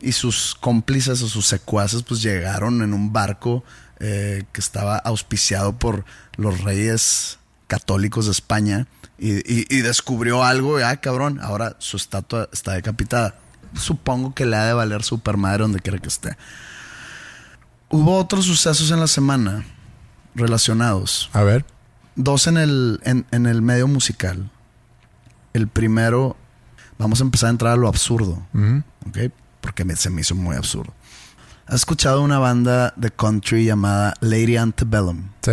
y 0.00 0.12
sus 0.12 0.54
cómplices 0.60 1.20
o 1.22 1.28
sus 1.28 1.46
secuaces 1.46 2.04
pues 2.04 2.22
llegaron 2.22 2.82
en 2.82 2.94
un 2.94 3.12
barco 3.12 3.64
eh, 3.98 4.44
que 4.52 4.60
estaba 4.60 4.96
auspiciado 4.96 5.76
por 5.76 6.04
los 6.36 6.60
reyes 6.60 7.38
católicos 7.66 8.26
de 8.26 8.32
España 8.32 8.86
y, 9.18 9.38
y- 9.38 9.66
y 9.68 9.80
descubrió 9.80 10.44
algo 10.44 10.78
ah, 10.78 10.96
cabrón, 10.98 11.40
ahora 11.42 11.74
su 11.80 11.96
estatua 11.96 12.48
está 12.52 12.74
decapitada. 12.74 13.34
Supongo 13.74 14.34
que 14.34 14.46
le 14.46 14.56
ha 14.56 14.66
de 14.66 14.72
valer 14.72 15.02
super 15.02 15.36
madre 15.36 15.62
donde 15.62 15.80
quiera 15.80 15.98
que 15.98 16.08
esté. 16.08 16.36
Hubo 17.90 18.16
otros 18.18 18.44
sucesos 18.44 18.90
en 18.92 19.00
la 19.00 19.08
semana 19.08 19.64
relacionados. 20.34 21.30
A 21.32 21.42
ver. 21.42 21.64
Dos 22.16 22.46
en 22.46 22.56
el, 22.56 23.00
en, 23.04 23.26
en 23.30 23.46
el 23.46 23.62
medio 23.62 23.86
musical. 23.88 24.50
El 25.52 25.68
primero, 25.68 26.36
vamos 26.98 27.20
a 27.20 27.24
empezar 27.24 27.48
a 27.48 27.50
entrar 27.50 27.72
a 27.72 27.76
lo 27.76 27.88
absurdo. 27.88 28.42
¿ok? 29.06 29.18
Porque 29.60 29.84
me- 29.84 29.96
se 29.96 30.10
me 30.10 30.20
hizo 30.22 30.34
muy 30.34 30.56
absurdo. 30.56 30.92
¿Has 31.66 31.76
escuchado 31.76 32.22
una 32.22 32.38
banda 32.38 32.92
de 32.96 33.10
country 33.10 33.64
llamada 33.66 34.14
Lady 34.20 34.56
Antebellum? 34.56 35.28
Sí. 35.42 35.52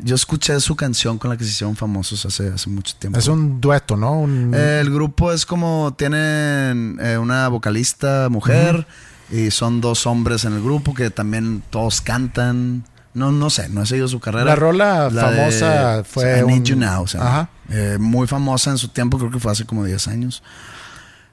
Yo 0.00 0.14
escuché 0.14 0.60
su 0.60 0.76
canción 0.76 1.18
con 1.18 1.30
la 1.30 1.36
que 1.36 1.42
se 1.42 1.50
hicieron 1.50 1.74
famosos 1.74 2.24
hace, 2.24 2.48
hace 2.52 2.70
mucho 2.70 2.94
tiempo. 2.96 3.18
Es 3.18 3.26
un 3.26 3.60
dueto, 3.60 3.96
¿no? 3.96 4.20
Un- 4.20 4.52
Eh, 4.54 4.78
el 4.80 4.90
grupo 4.92 5.32
es 5.32 5.44
como 5.44 5.92
tienen 5.98 6.98
eh, 7.02 7.18
una 7.18 7.48
vocalista 7.48 8.28
mujer 8.30 8.86
y 9.30 9.50
son 9.50 9.80
dos 9.80 10.06
hombres 10.06 10.44
en 10.44 10.52
el 10.52 10.62
grupo 10.62 10.94
que 10.94 11.10
también 11.10 11.62
todos 11.70 12.00
cantan. 12.00 12.84
No, 13.14 13.32
no 13.32 13.50
sé, 13.50 13.68
no 13.68 13.82
he 13.82 13.86
seguido 13.86 14.06
su 14.08 14.20
carrera. 14.20 14.44
La 14.44 14.54
rola 14.56 15.10
La 15.10 15.30
de 15.30 15.36
famosa 15.36 16.04
fue 16.04 16.40
I 16.40 16.44
Need 16.46 16.58
un- 16.58 16.64
You 16.64 16.76
Now. 16.76 17.04
Ajá. 17.18 17.50
Eh, 17.70 17.96
muy 17.98 18.26
famosa 18.26 18.70
en 18.70 18.78
su 18.78 18.88
tiempo, 18.88 19.18
creo 19.18 19.30
que 19.30 19.40
fue 19.40 19.50
hace 19.52 19.64
como 19.64 19.84
10 19.84 20.06
años. 20.08 20.42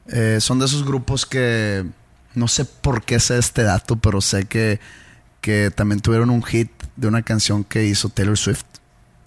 Eh, 0.08 0.38
son 0.42 0.60
de 0.60 0.66
esos 0.66 0.86
grupos 0.86 1.26
que 1.26 1.86
no 2.34 2.48
sé 2.48 2.66
por 2.66 3.04
qué 3.04 3.20
sé 3.20 3.38
este 3.38 3.64
dato, 3.64 3.96
pero 3.98 4.22
sé 4.22 4.46
que, 4.46 4.80
que 5.42 5.72
también 5.72 6.00
tuvieron 6.02 6.30
un 6.30 6.44
hit 6.44 6.72
de 6.96 7.08
una 7.08 7.22
canción 7.24 7.64
que 7.64 7.86
hizo 7.86 8.10
Taylor 8.10 8.38
Swift. 8.38 8.64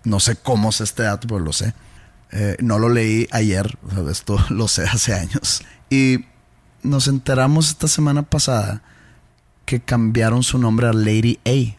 No 0.05 0.21
sé 0.21 0.37
cómo 0.37 0.73
sé 0.73 0.85
este 0.85 1.03
dato, 1.05 1.27
pero 1.29 1.41
lo 1.41 1.53
sé. 1.53 1.75
Eh, 2.31 2.57
no 2.61 2.79
lo 2.79 2.89
leí 2.89 3.27
ayer, 3.31 3.79
o 3.87 3.91
sea, 3.95 4.11
esto 4.13 4.39
lo 4.51 4.69
sé 4.69 4.83
hace 4.85 5.15
años. 5.15 5.63
Y 5.91 6.25
nos 6.83 7.09
enteramos 7.09 7.69
esta 7.71 7.89
semana 7.89 8.23
pasada 8.23 8.83
que 9.65 9.81
cambiaron 9.81 10.43
su 10.43 10.59
nombre 10.59 10.87
a 10.89 10.93
Lady 10.93 11.39
A. 11.45 11.77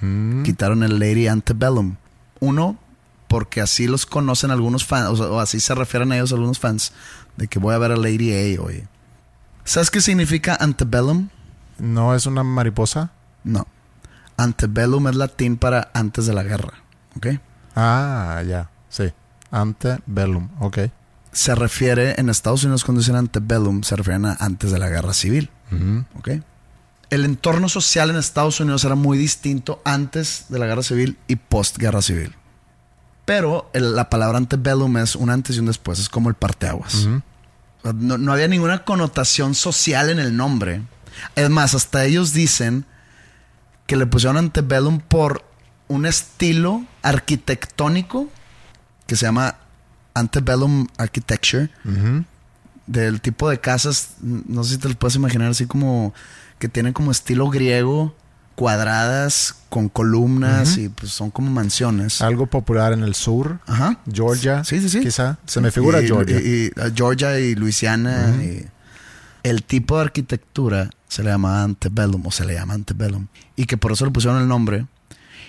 Mm. 0.00 0.42
Quitaron 0.42 0.82
el 0.82 0.98
Lady 0.98 1.26
Antebellum. 1.26 1.96
Uno, 2.40 2.78
porque 3.28 3.60
así 3.60 3.86
los 3.86 4.06
conocen 4.06 4.50
algunos 4.50 4.84
fans, 4.84 5.08
o, 5.08 5.16
sea, 5.16 5.26
o 5.26 5.40
así 5.40 5.60
se 5.60 5.74
refieren 5.74 6.10
a 6.12 6.16
ellos 6.16 6.32
algunos 6.32 6.58
fans, 6.58 6.92
de 7.36 7.46
que 7.46 7.58
voy 7.58 7.74
a 7.74 7.78
ver 7.78 7.92
a 7.92 7.96
Lady 7.96 8.32
A 8.32 8.60
hoy. 8.62 8.84
¿Sabes 9.64 9.90
qué 9.90 10.00
significa 10.00 10.56
Antebellum? 10.58 11.28
¿No 11.78 12.14
es 12.14 12.26
una 12.26 12.42
mariposa? 12.42 13.12
No. 13.44 13.66
Antebellum 14.36 15.08
es 15.08 15.16
latín 15.16 15.56
para 15.56 15.90
antes 15.94 16.26
de 16.26 16.34
la 16.34 16.42
guerra. 16.42 16.72
¿Ok? 17.16 17.26
Ah, 17.76 18.42
ya. 18.46 18.70
Sí. 18.88 19.12
Antebellum. 19.50 20.48
Ok. 20.58 20.78
Se 21.32 21.54
refiere, 21.54 22.14
en 22.18 22.28
Estados 22.28 22.64
Unidos 22.64 22.84
cuando 22.84 23.00
dicen 23.00 23.16
antebellum, 23.16 23.82
se 23.82 23.96
refieren 23.96 24.26
a 24.26 24.36
antes 24.40 24.72
de 24.72 24.78
la 24.78 24.88
guerra 24.88 25.14
civil. 25.14 25.50
¿ok? 26.18 26.30
El 27.10 27.24
entorno 27.24 27.68
social 27.68 28.10
en 28.10 28.16
Estados 28.16 28.60
Unidos 28.60 28.84
era 28.84 28.94
muy 28.94 29.18
distinto 29.18 29.82
antes 29.84 30.46
de 30.48 30.58
la 30.58 30.66
guerra 30.66 30.82
civil 30.82 31.18
y 31.26 31.36
post 31.36 31.76
guerra 31.78 32.02
civil. 32.02 32.34
Pero 33.24 33.68
el- 33.74 33.94
la 33.96 34.08
palabra 34.10 34.38
antebellum 34.38 34.96
es 34.98 35.16
un 35.16 35.28
antes 35.30 35.56
y 35.56 35.58
un 35.60 35.66
después, 35.66 35.98
es 35.98 36.08
como 36.08 36.28
el 36.28 36.34
parteaguas. 36.36 37.06
No, 37.82 38.18
no 38.18 38.32
había 38.32 38.46
ninguna 38.48 38.84
connotación 38.84 39.54
social 39.54 40.10
en 40.10 40.18
el 40.18 40.36
nombre. 40.36 40.82
Es 41.34 41.48
más, 41.50 41.74
hasta 41.74 42.04
ellos 42.04 42.32
dicen 42.32 42.84
que 43.86 43.96
le 43.96 44.06
pusieron 44.06 44.36
antebellum 44.36 45.00
por 45.00 45.44
un 45.88 46.06
estilo 46.06 46.84
arquitectónico 47.02 48.28
que 49.06 49.16
se 49.16 49.26
llama 49.26 49.56
antebellum 50.14 50.86
architecture 50.98 51.70
del 52.86 53.20
tipo 53.20 53.48
de 53.48 53.58
casas, 53.60 54.10
no 54.20 54.62
sé 54.64 54.74
si 54.74 54.78
te 54.78 54.88
lo 54.88 54.94
puedes 54.96 55.14
imaginar 55.16 55.50
así 55.50 55.66
como 55.66 56.12
que 56.60 56.68
tienen 56.68 56.92
como 56.92 57.10
estilo 57.10 57.48
griego, 57.50 58.14
cuadradas 58.54 59.56
con 59.70 59.88
columnas 59.88 60.76
y 60.76 60.88
pues 60.90 61.10
son 61.12 61.30
como 61.30 61.50
mansiones. 61.50 62.20
Algo 62.20 62.46
popular 62.46 62.92
en 62.92 63.02
el 63.02 63.14
sur. 63.14 63.58
Ajá. 63.66 63.98
Georgia. 64.12 64.62
Sí, 64.64 64.80
sí, 64.80 64.88
sí. 64.88 65.00
Quizá. 65.00 65.38
Se 65.46 65.60
me 65.60 65.70
figura 65.70 66.02
Y- 66.02 66.06
Georgia. 66.06 66.38
Y, 66.38 66.66
y, 66.66 66.70
Georgia 66.94 67.38
y 67.40 67.54
Luisiana. 67.54 68.34
y- 68.42 68.66
el 69.42 69.62
tipo 69.64 69.96
de 69.96 70.02
arquitectura 70.02 70.90
se 71.08 71.22
le 71.24 71.30
llama 71.30 71.62
antebellum 71.62 72.26
o 72.26 72.30
se 72.30 72.44
le 72.44 72.52
llama 72.54 72.74
antebellum. 72.74 73.26
Y 73.56 73.64
que 73.64 73.78
por 73.78 73.92
eso 73.92 74.04
le 74.04 74.10
pusieron 74.10 74.40
el 74.42 74.46
nombre. 74.46 74.86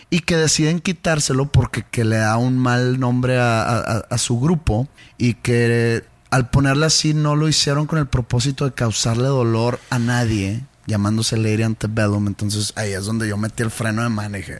Y 0.09 0.21
que 0.21 0.37
deciden 0.37 0.79
quitárselo 0.79 1.51
porque 1.51 1.83
que 1.91 2.05
le 2.05 2.15
da 2.17 2.37
un 2.37 2.57
mal 2.57 2.99
nombre 3.01 3.37
a, 3.37 3.61
a- 3.63 4.05
a 4.09 4.17
su 4.17 4.39
grupo. 4.39 4.87
Y 5.17 5.33
que 5.33 6.05
al 6.29 6.49
ponerle 6.49 6.85
así 6.85 7.13
no 7.13 7.35
lo 7.35 7.49
hicieron 7.49 7.85
con 7.87 7.99
el 7.99 8.07
propósito 8.07 8.63
de 8.63 8.71
causarle 8.73 9.27
dolor 9.27 9.81
a 9.89 9.99
nadie. 9.99 10.63
Llamándose 10.87 11.37
Lady 11.37 11.63
Antebellum. 11.63 12.27
Entonces 12.27 12.73
ahí 12.75 12.91
es 12.93 13.05
donde 13.05 13.27
yo 13.27 13.37
metí 13.37 13.63
el 13.63 13.71
freno 13.71 14.01
de 14.03 14.09
mano 14.09 14.37
y 14.37 14.41
dije, 14.41 14.59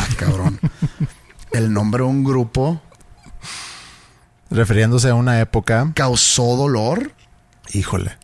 ah, 0.00 0.06
cabrón. 0.16 0.58
el 1.52 1.72
nombre 1.72 2.02
de 2.04 2.08
un 2.08 2.24
grupo 2.24 2.80
Refiriéndose 4.50 5.08
a 5.10 5.14
una 5.14 5.40
época. 5.40 5.92
causó 5.94 6.56
dolor. 6.56 7.12
Híjole. 7.72 8.16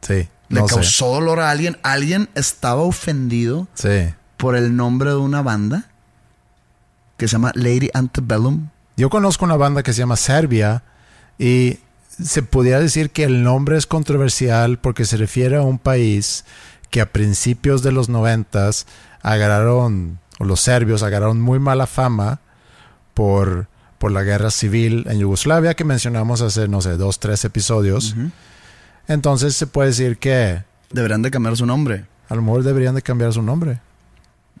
Sí. 0.00 0.28
Le 0.48 0.60
no 0.60 0.68
sé. 0.68 0.74
causó 0.76 1.08
dolor 1.14 1.40
a 1.40 1.50
alguien. 1.50 1.76
Alguien 1.82 2.28
estaba 2.34 2.82
ofendido 2.82 3.66
Sí. 3.74 4.14
por 4.36 4.54
el 4.54 4.76
nombre 4.76 5.10
de 5.10 5.16
una 5.16 5.42
banda 5.42 5.90
que 7.16 7.26
se 7.26 7.32
llama 7.32 7.50
Lady 7.54 7.90
Antebellum. 7.94 8.68
Yo 8.96 9.10
conozco 9.10 9.44
una 9.44 9.56
banda 9.56 9.82
que 9.82 9.92
se 9.92 9.98
llama 10.00 10.16
Serbia 10.16 10.84
y 11.38 11.78
se 12.22 12.42
pudiera 12.42 12.80
decir 12.80 13.10
que 13.10 13.24
el 13.24 13.42
nombre 13.42 13.76
es 13.76 13.86
controversial 13.86 14.78
porque 14.78 15.04
se 15.04 15.16
refiere 15.16 15.56
a 15.56 15.62
un 15.62 15.78
país 15.78 16.44
que 16.90 17.00
a 17.00 17.12
principios 17.12 17.82
de 17.82 17.92
los 17.92 18.08
noventas 18.08 18.86
agarraron, 19.22 20.18
o 20.38 20.44
los 20.44 20.60
serbios 20.60 21.02
agarraron 21.02 21.40
muy 21.40 21.58
mala 21.58 21.86
fama 21.86 22.40
por, 23.14 23.68
por 23.98 24.12
la 24.12 24.22
guerra 24.22 24.50
civil 24.50 25.04
en 25.08 25.18
Yugoslavia 25.18 25.74
que 25.74 25.84
mencionamos 25.84 26.40
hace, 26.40 26.68
no 26.68 26.80
sé, 26.80 26.96
dos, 26.96 27.18
tres 27.18 27.44
episodios. 27.44 28.14
Entonces 29.08 29.56
se 29.56 29.66
puede 29.66 29.88
decir 29.88 30.18
que 30.18 30.64
Deberían 30.90 31.22
de 31.22 31.30
cambiar 31.30 31.56
su 31.56 31.66
nombre. 31.66 32.06
a 32.28 32.34
lo 32.34 32.42
mejor 32.42 32.62
deberían 32.62 32.94
de 32.94 33.02
cambiar 33.02 33.32
su 33.32 33.42
nombre. 33.42 33.80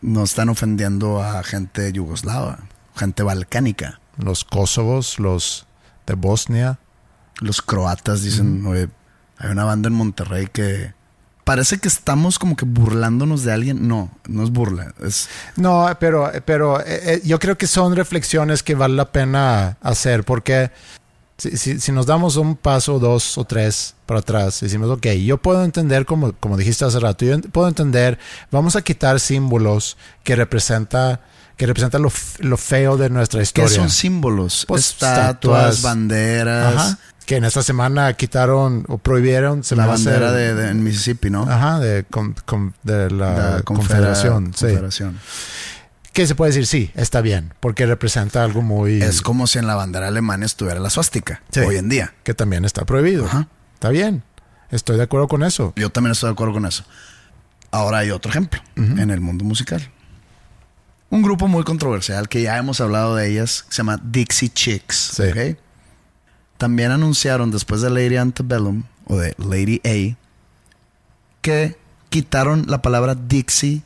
No 0.00 0.24
están 0.24 0.48
ofendiendo 0.48 1.22
a 1.22 1.42
gente 1.42 1.90
yugoslava, 1.92 2.58
gente 2.96 3.22
balcánica. 3.22 4.00
Los 4.18 4.44
kosovos, 4.44 5.18
los 5.18 5.66
de 6.06 6.14
Bosnia. 6.14 6.78
Los 7.40 7.60
croatas 7.62 8.22
dicen, 8.22 8.64
"Oye, 8.66 8.88
hay 9.38 9.50
una 9.50 9.64
banda 9.64 9.88
en 9.88 9.94
Monterrey 9.94 10.46
que 10.52 10.94
parece 11.44 11.78
que 11.78 11.86
estamos 11.88 12.38
como 12.38 12.56
que 12.56 12.64
burlándonos 12.64 13.44
de 13.44 13.52
alguien. 13.52 13.86
No, 13.86 14.10
no 14.26 14.42
es 14.42 14.50
burla. 14.50 14.94
Es, 15.02 15.28
No, 15.56 15.88
pero, 16.00 16.30
pero 16.44 16.80
eh, 16.80 16.84
eh, 17.14 17.22
yo 17.24 17.38
creo 17.38 17.56
que 17.56 17.66
son 17.66 17.94
reflexiones 17.94 18.62
que 18.62 18.74
vale 18.74 18.94
la 18.96 19.12
pena 19.12 19.76
hacer 19.80 20.24
porque 20.24 20.72
si, 21.38 21.56
si- 21.56 21.78
si 21.78 21.92
nos 21.92 22.06
damos 22.06 22.36
un 22.36 22.56
paso, 22.56 22.98
dos 22.98 23.36
o 23.38 23.44
tres 23.44 23.94
para 24.06 24.20
atrás, 24.20 24.58
decimos, 24.60 24.88
ok, 24.90 25.06
yo 25.24 25.36
puedo 25.36 25.62
entender, 25.64 26.04
como, 26.06 26.32
como 26.32 26.56
dijiste 26.56 26.84
hace 26.86 26.98
rato, 26.98 27.24
yo 27.26 27.38
puedo 27.42 27.68
entender, 27.68 28.18
vamos 28.50 28.74
a 28.74 28.82
quitar 28.82 29.20
símbolos 29.20 29.96
que 30.24 30.34
representa 30.34 31.20
que 31.56 31.64
representan 31.66 32.02
lo, 32.02 32.12
lo 32.40 32.56
feo 32.58 32.98
de 32.98 33.08
nuestra 33.08 33.38
¿Qué 33.38 33.44
historia. 33.44 33.70
son 33.76 33.88
símbolos? 33.88 34.64
Pues, 34.68 34.88
estatuas, 34.90 35.20
estatuas. 35.20 35.82
banderas. 35.82 36.74
Ajá. 36.76 36.98
Que 37.26 37.36
en 37.36 37.44
esta 37.44 37.62
semana 37.62 38.12
quitaron 38.14 38.84
o 38.88 38.98
prohibieron 38.98 39.64
se 39.64 39.74
La 39.76 39.86
bandera 39.86 40.30
de, 40.32 40.54
de- 40.54 40.70
en 40.70 40.84
Mississippi, 40.84 41.28
¿no? 41.28 41.42
Ajá, 41.42 41.80
de, 41.80 42.04
con- 42.04 42.34
con- 42.44 42.74
de 42.84 43.10
la, 43.10 43.56
La 43.56 43.62
confederación. 43.62 44.54
sí. 44.54 44.60
confederación. 44.66 45.18
Que 46.12 46.26
se 46.26 46.34
puede 46.34 46.50
decir, 46.52 46.66
sí, 46.66 46.90
está 46.94 47.20
bien, 47.20 47.52
porque 47.60 47.84
representa 47.84 48.42
algo 48.42 48.62
muy... 48.62 49.02
Es 49.02 49.20
como 49.20 49.46
si 49.46 49.58
en 49.58 49.66
la 49.66 49.74
bandera 49.74 50.08
alemana 50.08 50.46
estuviera 50.46 50.80
la 50.80 50.88
suástica 50.88 51.42
Sí. 51.50 51.60
hoy 51.60 51.76
en 51.76 51.88
día. 51.90 52.14
que 52.22 52.32
también 52.32 52.64
está 52.64 52.84
prohibido. 52.86 53.26
Ajá. 53.26 53.48
Está 53.74 53.90
bien. 53.90 54.22
Estoy 54.70 54.96
de 54.96 55.02
acuerdo 55.02 55.28
con 55.28 55.42
eso. 55.42 55.72
Yo 55.76 55.90
también 55.90 56.12
estoy 56.12 56.28
de 56.28 56.32
acuerdo 56.32 56.54
con 56.54 56.64
eso. 56.64 56.84
Ahora 57.72 57.98
hay 57.98 58.12
otro 58.12 58.30
ejemplo 58.30 58.62
en 58.76 59.10
el 59.10 59.20
mundo 59.20 59.44
musical. 59.44 59.90
Un 61.10 61.22
grupo 61.22 61.48
muy 61.48 61.64
controversial 61.64 62.28
que 62.28 62.40
ya 62.42 62.56
hemos 62.56 62.80
hablado 62.80 63.14
de 63.16 63.28
ellas, 63.30 63.64
se 63.68 63.76
llama 63.78 64.00
Dixie 64.02 64.48
Chicks. 64.48 65.12
Sí. 65.16 65.56
También 66.58 66.90
anunciaron 66.90 67.50
después 67.50 67.82
de 67.82 67.90
Lady 67.90 68.16
Antebellum 68.16 68.84
o 69.06 69.16
de 69.16 69.34
Lady 69.38 69.80
A 69.84 70.16
que 71.42 71.78
quitaron 72.08 72.64
la 72.66 72.82
palabra 72.82 73.14
Dixie 73.14 73.82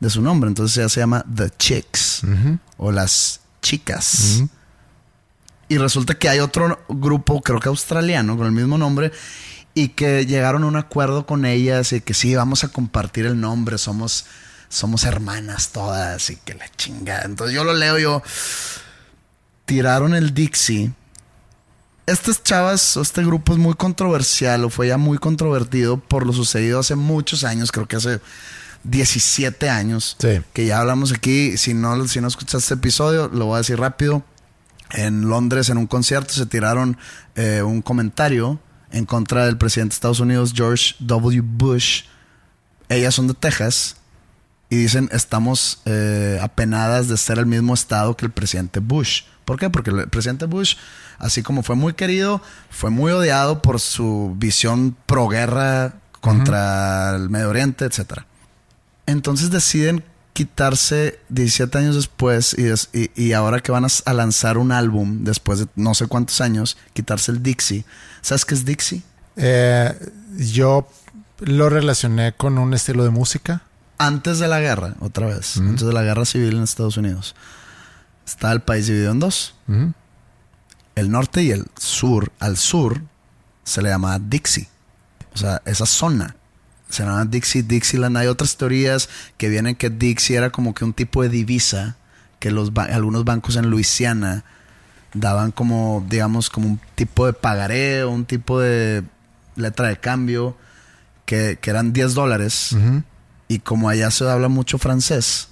de 0.00 0.10
su 0.10 0.22
nombre. 0.22 0.48
Entonces 0.48 0.76
ya 0.76 0.88
se 0.88 1.00
llama 1.00 1.24
The 1.34 1.50
Chicks 1.58 2.22
o 2.76 2.92
las 2.92 3.40
chicas. 3.60 4.44
Y 5.68 5.78
resulta 5.78 6.14
que 6.14 6.28
hay 6.28 6.38
otro 6.38 6.84
grupo, 6.88 7.42
creo 7.42 7.58
que 7.58 7.68
australiano, 7.68 8.36
con 8.36 8.46
el 8.46 8.52
mismo 8.52 8.78
nombre, 8.78 9.10
y 9.74 9.88
que 9.88 10.24
llegaron 10.24 10.62
a 10.62 10.66
un 10.66 10.76
acuerdo 10.76 11.26
con 11.26 11.44
ellas 11.44 11.92
y 11.92 12.00
que 12.00 12.14
sí, 12.14 12.34
vamos 12.34 12.64
a 12.64 12.68
compartir 12.68 13.26
el 13.26 13.40
nombre, 13.40 13.76
somos, 13.76 14.26
somos 14.68 15.04
hermanas 15.04 15.70
todas 15.70 16.30
y 16.30 16.36
que 16.36 16.54
la 16.54 16.68
chingada. 16.76 17.24
Entonces 17.24 17.54
yo 17.54 17.64
lo 17.64 17.74
leo, 17.74 17.98
yo 17.98 18.22
tiraron 19.64 20.14
el 20.14 20.32
Dixie. 20.32 20.92
Estas 22.06 22.42
chavas, 22.42 22.96
este 22.96 23.24
grupo 23.24 23.52
es 23.52 23.58
muy 23.58 23.74
controversial, 23.74 24.64
o 24.64 24.70
fue 24.70 24.88
ya 24.88 24.96
muy 24.96 25.18
controvertido 25.18 25.98
por 25.98 26.24
lo 26.24 26.32
sucedido 26.32 26.78
hace 26.80 26.94
muchos 26.94 27.42
años, 27.42 27.72
creo 27.72 27.86
que 27.88 27.96
hace 27.96 28.20
17 28.84 29.68
años, 29.68 30.16
Sí. 30.20 30.40
que 30.52 30.66
ya 30.66 30.78
hablamos 30.78 31.12
aquí. 31.12 31.56
Si 31.56 31.74
no, 31.74 32.06
si 32.06 32.20
no 32.20 32.28
escuchaste 32.28 32.58
este 32.58 32.74
episodio, 32.74 33.28
lo 33.28 33.46
voy 33.46 33.56
a 33.56 33.58
decir 33.58 33.78
rápido. 33.80 34.22
En 34.92 35.28
Londres, 35.28 35.68
en 35.68 35.78
un 35.78 35.88
concierto, 35.88 36.32
se 36.32 36.46
tiraron 36.46 36.96
eh, 37.34 37.62
un 37.62 37.82
comentario 37.82 38.60
en 38.92 39.04
contra 39.04 39.44
del 39.46 39.58
presidente 39.58 39.94
de 39.94 39.96
Estados 39.96 40.20
Unidos, 40.20 40.52
George 40.54 40.94
W. 41.00 41.40
Bush. 41.44 42.02
Ellas 42.88 43.16
son 43.16 43.26
de 43.26 43.34
Texas 43.34 43.96
y 44.70 44.76
dicen, 44.76 45.08
estamos 45.10 45.80
eh, 45.86 46.38
apenadas 46.40 47.08
de 47.08 47.16
ser 47.16 47.38
el 47.40 47.46
mismo 47.46 47.74
estado 47.74 48.16
que 48.16 48.26
el 48.26 48.30
presidente 48.30 48.78
Bush. 48.78 49.22
¿Por 49.44 49.58
qué? 49.58 49.70
Porque 49.70 49.90
el 49.90 50.08
presidente 50.08 50.46
Bush, 50.46 50.76
así 51.18 51.42
como 51.42 51.62
fue 51.62 51.76
muy 51.76 51.94
querido, 51.94 52.40
fue 52.70 52.90
muy 52.90 53.12
odiado 53.12 53.62
por 53.62 53.80
su 53.80 54.34
visión 54.38 54.96
pro 55.06 55.28
guerra 55.28 55.94
contra 56.20 57.14
el 57.16 57.30
Medio 57.30 57.50
Oriente, 57.50 57.84
etcétera. 57.84 58.26
Entonces 59.06 59.50
deciden 59.50 60.02
quitarse 60.32 61.18
17 61.30 61.78
años 61.78 61.94
después 61.96 62.54
y, 62.58 62.64
des- 62.64 62.90
y- 62.92 63.10
y 63.14 63.32
ahora 63.32 63.60
que 63.60 63.72
van 63.72 63.86
a, 63.86 64.12
lanzar 64.12 64.58
un 64.58 64.70
álbum 64.72 65.24
después 65.24 65.60
de 65.60 65.66
no 65.76 65.94
sé 65.94 66.06
cuántos 66.08 66.40
años, 66.40 66.76
quitarse 66.92 67.32
el 67.32 67.42
Dixie. 67.42 67.84
¿Sabes 68.20 68.44
qué 68.44 68.54
es 68.54 68.64
Dixie? 68.64 69.02
Eh, 69.36 69.94
yo 70.36 70.88
lo 71.40 71.70
relacioné 71.70 72.32
con 72.34 72.58
un 72.58 72.74
estilo 72.74 73.04
de 73.04 73.10
música. 73.10 73.62
Antes 73.98 74.38
de 74.38 74.48
la 74.48 74.60
guerra, 74.60 74.94
otra 75.00 75.26
vez, 75.26 75.56
antes 75.56 75.86
de 75.86 75.92
la 75.94 76.02
guerra 76.02 76.26
civil 76.26 76.56
en 76.56 76.62
Estados 76.64 76.98
Unidos, 76.98 77.34
está 78.26 78.52
el 78.52 78.60
país 78.60 78.86
dividido 78.88 79.12
en 79.12 79.20
dos. 79.20 79.54
El 80.96 81.10
norte 81.10 81.42
y 81.44 81.50
el 81.52 81.66
sur. 81.78 82.32
Al 82.40 82.56
sur 82.56 83.00
se 83.64 83.82
le 83.82 83.90
llama 83.90 84.18
Dixie. 84.18 84.66
O 85.34 85.38
sea, 85.38 85.62
esa 85.66 85.86
zona 85.86 86.34
se 86.88 87.04
llama 87.04 87.24
Dixie, 87.24 87.62
Dixieland. 87.62 88.16
Hay 88.16 88.26
otras 88.26 88.56
teorías 88.56 89.08
que 89.36 89.48
vienen 89.48 89.76
que 89.76 89.90
Dixie 89.90 90.36
era 90.36 90.50
como 90.50 90.74
que 90.74 90.84
un 90.84 90.92
tipo 90.94 91.22
de 91.22 91.28
divisa 91.28 91.96
que 92.40 92.50
los 92.50 92.72
ba- 92.74 92.84
algunos 92.84 93.24
bancos 93.24 93.56
en 93.56 93.70
Luisiana 93.70 94.44
daban 95.14 95.50
como, 95.52 96.04
digamos, 96.08 96.50
como 96.50 96.68
un 96.68 96.80
tipo 96.94 97.26
de 97.26 97.32
pagaré 97.32 98.02
o 98.04 98.10
un 98.10 98.24
tipo 98.26 98.60
de 98.60 99.02
letra 99.56 99.88
de 99.88 99.98
cambio 99.98 100.56
que, 101.24 101.58
que 101.60 101.70
eran 101.70 101.92
10 101.92 102.14
dólares. 102.14 102.74
Y 103.48 103.58
como 103.60 103.88
allá 103.88 104.10
se 104.10 104.28
habla 104.28 104.48
mucho 104.48 104.78
francés, 104.78 105.48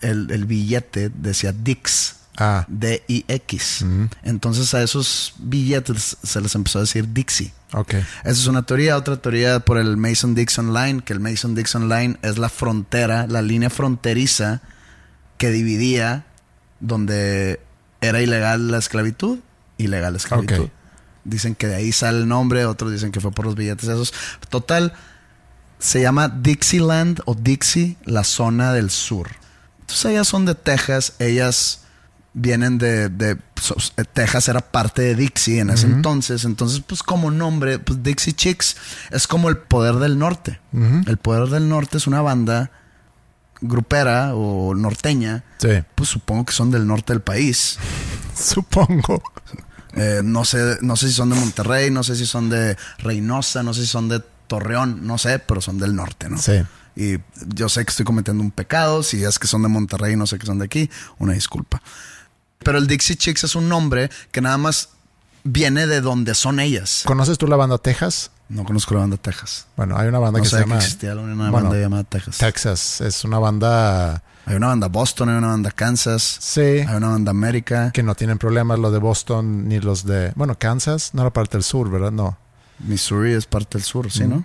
el, 0.00 0.30
el 0.30 0.44
billete 0.44 1.10
decía 1.14 1.52
Dix. 1.52 2.16
Ah, 2.36 2.64
D-I-X. 2.68 3.84
Entonces 4.22 4.74
a 4.74 4.82
esos 4.82 5.34
billetes 5.38 6.18
se 6.22 6.40
les 6.40 6.54
empezó 6.54 6.78
a 6.78 6.82
decir 6.82 7.12
Dixie. 7.12 7.52
ok. 7.72 7.94
Esa 7.94 8.06
es 8.24 8.46
una 8.46 8.64
teoría. 8.64 8.96
Otra 8.96 9.16
teoría 9.16 9.60
por 9.60 9.78
el 9.78 9.96
Mason-Dixon 9.96 10.74
Line, 10.74 11.02
que 11.02 11.12
el 11.12 11.20
Mason-Dixon 11.20 11.88
Line 11.88 12.18
es 12.22 12.38
la 12.38 12.48
frontera, 12.48 13.26
la 13.26 13.42
línea 13.42 13.70
fronteriza 13.70 14.60
que 15.38 15.50
dividía 15.50 16.26
donde 16.80 17.60
era 18.00 18.20
ilegal 18.20 18.70
la 18.70 18.78
esclavitud 18.78 19.38
y 19.78 19.86
legal 19.88 20.12
la 20.12 20.18
esclavitud. 20.18 20.68
Dicen 21.24 21.54
que 21.54 21.66
de 21.66 21.74
ahí 21.74 21.92
sale 21.92 22.18
el 22.18 22.28
nombre, 22.28 22.66
otros 22.66 22.92
dicen 22.92 23.12
que 23.12 23.20
fue 23.20 23.32
por 23.32 23.46
los 23.46 23.54
billetes 23.54 23.88
esos. 23.88 24.14
Total, 24.48 24.92
se 25.78 26.00
llama 26.00 26.28
Dixieland 26.28 27.20
o 27.24 27.34
Dixie, 27.34 27.96
la 28.04 28.24
zona 28.24 28.72
del 28.72 28.90
sur. 28.90 29.30
Entonces 29.80 30.04
ellas 30.12 30.28
son 30.28 30.46
de 30.46 30.54
Texas, 30.54 31.14
ellas 31.18 31.80
vienen 32.38 32.76
de, 32.76 33.08
de- 33.08 33.38
so- 33.60 33.76
eh, 33.96 34.04
Texas 34.12 34.46
era 34.48 34.60
parte 34.60 35.00
de 35.00 35.14
Dixie 35.14 35.60
en 35.60 35.70
ese 35.70 35.86
entonces, 35.86 36.44
entonces 36.44 36.82
pues 36.86 37.02
como 37.02 37.30
nombre, 37.30 37.78
pues 37.78 38.02
Dixie 38.02 38.34
Chicks 38.34 38.76
es 39.10 39.26
como 39.26 39.48
el 39.48 39.56
poder 39.56 39.94
del 39.96 40.18
norte. 40.18 40.60
El 41.06 41.16
poder 41.16 41.48
del 41.48 41.66
norte 41.68 41.96
es 41.96 42.06
una 42.06 42.20
banda 42.20 42.70
grupera 43.62 44.34
o 44.34 44.74
norteña, 44.74 45.44
Sí, 45.58 45.68
pues 45.94 46.10
supongo 46.10 46.44
que 46.44 46.52
son 46.52 46.70
del 46.70 46.86
norte 46.86 47.12
del 47.14 47.22
país. 47.22 47.78
supongo. 48.34 49.22
Eh, 49.94 50.20
no 50.22 50.44
sé, 50.44 50.76
no 50.82 50.94
sé 50.96 51.08
si 51.08 51.14
son 51.14 51.30
de 51.30 51.36
Monterrey, 51.36 51.90
no 51.90 52.02
sé 52.02 52.16
si 52.16 52.26
son 52.26 52.50
de 52.50 52.76
Reynosa, 52.98 53.62
no 53.62 53.72
sé 53.72 53.80
si 53.80 53.86
son 53.86 54.10
de 54.10 54.20
Torreón, 54.46 55.06
no 55.06 55.16
sé, 55.16 55.38
pero 55.38 55.62
son 55.62 55.78
del 55.78 55.96
norte, 55.96 56.28
¿no? 56.28 56.36
Sí. 56.36 56.62
Y 56.96 57.16
yo 57.54 57.68
sé 57.70 57.84
que 57.84 57.90
estoy 57.90 58.04
cometiendo 58.04 58.42
un 58.42 58.50
pecado, 58.50 59.02
si 59.02 59.24
es 59.24 59.38
que 59.38 59.46
son 59.46 59.62
de 59.62 59.68
Monterrey 59.68 60.16
no 60.16 60.26
sé 60.26 60.38
que 60.38 60.46
son 60.46 60.58
de 60.58 60.66
aquí, 60.66 60.90
una 61.18 61.32
disculpa. 61.32 61.82
Pero 62.66 62.78
el 62.78 62.88
Dixie 62.88 63.14
Chicks 63.14 63.44
es 63.44 63.54
un 63.54 63.68
nombre 63.68 64.10
que 64.32 64.40
nada 64.40 64.58
más 64.58 64.88
viene 65.44 65.86
de 65.86 66.00
donde 66.00 66.34
son 66.34 66.58
ellas. 66.58 67.04
¿Conoces 67.06 67.38
tú 67.38 67.46
la 67.46 67.54
banda 67.54 67.78
Texas? 67.78 68.32
No 68.48 68.64
conozco 68.64 68.92
la 68.94 69.00
banda 69.02 69.16
Texas. 69.16 69.68
Bueno, 69.76 69.96
hay 69.96 70.08
una 70.08 70.18
banda 70.18 70.40
No 70.40 70.42
que 70.42 70.50
se 70.50 70.56
que 70.56 70.62
llama 70.62 70.76
existía 70.78 71.14
una 71.14 71.48
bueno, 71.48 71.68
banda 71.68 71.80
llamada 71.80 72.02
Texas. 72.02 72.38
Texas. 72.38 73.00
Es 73.02 73.22
una 73.22 73.38
banda, 73.38 74.20
Hay 74.46 74.56
una 74.56 74.66
banda 74.66 74.88
Boston, 74.88 75.28
hay 75.28 75.36
una 75.36 75.46
banda 75.46 75.70
Kansas, 75.70 76.38
sí, 76.40 76.60
hay 76.60 76.96
una 76.96 77.10
banda 77.10 77.30
América. 77.30 77.92
que 77.92 78.02
no 78.02 78.16
tienen 78.16 78.36
problemas 78.36 78.80
los 78.80 78.92
de 78.92 78.98
Boston 78.98 79.68
ni 79.68 79.78
los 79.78 80.04
de, 80.04 80.32
bueno, 80.34 80.58
Kansas, 80.58 81.10
no 81.14 81.22
era 81.22 81.32
parte 81.32 81.56
del 81.56 81.62
sur, 81.62 81.88
¿verdad? 81.88 82.10
No. 82.10 82.36
Missouri 82.80 83.34
es 83.34 83.46
parte 83.46 83.78
del 83.78 83.84
sur, 83.84 84.10
¿sí, 84.10 84.24
no? 84.24 84.44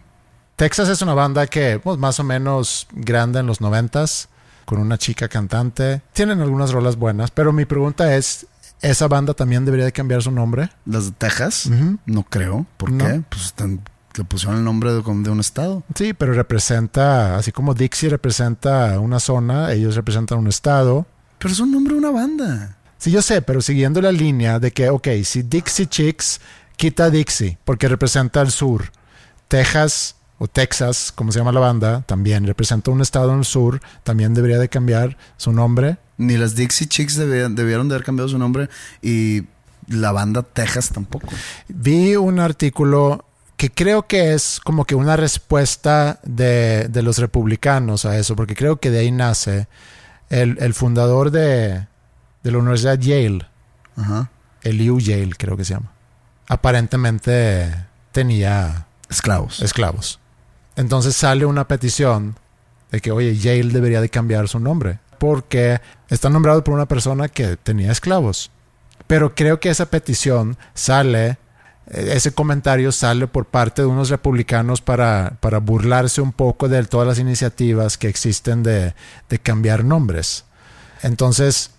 Texas 0.58 0.90
es 0.90 1.02
una 1.02 1.16
banda 1.16 1.48
que, 1.48 1.80
pues, 1.84 1.98
más 1.98 2.20
o 2.20 2.24
menos 2.24 2.86
grande 2.92 3.40
en 3.40 3.48
los 3.48 3.62
noventas, 3.62 4.30
con 4.66 4.80
una 4.80 4.98
chica 4.98 5.28
cantante. 5.28 6.02
Tienen 6.14 6.42
algunas 6.42 6.72
rolas 6.72 6.96
buenas, 6.96 7.32
pero 7.32 7.52
mi 7.54 7.66
pregunta 7.66 8.16
es, 8.16 8.46
¿esa 8.82 9.08
banda 9.08 9.34
también 9.34 9.66
debería 9.66 9.86
de 9.86 9.92
cambiar 9.92 10.22
su 10.24 10.32
nombre? 10.32 10.70
Las 10.86 11.06
de 11.06 11.12
Texas, 11.12 11.70
no 12.06 12.24
creo. 12.24 12.66
¿Por 12.78 12.92
No. 12.92 13.06
qué? 13.06 13.22
Pues 13.30 13.46
están- 13.46 13.82
le 14.18 14.24
pusieron 14.26 14.58
el 14.58 14.64
nombre 14.66 14.92
de, 14.92 15.02
de 15.02 15.30
un 15.30 15.40
estado. 15.40 15.84
Sí, 15.96 16.14
pero 16.14 16.34
representa, 16.34 17.38
así 17.38 17.52
como 17.54 17.74
Dixie 17.74 18.10
representa 18.10 19.00
una 19.00 19.20
zona, 19.20 19.72
ellos 19.72 19.96
representan 19.96 20.40
un 20.40 20.48
estado. 20.48 21.06
Pero 21.40 21.54
es 21.54 21.60
un 21.60 21.72
nombre 21.72 21.94
de 21.94 22.00
una 22.00 22.12
banda. 22.12 22.78
Sí, 22.98 23.10
yo 23.10 23.22
sé, 23.22 23.42
pero 23.42 23.62
siguiendo 23.62 24.02
la 24.02 24.12
línea 24.12 24.60
de 24.60 24.72
que, 24.72 24.90
ok, 24.90 25.08
si 25.24 25.42
Dixie 25.44 25.88
Chicks 25.88 26.40
quita 26.76 27.10
Dixie 27.10 27.58
porque 27.66 27.88
representa 27.88 28.42
el 28.42 28.52
sur, 28.52 28.92
Texas 29.48 30.16
o 30.44 30.48
Texas, 30.48 31.12
como 31.14 31.32
se 31.32 31.38
llama 31.38 31.52
la 31.52 31.60
banda, 31.60 32.02
también 32.08 32.48
representa 32.48 32.90
un 32.90 33.00
estado 33.02 33.32
en 33.32 33.38
el 33.40 33.46
sur, 33.46 33.80
también 34.04 34.34
debería 34.34 34.58
de 34.58 34.70
cambiar 34.70 35.16
su 35.38 35.52
nombre. 35.54 35.98
Ni 36.18 36.36
las 36.36 36.56
Dixie 36.56 36.88
Chicks 36.88 37.16
debieron, 37.16 37.54
debieron 37.54 37.88
de 37.88 37.94
haber 37.94 38.04
cambiado 38.04 38.28
su 38.28 38.40
nombre 38.40 38.68
y 39.04 39.44
la 39.88 40.12
banda 40.12 40.42
Texas 40.42 40.90
tampoco. 40.90 41.28
Vi 41.68 42.16
un 42.16 42.40
artículo 42.40 43.24
que 43.56 43.70
creo 43.70 44.08
que 44.08 44.34
es 44.34 44.60
como 44.64 44.86
que 44.86 44.96
una 44.96 45.16
respuesta 45.16 46.20
de, 46.24 46.88
de 46.90 47.04
los 47.04 47.20
republicanos 47.20 48.06
a 48.06 48.18
eso, 48.18 48.36
porque 48.36 48.56
creo 48.56 48.78
que 48.78 48.90
de 48.90 48.98
ahí 48.98 49.12
nace 49.12 49.68
el, 50.32 50.58
el 50.60 50.74
fundador 50.74 51.30
de, 51.30 51.86
de 52.42 52.52
la 52.52 52.58
Universidad 52.58 52.98
Yale, 52.98 53.46
Ajá. 53.96 54.32
el 54.64 54.90
U 54.90 55.00
Yale 55.00 55.34
creo 55.38 55.56
que 55.56 55.66
se 55.66 55.76
llama. 55.76 55.92
Aparentemente 56.48 57.76
tenía 58.12 58.88
Esclavos. 59.08 59.62
esclavos. 59.62 60.20
Entonces 60.76 61.16
sale 61.16 61.46
una 61.46 61.68
petición 61.68 62.36
de 62.92 63.02
que, 63.02 63.12
oye, 63.12 63.36
Yale 63.38 63.64
debería 63.74 64.02
de 64.02 64.10
cambiar 64.10 64.48
su 64.48 64.60
nombre, 64.60 65.00
porque 65.20 65.80
está 66.10 66.30
nombrado 66.30 66.64
por 66.64 66.74
una 66.74 66.88
persona 66.88 67.28
que 67.30 67.58
tenía 67.58 67.92
esclavos. 67.92 68.52
Pero 69.08 69.36
creo 69.36 69.60
que 69.60 69.70
esa 69.70 69.88
petición 69.88 70.58
sale, 70.74 71.38
eh, 71.88 72.14
ese 72.16 72.34
comentario 72.34 72.92
sale 72.92 73.28
por 73.28 73.46
parte 73.46 73.82
de 73.82 73.88
unos 73.88 74.10
republicanos 74.10 74.82
para, 74.82 75.34
para 75.40 75.60
burlarse 75.60 76.22
un 76.22 76.32
poco 76.32 76.70
de 76.70 76.84
todas 76.86 77.08
las 77.08 77.20
iniciativas 77.20 77.98
que 77.98 78.08
existen 78.08 78.64
de, 78.64 78.94
de 79.30 79.40
cambiar 79.40 79.84
nombres. 79.84 80.46
Entonces, 81.04 81.72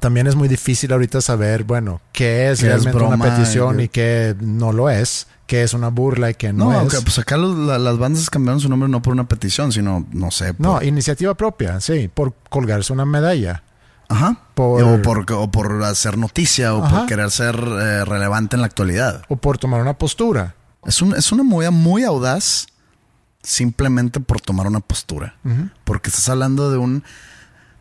también 0.00 0.26
es 0.26 0.34
muy 0.34 0.48
difícil 0.48 0.92
ahorita 0.92 1.20
saber, 1.20 1.64
bueno, 1.64 2.00
qué 2.12 2.50
es 2.50 2.60
¿Qué 2.60 2.66
es 2.66 2.72
realmente 2.84 3.04
una 3.04 3.16
petición 3.22 3.76
¿Qué- 3.76 3.82
y 3.84 3.88
qué 3.88 4.36
no 4.40 4.72
lo 4.72 4.90
es, 4.90 5.28
qué 5.46 5.62
es 5.62 5.74
una 5.74 5.88
burla 5.90 6.30
y 6.30 6.34
qué 6.34 6.52
no, 6.52 6.72
No, 6.72 6.82
es. 6.82 7.00
pues 7.02 7.18
acá 7.18 7.36
los- 7.36 7.56
la- 7.56 7.78
las 7.78 7.98
bandas 7.98 8.30
cambiaron 8.30 8.60
su 8.60 8.68
nombre 8.68 8.88
no 8.88 9.02
por 9.02 9.12
una 9.12 9.28
petición, 9.28 9.72
sino, 9.72 10.06
no 10.12 10.30
sé. 10.30 10.54
Por, 10.54 10.66
No, 10.66 10.82
iniciativa 10.82 11.34
propia, 11.34 11.80
sí, 11.80 12.08
por 12.12 12.34
colgarse 12.48 12.92
una 12.92 13.04
medalla. 13.04 13.62
Ajá. 14.08 14.36
por- 14.54 14.82
O, 14.82 15.02
por, 15.02 15.24
o 15.32 15.50
por 15.50 15.82
hacer 15.82 16.18
noticia 16.18 16.74
o 16.74 16.84
Ajá. 16.84 16.98
por 16.98 17.06
querer 17.06 17.30
ser 17.30 17.56
eh, 17.56 18.04
relevante 18.04 18.54
en 18.56 18.60
la 18.60 18.66
actualidad. 18.66 19.22
o 19.28 19.36
por 19.36 19.56
tomar 19.58 19.80
una 19.80 19.94
postura. 19.98 20.54
Es, 20.84 21.00
un- 21.02 21.14
es 21.14 21.32
una 21.32 21.42
movida 21.42 21.70
muy 21.70 22.04
audaz 22.04 22.66
simplemente 23.42 24.20
por 24.20 24.40
tomar 24.40 24.66
una 24.66 24.80
postura. 24.80 25.36
Porque 25.84 26.08
estás 26.10 26.28
hablando 26.28 26.70
de 26.70 26.78
un 26.78 27.02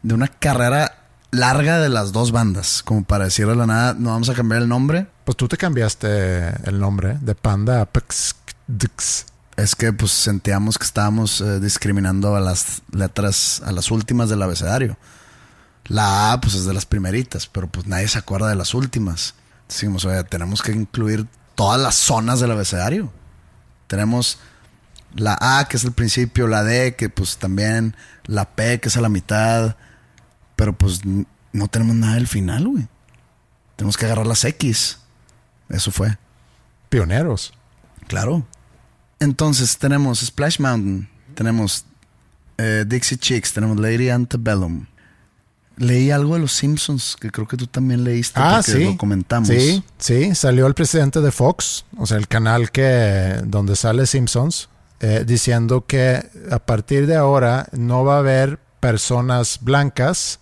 de 0.01 0.13
una 0.13 0.27
carrera 0.27 1.02
larga 1.33 1.79
de 1.79 1.89
las 1.89 2.11
dos 2.11 2.31
bandas, 2.31 2.83
como 2.83 3.03
para 3.03 3.25
decirle 3.25 3.55
la 3.55 3.65
nada, 3.65 3.95
no 3.97 4.11
vamos 4.11 4.29
a 4.29 4.33
cambiar 4.33 4.61
el 4.61 4.69
nombre. 4.69 5.07
Pues 5.25 5.35
tú 5.35 5.47
te 5.47 5.57
cambiaste 5.57 6.69
el 6.69 6.79
nombre 6.79 7.17
de 7.21 7.35
Panda 7.35 7.81
a 7.81 7.85
Px 7.85 8.35
Es 9.57 9.75
que 9.75 9.91
pues 9.91 10.11
sentíamos 10.11 10.77
que 10.77 10.85
estábamos 10.85 11.41
eh, 11.41 11.59
discriminando 11.59 12.35
a 12.35 12.39
las 12.39 12.83
letras, 12.91 13.61
a 13.65 13.71
las 13.71 13.91
últimas 13.91 14.29
del 14.29 14.41
abecedario. 14.41 14.97
La 15.85 16.31
A 16.31 16.39
pues 16.39 16.53
es 16.53 16.65
de 16.65 16.73
las 16.73 16.85
primeritas, 16.85 17.47
pero 17.47 17.67
pues 17.67 17.87
nadie 17.87 18.07
se 18.07 18.19
acuerda 18.19 18.49
de 18.49 18.55
las 18.55 18.73
últimas. 18.73 19.33
Decimos, 19.67 20.05
oye, 20.05 20.23
tenemos 20.23 20.61
que 20.61 20.71
incluir 20.71 21.27
todas 21.55 21.81
las 21.81 21.95
zonas 21.95 22.39
del 22.39 22.51
abecedario. 22.51 23.11
Tenemos 23.87 24.37
la 25.15 25.37
A, 25.39 25.67
que 25.67 25.77
es 25.77 25.83
el 25.83 25.91
principio, 25.91 26.47
la 26.47 26.63
D, 26.63 26.95
que 26.95 27.09
pues 27.09 27.37
también, 27.37 27.95
la 28.25 28.45
P, 28.45 28.79
que 28.79 28.89
es 28.89 28.97
a 28.97 29.01
la 29.01 29.09
mitad, 29.09 29.75
pero 30.55 30.73
pues 30.73 31.01
no 31.05 31.67
tenemos 31.67 31.95
nada 31.95 32.15
del 32.15 32.27
final, 32.27 32.67
güey. 32.67 32.87
Tenemos 33.75 33.97
que 33.97 34.05
agarrar 34.05 34.27
las 34.27 34.43
X. 34.43 34.99
Eso 35.69 35.91
fue. 35.91 36.17
Pioneros. 36.89 37.53
Claro. 38.07 38.45
Entonces 39.19 39.77
tenemos 39.77 40.19
Splash 40.19 40.59
Mountain, 40.59 41.09
tenemos 41.33 41.85
eh, 42.57 42.83
Dixie 42.85 43.17
Chicks, 43.17 43.53
tenemos 43.53 43.79
Lady 43.79 44.09
Antebellum. 44.09 44.85
Leí 45.77 46.11
algo 46.11 46.35
de 46.35 46.41
los 46.41 46.51
Simpsons, 46.51 47.15
que 47.19 47.31
creo 47.31 47.47
que 47.47 47.57
tú 47.57 47.65
también 47.65 48.03
leíste 48.03 48.39
ah, 48.39 48.57
porque 48.57 48.71
sí. 48.71 48.83
lo 48.83 48.97
comentamos. 48.97 49.47
Sí, 49.47 49.83
sí, 49.97 50.35
salió 50.35 50.67
el 50.67 50.75
presidente 50.75 51.19
de 51.21 51.31
Fox, 51.31 51.85
o 51.97 52.05
sea, 52.05 52.17
el 52.17 52.27
canal 52.27 52.69
que 52.69 53.39
donde 53.45 53.75
sale 53.75 54.05
Simpsons, 54.05 54.69
eh, 54.99 55.23
diciendo 55.25 55.85
que 55.87 56.23
a 56.51 56.59
partir 56.59 57.07
de 57.07 57.15
ahora 57.15 57.67
no 57.71 58.03
va 58.03 58.17
a 58.17 58.19
haber 58.19 58.59
personas 58.79 59.59
blancas 59.61 60.39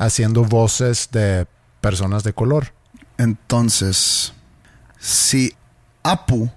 haciendo 0.00 0.44
voces 0.44 1.08
de 1.12 1.46
personas 1.80 2.24
de 2.24 2.32
color. 2.32 2.72
Entonces, 3.18 4.32
si 4.98 5.54
Apu 6.02 6.50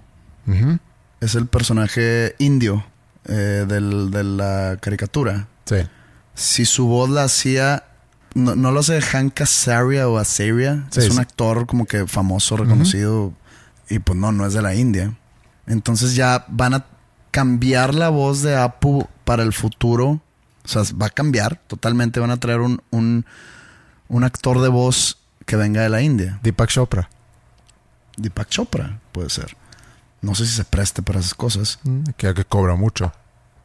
es 1.20 1.34
el 1.34 1.46
personaje 1.46 2.34
indio 2.38 2.84
eh, 3.26 3.64
del- 3.66 4.10
de 4.10 4.22
la 4.24 4.76
caricatura, 4.80 5.48
Sí. 5.64 5.76
si 6.34 6.64
su 6.66 6.86
voz 6.86 7.08
la 7.08 7.24
hacía, 7.24 7.84
no, 8.34 8.54
no 8.54 8.70
lo 8.70 8.80
hace 8.80 9.00
Hank 9.00 9.40
Azaria 9.40 10.08
o 10.08 10.18
Azaria, 10.18 10.86
Sí, 10.90 11.00
es 11.00 11.10
un 11.10 11.20
actor 11.20 11.64
como 11.66 11.86
que 11.86 12.06
famoso, 12.06 12.56
reconocido, 12.58 13.32
y 13.88 13.98
pues 13.98 14.18
no, 14.18 14.30
no 14.32 14.44
es 14.46 14.52
de 14.52 14.60
la 14.60 14.74
India. 14.74 15.14
Entonces 15.66 16.14
ya 16.14 16.44
van 16.48 16.74
a 16.74 16.84
cambiar 17.30 17.94
la 17.94 18.10
voz 18.10 18.42
de 18.42 18.56
Apu 18.56 19.06
para 19.24 19.42
el 19.42 19.52
futuro. 19.54 20.20
O 20.64 20.68
sea, 20.68 20.82
va 21.00 21.06
a 21.06 21.10
cambiar 21.10 21.56
totalmente. 21.66 22.20
Van 22.20 22.30
a 22.30 22.38
traer 22.38 22.60
un, 22.60 22.80
un, 22.90 23.26
un 24.08 24.24
actor 24.24 24.60
de 24.60 24.68
voz 24.68 25.18
que 25.46 25.56
venga 25.56 25.82
de 25.82 25.88
la 25.90 26.00
India. 26.02 26.38
Deepak 26.42 26.70
Chopra. 26.70 27.08
Deepak 28.16 28.48
Chopra, 28.48 29.00
puede 29.12 29.30
ser. 29.30 29.56
No 30.22 30.34
sé 30.34 30.46
si 30.46 30.52
se 30.52 30.64
preste 30.64 31.02
para 31.02 31.20
esas 31.20 31.34
cosas. 31.34 31.78
Mm, 31.82 32.04
Que, 32.16 32.32
que 32.32 32.44
cobra 32.44 32.76
mucho. 32.76 33.12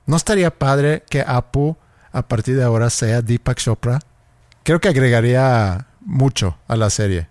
¿No 0.05 0.15
estaría 0.17 0.49
padre 0.57 1.03
que 1.09 1.21
Apu 1.21 1.77
a 2.11 2.23
partir 2.27 2.55
de 2.57 2.63
ahora 2.63 2.89
sea 2.89 3.21
Deepak 3.21 3.57
Chopra? 3.59 3.99
Creo 4.63 4.81
que 4.81 4.89
agregaría 4.89 5.87
mucho 6.01 6.57
a 6.67 6.75
la 6.75 6.89
serie. 6.89 7.29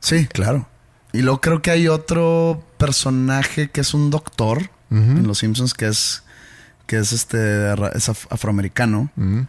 Sí, 0.00 0.26
claro. 0.26 0.68
Y 1.12 1.22
luego 1.22 1.40
creo 1.40 1.62
que 1.62 1.70
hay 1.72 1.88
otro 1.88 2.62
personaje 2.78 3.70
que 3.70 3.80
es 3.80 3.92
un 3.94 4.10
doctor 4.10 4.70
en 4.90 5.26
Los 5.26 5.38
Simpsons 5.38 5.72
que 5.74 5.86
es 5.86 6.22
que 6.90 6.98
es 6.98 7.12
este 7.12 7.38
es 7.94 8.08
af- 8.08 8.26
afroamericano. 8.30 9.10
Mm. 9.14 9.42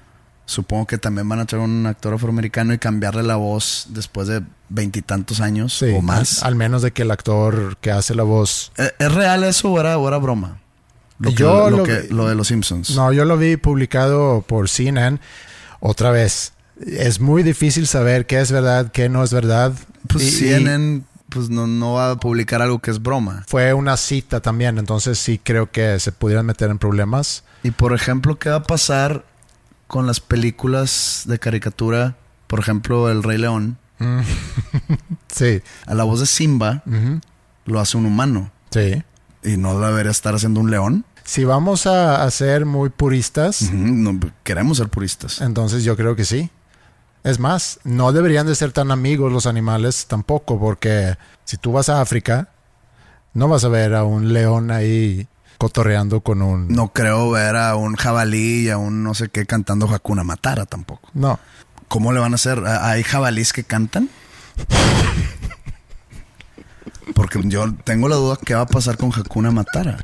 Supongo 0.46 0.86
que 0.86 0.98
también 1.00 1.28
van 1.28 1.40
a 1.40 1.46
traer 1.46 1.64
un 1.64 1.88
actor 1.88 2.14
afroamericano 2.14 2.72
y 2.74 2.78
cambiarle 2.78 3.24
la 3.24 3.36
voz 3.38 3.88
después 3.90 4.28
de 4.28 4.44
veintitantos 4.70 5.40
años 5.42 5.74
Sí, 5.78 5.86
o 5.96 6.02
más. 6.04 6.44
Al, 6.44 6.50
al 6.50 6.56
menos 6.56 6.82
de 6.84 6.92
que 6.92 7.02
el 7.02 7.10
actor 7.12 7.78
que 7.78 7.90
hace 7.92 8.14
la 8.14 8.24
voz. 8.24 8.72
¿E- 8.78 8.92
¿Es 9.00 9.12
real 9.12 9.44
eso 9.44 9.72
o 9.72 9.80
era, 9.80 9.98
o 9.98 10.08
era 10.08 10.18
broma? 10.18 10.60
Lo, 11.18 11.30
que- 11.30 11.36
Yo 11.36 11.70
lo 11.72 11.78
lo 11.78 11.84
que- 11.84 12.08
lo 12.12 12.28
de 12.28 12.36
los 12.36 12.48
Simpsons. 12.50 12.92
No, 12.96 13.12
yo 13.12 13.26
lo 13.26 13.38
vi 13.38 13.58
publicado 13.58 14.44
por 14.48 14.70
CNN. 14.70 15.20
Otra 15.80 16.12
vez, 16.12 16.54
es 16.86 17.20
muy 17.20 17.42
difícil 17.44 17.88
saber 17.88 18.28
qué 18.28 18.40
es 18.42 18.52
verdad, 18.52 18.92
qué 18.92 19.10
no 19.10 19.24
es 19.24 19.34
verdad. 19.34 19.74
Pues 20.08 20.24
y 20.26 20.32
CNN 20.32 21.02
pues 21.32 21.50
no, 21.50 21.66
no 21.66 21.94
va 21.94 22.12
a 22.12 22.16
publicar 22.18 22.62
algo 22.62 22.80
que 22.80 22.92
es 22.92 23.02
broma. 23.02 23.44
Fue 23.48 23.74
una 23.74 23.98
cita 23.98 24.42
también, 24.42 24.78
entonces 24.78 25.18
sí 25.18 25.40
creo 25.44 25.72
que 25.72 26.00
se 26.00 26.12
pudieran 26.12 26.46
meter 26.46 26.70
en 26.70 26.78
problemas. 26.78 27.44
Y 27.64 27.72
por 27.72 27.94
ejemplo, 27.94 28.38
¿qué 28.38 28.50
va 28.50 28.58
a 28.58 28.64
pasar 28.64 29.26
con 29.88 30.06
las 30.08 30.20
películas 30.20 31.24
de 31.26 31.40
caricatura? 31.40 32.16
Por 32.48 32.60
ejemplo, 32.60 33.10
El 33.10 33.24
Rey 33.24 33.38
León. 33.38 33.78
Sí, 35.34 35.62
A 35.86 35.94
la 35.96 36.04
voz 36.04 36.20
de 36.20 36.26
Simba 36.26 36.84
lo 37.66 37.80
hace 37.80 37.98
un 37.98 38.06
humano. 38.06 38.52
sí. 38.72 39.04
Y 39.44 39.58
no 39.58 39.80
debería 39.80 40.12
estar 40.12 40.36
haciendo 40.36 40.60
un 40.60 40.70
león. 40.70 41.04
Si 41.24 41.46
vamos 41.46 41.88
a, 41.88 42.22
a 42.24 42.30
ser 42.30 42.68
muy 42.68 42.90
puristas, 42.90 43.72
no, 43.74 44.20
queremos 44.44 44.78
ser 44.78 44.88
puristas. 44.88 45.42
entonces 45.42 45.84
yo 45.84 45.98
creo 45.98 46.16
que 46.16 46.26
sí. 46.26 46.52
Es 47.24 47.40
más, 47.40 47.80
no 47.84 48.12
deberían 48.12 48.48
de 48.48 48.56
ser 48.56 48.72
tan 48.72 48.90
amigos 48.92 49.32
los 49.32 49.46
animales 49.46 50.08
tampoco, 50.08 50.60
porque 50.60 51.18
si 51.46 51.58
tú 51.58 51.72
vas 51.72 51.88
a 51.90 52.02
África, 52.02 52.50
no 53.34 53.48
vas 53.48 53.64
a 53.64 53.68
ver 53.70 53.94
a 53.94 54.04
un 54.04 54.34
león 54.34 54.72
ahí 54.72 55.28
cotorreando 55.60 56.22
con 56.22 56.42
un... 56.42 56.68
No 56.70 56.92
creo 56.94 57.30
ver 57.30 57.56
a 57.56 57.76
un 57.76 57.96
jabalí 57.96 58.64
y 58.66 58.70
a 58.72 58.78
un 58.80 59.04
no 59.04 59.14
sé 59.14 59.30
qué 59.30 59.46
cantando 59.46 59.88
Hakuna 59.88 60.24
Matara 60.24 60.66
tampoco. 60.66 61.10
No. 61.14 61.40
¿Cómo 61.88 62.12
le 62.12 62.20
van 62.20 62.32
a 62.32 62.36
hacer? 62.36 62.58
¿A- 62.66 62.90
¿Hay 62.90 63.04
jabalís 63.04 63.54
que 63.54 63.64
cantan? 63.64 64.10
Porque 67.14 67.40
yo 67.44 67.74
tengo 67.84 68.08
la 68.08 68.16
duda 68.16 68.38
qué 68.44 68.56
va 68.56 68.62
a 68.62 68.66
pasar 68.68 68.98
con 68.98 69.12
Hakuna 69.14 69.52
Matara. 69.52 69.98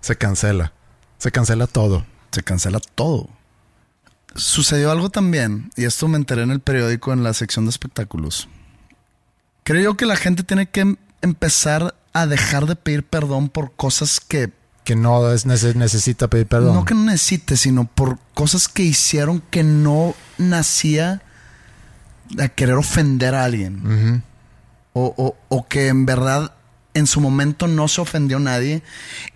Se 0.00 0.16
cancela. 0.16 0.72
Se 1.18 1.30
cancela 1.30 1.66
todo. 1.66 2.06
Se 2.30 2.42
cancela 2.42 2.80
todo. 2.94 3.28
Sucedió 4.34 4.90
algo 4.90 5.10
también, 5.10 5.70
y 5.76 5.84
esto 5.84 6.06
me 6.08 6.16
enteré 6.16 6.42
en 6.42 6.50
el 6.50 6.60
periódico 6.60 7.12
en 7.12 7.22
la 7.24 7.32
sección 7.34 7.64
de 7.64 7.70
espectáculos. 7.70 8.48
Creo 9.64 9.82
yo 9.82 9.96
que 9.96 10.06
la 10.06 10.16
gente 10.16 10.42
tiene 10.44 10.68
que 10.68 10.80
em- 10.80 10.96
empezar 11.22 11.94
a 12.12 12.26
dejar 12.26 12.66
de 12.66 12.76
pedir 12.76 13.04
perdón 13.04 13.48
por 13.48 13.72
cosas 13.74 14.20
que 14.20 14.52
Que 14.84 14.96
no 14.96 15.30
es 15.32 15.46
nece- 15.46 15.74
necesita 15.74 16.28
pedir 16.28 16.46
perdón. 16.46 16.74
no 16.74 16.84
que 16.84 16.94
no 16.94 17.02
necesite, 17.04 17.56
sino 17.56 17.84
por 17.86 18.18
cosas 18.34 18.68
que 18.68 18.82
hicieron 18.84 19.42
que 19.50 19.62
no 19.62 20.14
nacía 20.38 21.22
a 22.38 22.48
querer 22.48 22.76
ofender 22.76 23.34
a 23.34 23.44
alguien. 23.44 24.22
O, 24.92 25.14
o- 25.16 25.36
o 25.48 25.66
que 25.68 25.88
en 25.88 26.06
verdad 26.06 26.52
en 26.94 27.06
su 27.06 27.20
momento 27.20 27.66
no 27.66 27.88
se 27.88 28.00
ofendió 28.00 28.38
nadie 28.38 28.82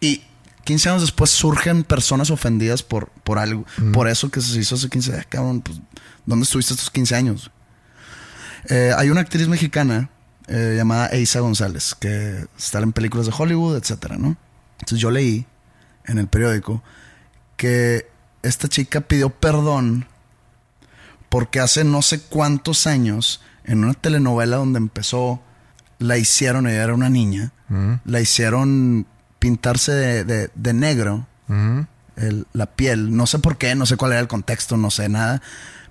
y 0.00 0.22
15 0.64 0.88
años 0.88 1.02
después 1.02 1.30
surgen 1.30 1.84
personas 1.84 2.30
ofendidas 2.30 2.82
por, 2.82 3.10
por 3.24 3.38
algo, 3.38 3.64
por 3.92 4.08
eso 4.08 4.30
que 4.30 4.40
se 4.40 4.58
hizo 4.58 4.74
hace 4.74 4.88
15 4.88 5.12
años. 5.12 5.26
Cabrón, 5.28 5.60
pues, 5.60 5.80
¿dónde 6.26 6.44
estuviste 6.44 6.74
estos 6.74 6.90
15 6.90 7.14
años? 7.14 7.50
Eh, 8.68 8.92
hay 8.96 9.10
una 9.10 9.22
actriz 9.22 9.48
mexicana 9.48 10.10
eh, 10.48 10.74
llamada 10.76 11.08
Eisa 11.08 11.40
González 11.40 11.94
que 11.94 12.46
está 12.56 12.78
en 12.80 12.92
películas 12.92 13.26
de 13.26 13.32
Hollywood, 13.36 13.76
etcétera, 13.76 14.16
¿no? 14.16 14.36
Entonces 14.80 15.00
yo 15.00 15.10
leí 15.10 15.46
en 16.04 16.18
el 16.18 16.28
periódico 16.28 16.82
que 17.56 18.06
esta 18.42 18.68
chica 18.68 19.00
pidió 19.00 19.30
perdón 19.30 20.06
porque 21.28 21.60
hace 21.60 21.84
no 21.84 22.02
sé 22.02 22.20
cuántos 22.20 22.86
años, 22.86 23.40
en 23.64 23.84
una 23.84 23.94
telenovela 23.94 24.58
donde 24.58 24.78
empezó, 24.78 25.40
la 25.98 26.18
hicieron, 26.18 26.66
ella 26.66 26.82
era 26.82 26.94
una 26.94 27.08
niña, 27.08 27.52
la 28.04 28.20
hicieron 28.20 29.06
pintarse 29.42 29.90
de, 29.92 30.24
de- 30.24 30.50
de 30.54 30.72
negro 30.72 31.26
el- 32.16 32.46
la 32.52 32.66
piel. 32.66 33.16
No 33.16 33.26
sé 33.26 33.40
por 33.40 33.56
qué, 33.58 33.74
no 33.74 33.84
sé 33.86 33.96
cuál 33.96 34.12
era 34.12 34.20
el 34.20 34.28
contexto, 34.28 34.76
no 34.76 34.90
sé 34.90 35.08
nada. 35.08 35.42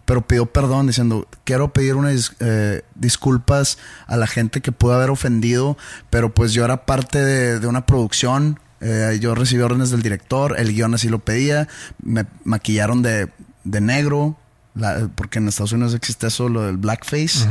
Pero 0.05 0.21
pidió 0.25 0.45
perdón 0.45 0.87
diciendo, 0.87 1.27
quiero 1.43 1.73
pedir 1.73 1.95
unas 1.95 2.33
eh, 2.39 2.81
disculpas 2.95 3.77
a 4.07 4.15
la 4.17 4.25
gente 4.27 4.61
que 4.61 4.71
pudo 4.71 4.93
haber 4.93 5.09
ofendido, 5.09 5.77
pero 6.09 6.33
pues 6.33 6.53
yo 6.53 6.63
era 6.63 6.85
parte 6.85 7.19
de, 7.23 7.59
de 7.59 7.67
una 7.67 7.85
producción, 7.85 8.59
eh, 8.79 9.17
yo 9.21 9.35
recibí 9.35 9.61
órdenes 9.61 9.89
del 9.91 10.01
director, 10.01 10.55
el 10.57 10.73
guion 10.73 10.93
así 10.95 11.09
lo 11.09 11.19
pedía, 11.19 11.67
me 12.01 12.25
maquillaron 12.45 13.01
de, 13.03 13.29
de 13.65 13.81
negro, 13.81 14.37
la- 14.73 15.09
porque 15.13 15.39
en 15.39 15.47
Estados 15.49 15.73
Unidos 15.73 15.93
existe 15.93 16.27
eso, 16.27 16.47
lo 16.49 16.63
del 16.63 16.77
blackface, 16.77 17.47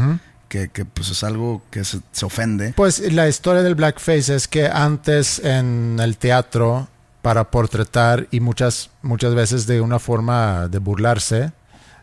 que, 0.50 0.68
que, 0.68 0.84
pues 0.84 1.08
es 1.08 1.24
algo 1.24 1.62
que 1.70 1.84
se, 1.84 2.00
se 2.12 2.26
ofende. 2.26 2.74
Pues 2.76 3.00
la 3.12 3.26
historia 3.28 3.62
del 3.62 3.74
blackface 3.76 4.34
es 4.34 4.46
que 4.48 4.66
antes 4.66 5.38
en 5.38 5.98
el 6.02 6.18
teatro, 6.18 6.88
para 7.22 7.50
portretar 7.50 8.26
y 8.30 8.40
muchas, 8.40 8.90
muchas 9.02 9.34
veces 9.34 9.66
de 9.66 9.80
una 9.80 9.98
forma 9.98 10.68
de 10.68 10.78
burlarse 10.78 11.52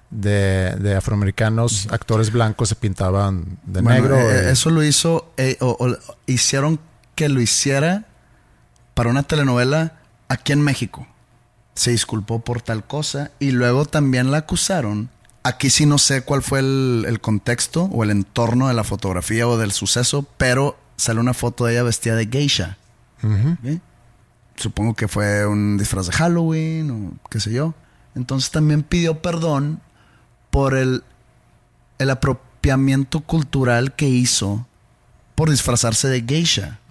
de, 0.10 0.76
de 0.80 0.96
afroamericanos, 0.96 1.88
actores 1.92 2.32
blancos 2.32 2.70
se 2.70 2.76
pintaban 2.76 3.58
de 3.66 3.82
Bueno, 3.82 4.02
negro. 4.02 4.16
eh, 4.18 4.48
eh, 4.48 4.52
eso 4.52 4.70
lo 4.70 4.82
hizo, 4.84 5.32
eh, 5.38 5.58
o, 5.60 5.76
o 5.80 5.98
hicieron 6.26 6.80
que 7.16 7.28
lo 7.30 7.42
hiciera 7.42 8.06
para 8.94 9.10
una 9.10 9.24
telenovela 9.24 9.94
aquí 10.30 10.54
en 10.54 10.62
México. 10.62 11.06
Se 11.76 11.92
disculpó 11.92 12.40
por 12.40 12.62
tal 12.62 12.86
cosa 12.88 13.32
y 13.40 13.52
luego 13.52 13.86
también 13.86 14.32
la 14.32 14.38
acusaron 14.40 15.10
Aquí 15.48 15.70
sí 15.70 15.86
no 15.86 15.98
sé 15.98 16.24
cuál 16.24 16.42
fue 16.42 16.60
el, 16.60 17.06
el 17.08 17.22
contexto 17.22 17.84
o 17.86 18.04
el 18.04 18.12
entorno 18.12 18.68
de 18.68 18.74
la 18.74 18.84
fotografía 18.84 19.48
o 19.48 19.58
del 19.58 19.72
suceso, 19.72 20.26
pero 20.36 20.78
sale 20.98 21.22
una 21.22 21.34
foto 21.34 21.64
de 21.64 21.72
ella 21.72 21.84
vestida 21.84 22.16
de 22.16 22.28
geisha. 22.28 22.78
Supongo 24.58 24.94
que 24.94 25.08
fue 25.08 25.46
un 25.48 25.78
disfraz 25.78 26.08
de 26.08 26.12
Halloween 26.12 26.92
o 26.92 27.30
qué 27.30 27.40
sé 27.40 27.54
yo. 27.54 27.74
Entonces 28.14 28.52
también 28.52 28.84
pidió 28.84 29.22
perdón 29.22 29.80
por 30.50 30.76
el, 30.76 31.06
el 31.98 32.10
apropiamiento 32.10 33.22
cultural 33.22 33.96
que 33.96 34.10
hizo 34.10 34.68
por 35.36 35.50
disfrazarse 35.50 36.10
de 36.10 36.26
geisha. 36.28 36.82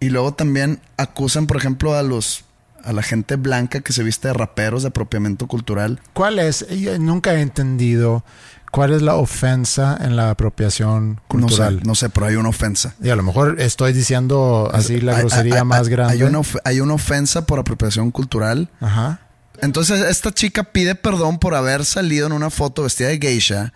Y 0.00 0.10
luego 0.10 0.34
también 0.34 0.82
acusan, 0.98 1.46
por 1.46 1.56
ejemplo, 1.56 1.94
a 1.94 2.02
los 2.02 2.44
a 2.84 2.92
la 2.92 3.02
gente 3.02 3.36
blanca 3.36 3.80
que 3.80 3.92
se 3.92 4.02
viste 4.02 4.28
de 4.28 4.34
raperos 4.34 4.82
de 4.82 4.88
apropiamiento 4.88 5.46
cultural. 5.46 6.00
¿Cuál 6.12 6.38
es? 6.38 6.66
Yo 6.68 6.98
nunca 6.98 7.34
he 7.34 7.40
entendido 7.40 8.24
cuál 8.70 8.92
es 8.92 9.02
la 9.02 9.14
ofensa 9.16 9.96
en 10.00 10.14
la 10.16 10.30
apropiación 10.30 11.14
No 11.14 11.22
cultural. 11.28 11.78
sé, 11.80 11.84
no 11.86 11.94
sé, 11.94 12.08
pero 12.10 12.26
hay 12.26 12.36
una 12.36 12.50
ofensa. 12.50 12.94
Y 13.02 13.08
a 13.10 13.16
lo 13.16 13.22
mejor 13.22 13.60
estoy 13.60 13.92
diciendo 13.92 14.70
así 14.72 15.00
la 15.00 15.18
grosería 15.20 15.58
hay- 15.60 15.64
más 15.64 15.88
grande. 15.88 16.12
Hay 16.14 16.22
una, 16.22 16.40
hay 16.64 16.80
una 16.80 16.94
ofensa 16.94 17.46
por 17.46 17.58
apropiación 17.58 18.10
cultural. 18.10 18.68
Ajá. 18.80 19.20
Entonces, 19.60 20.00
esta 20.02 20.30
chica 20.32 20.62
pide 20.64 20.94
perdón 20.94 21.38
por 21.40 21.54
haber 21.56 21.84
salido 21.84 22.26
en 22.26 22.32
una 22.32 22.48
foto 22.50 22.84
vestida 22.84 23.08
de 23.08 23.18
geisha. 23.18 23.72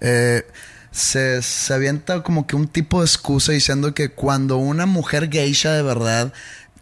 Eh, 0.00 0.46
se, 0.90 1.42
se 1.42 1.74
avienta 1.74 2.22
como 2.22 2.46
que 2.46 2.56
un 2.56 2.68
tipo 2.68 3.00
de 3.00 3.06
excusa 3.06 3.52
diciendo 3.52 3.92
que 3.92 4.08
cuando 4.08 4.56
una 4.56 4.86
mujer 4.86 5.28
geisha 5.30 5.72
de 5.72 5.82
verdad 5.82 6.32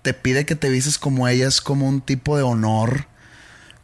te 0.04 0.14
pide 0.14 0.44
que 0.46 0.54
te 0.54 0.68
vistes 0.68 0.98
como 0.98 1.26
ella 1.26 1.48
es 1.48 1.60
como 1.60 1.88
un 1.88 2.00
tipo 2.00 2.36
de 2.36 2.42
honor 2.44 3.06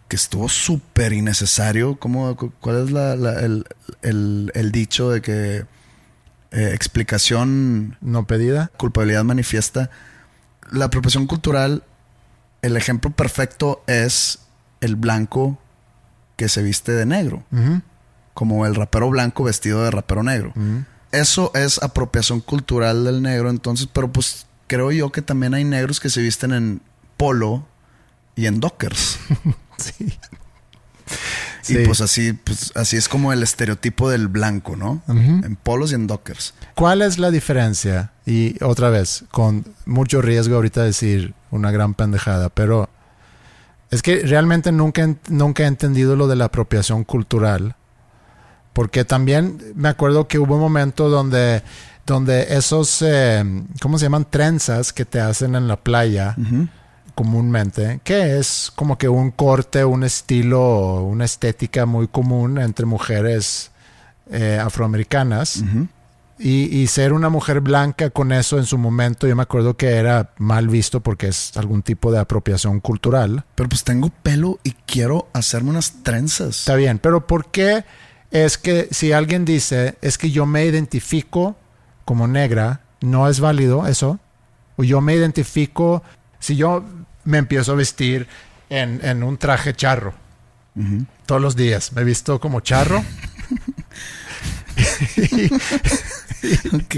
que 0.06 0.16
estuvo 0.16 0.48
súper 0.48 1.12
innecesario. 1.12 1.96
¿Cómo, 1.98 2.36
cu- 2.36 2.52
¿Cuál 2.60 2.84
es 2.84 2.90
la- 2.92 3.16
la- 3.16 3.40
el, 3.40 3.64
el- 4.02 4.52
el 4.54 4.70
dicho 4.70 5.10
de 5.10 5.22
que 5.22 5.64
eh, 6.52 6.72
explicación 6.74 7.96
No 8.00 8.26
pedida. 8.26 8.70
culpabilidad 8.76 9.24
manifiesta. 9.24 9.88
La 10.72 10.86
apropiación 10.86 11.26
cultural, 11.26 11.84
el 12.62 12.76
ejemplo 12.76 13.10
perfecto 13.12 13.82
es 13.86 14.40
el 14.80 14.96
blanco 14.96 15.58
que 16.36 16.48
se 16.48 16.62
viste 16.62 16.92
de 16.92 17.06
negro, 17.06 17.44
como 18.34 18.66
el 18.66 18.74
rapero 18.74 19.08
blanco 19.10 19.44
vestido 19.44 19.84
de 19.84 19.90
rapero 19.90 20.22
negro. 20.22 20.52
Eso 21.12 21.50
es 21.54 21.82
apropiación 21.82 22.40
cultural 22.40 23.04
del 23.04 23.22
negro, 23.22 23.48
entonces, 23.50 23.88
pero 23.92 24.10
pues 24.12 24.46
creo 24.70 24.92
yo 24.92 25.10
que 25.10 25.20
también 25.20 25.52
hay 25.52 25.64
negros 25.64 25.98
que 25.98 26.10
se 26.10 26.20
visten 26.22 26.52
en 26.52 26.80
polo 27.16 27.66
y 28.36 28.46
en 28.46 28.60
dockers. 28.60 29.18
Sí. 29.76 30.04
Y 30.04 30.18
Sí. 31.62 31.78
pues 31.86 32.00
así, 32.02 32.34
pues 32.34 32.70
así 32.76 32.96
es 32.98 33.08
como 33.08 33.32
el 33.32 33.42
estereotipo 33.42 34.08
del 34.10 34.28
blanco, 34.28 34.76
¿no? 34.76 35.02
En 35.08 35.56
polos 35.56 35.90
y 35.90 35.94
en 35.96 36.06
dockers. 36.06 36.54
¿Cuál 36.74 37.00
es 37.02 37.18
la 37.18 37.30
diferencia? 37.30 38.12
Y 38.26 38.62
otra 38.62 38.90
vez, 38.90 39.24
con 39.30 39.64
mucho 39.86 40.20
riesgo 40.22 40.54
ahorita 40.56 40.84
decir 40.84 41.34
una 41.50 41.70
gran 41.72 41.94
pendejada, 41.94 42.50
pero 42.50 42.90
es 43.90 44.02
que 44.02 44.20
realmente 44.20 44.70
nunca, 44.70 45.16
nunca 45.28 45.62
he 45.64 45.66
entendido 45.66 46.14
lo 46.14 46.28
de 46.28 46.36
la 46.36 46.44
apropiación 46.44 47.02
cultural. 47.04 47.74
Porque 48.74 49.04
también 49.04 49.72
me 49.74 49.88
acuerdo 49.88 50.28
que 50.28 50.38
hubo 50.38 50.54
un 50.54 50.60
momento 50.60 51.08
donde, 51.08 51.62
donde 52.10 52.54
esos, 52.54 53.02
eh, 53.02 53.44
¿cómo 53.80 53.96
se 53.96 54.06
llaman? 54.06 54.26
Trenzas 54.28 54.92
que 54.92 55.04
te 55.04 55.20
hacen 55.20 55.54
en 55.54 55.68
la 55.68 55.76
playa 55.76 56.36
comúnmente, 57.14 58.00
que 58.02 58.38
es 58.38 58.72
como 58.74 58.98
que 58.98 59.08
un 59.08 59.30
corte, 59.30 59.84
un 59.84 60.02
estilo, 60.02 61.04
una 61.04 61.24
estética 61.24 61.86
muy 61.86 62.08
común 62.08 62.58
entre 62.58 62.84
mujeres 62.84 63.70
eh, 64.30 64.58
afroamericanas. 64.60 65.62
Y, 66.38 66.74
y 66.74 66.86
ser 66.86 67.12
una 67.12 67.28
mujer 67.28 67.60
blanca 67.60 68.08
con 68.08 68.32
eso 68.32 68.56
en 68.56 68.64
su 68.64 68.78
momento, 68.78 69.26
yo 69.26 69.36
me 69.36 69.42
acuerdo 69.42 69.76
que 69.76 69.88
era 69.90 70.30
mal 70.38 70.68
visto 70.68 71.00
porque 71.00 71.28
es 71.28 71.54
algún 71.58 71.82
tipo 71.82 72.10
de 72.10 72.18
apropiación 72.18 72.80
cultural. 72.80 73.44
Pero 73.54 73.68
pues 73.68 73.84
tengo 73.84 74.10
pelo 74.22 74.58
y 74.64 74.72
quiero 74.86 75.28
hacerme 75.34 75.70
unas 75.70 76.02
trenzas. 76.02 76.60
Está 76.60 76.76
bien, 76.76 76.98
pero 76.98 77.26
¿por 77.26 77.50
qué 77.50 77.84
es 78.30 78.56
que 78.56 78.88
si 78.90 79.12
alguien 79.12 79.44
dice 79.44 79.96
es 80.00 80.16
que 80.16 80.30
yo 80.30 80.46
me 80.46 80.64
identifico 80.64 81.56
como 82.04 82.26
negra, 82.26 82.80
no 83.00 83.28
es 83.28 83.40
válido 83.40 83.86
eso? 83.86 84.18
O 84.76 84.84
yo 84.84 85.00
me 85.00 85.14
identifico, 85.14 86.02
si 86.38 86.56
yo 86.56 86.84
me 87.24 87.38
empiezo 87.38 87.72
a 87.72 87.76
vestir 87.76 88.26
en, 88.68 89.00
en 89.04 89.22
un 89.22 89.36
traje 89.36 89.74
charro 89.74 90.14
todos 91.26 91.42
los 91.42 91.56
días, 91.56 91.92
me 91.92 92.02
he 92.02 92.04
visto 92.04 92.40
como 92.40 92.60
charro. 92.60 93.04
Ok. 96.72 96.94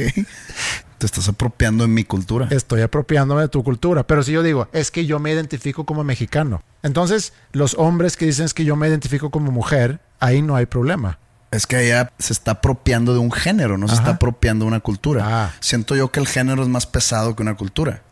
Te 0.99 1.07
estás 1.07 1.29
apropiando 1.29 1.83
de 1.85 1.89
mi 1.89 2.05
cultura. 2.05 2.47
estoy 2.51 2.83
apropiándome 2.83 3.43
de 3.43 3.49
tu 3.49 3.65
cultura. 3.65 4.07
Pero 4.07 4.23
si 4.23 4.33
yo 4.33 4.43
digo, 4.43 4.69
es 4.73 4.91
que 4.91 5.05
yo 5.05 5.19
me 5.19 5.33
identifico 5.33 5.85
como 5.85 6.05
mexicano. 6.05 6.63
Entonces, 6.83 7.33
los 7.53 7.75
hombres 7.75 8.17
que 8.17 8.27
dicen 8.27 8.45
es 8.45 8.55
que 8.55 8.65
yo 8.65 8.77
me 8.77 8.87
identifico 8.89 9.31
como 9.31 9.51
mujer, 9.51 10.01
ahí 10.21 10.43
no 10.43 10.55
hay 10.55 10.67
problema. 10.67 11.19
Es 11.53 11.67
que 11.67 11.85
ella 11.85 12.11
se 12.19 12.33
está 12.33 12.53
apropiando 12.53 13.13
de 13.13 13.21
un 13.21 13.31
género, 13.31 13.79
no 13.79 13.87
se 13.87 13.95
está 13.95 14.13
apropiando 14.13 14.65
de 14.65 14.69
una 14.69 14.81
cultura. 14.81 15.45
Ah. 15.45 15.53
Siento 15.61 15.95
yo 15.95 16.11
que 16.11 16.19
el 16.19 16.27
género 16.27 16.63
es 16.63 16.69
más 16.69 16.87
pesado 16.87 17.37
que 17.37 17.43
una 17.43 17.55
cultura. 17.55 18.03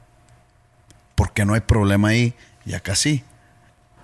Porque 1.15 1.45
no 1.45 1.55
hay 1.55 1.61
problema 1.61 2.09
ahí 2.09 2.35
y 2.67 2.75
acá 2.75 2.95
sí. 2.95 3.25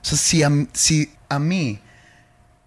O 0.02 0.04
sea, 0.04 0.16
si 0.16 0.42
a, 0.42 0.50
si 0.72 1.12
a 1.28 1.38
mí 1.38 1.80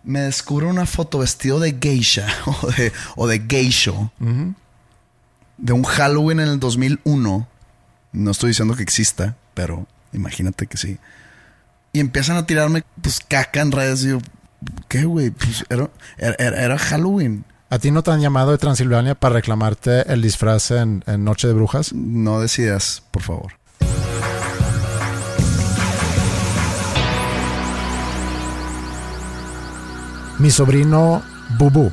me 0.03 0.21
descubre 0.21 0.67
una 0.67 0.85
foto 0.85 1.19
vestido 1.19 1.59
de 1.59 1.77
geisha 1.81 2.27
o 2.45 2.67
de, 2.67 2.93
o 3.15 3.27
de 3.27 3.43
geisho 3.49 4.11
de 5.57 5.73
un 5.73 5.83
Halloween 5.83 6.39
en 6.39 6.49
el 6.49 6.59
2001, 6.59 7.47
no 8.11 8.31
estoy 8.31 8.49
diciendo 8.49 8.75
que 8.75 8.83
exista, 8.83 9.35
pero 9.53 9.87
imagínate 10.13 10.67
que 10.67 10.77
sí. 10.77 10.97
Y 11.93 11.99
empiezan 11.99 12.37
a 12.37 12.45
tirarme 12.45 12.83
pues 13.01 13.19
caca 13.19 13.61
en 13.61 13.71
redes 13.71 14.03
y 14.03 14.09
yo, 14.09 14.19
¿qué 14.87 15.05
güey? 15.05 15.31
Pues 15.31 15.65
era, 15.69 15.89
era- 16.17 16.63
era 16.63 16.77
Halloween. 16.77 17.45
¿A 17.71 17.77
ti 17.77 17.91
no 17.91 18.01
te 18.01 18.09
han 18.11 18.19
llamado 18.21 18.51
de 18.51 18.57
Transilvania 18.57 19.13
para 19.15 19.35
reclamarte 19.35 20.11
el 20.11 20.21
disfraz 20.23 20.71
en, 20.71 21.03
en 21.05 21.23
Noche 21.23 21.47
de 21.47 21.53
Brujas? 21.53 21.93
No 21.93 22.39
decidas, 22.39 23.03
por 23.11 23.21
favor. 23.21 23.53
Mi 30.39 30.51
sobrino 30.51 31.21
Bubu 31.57 31.91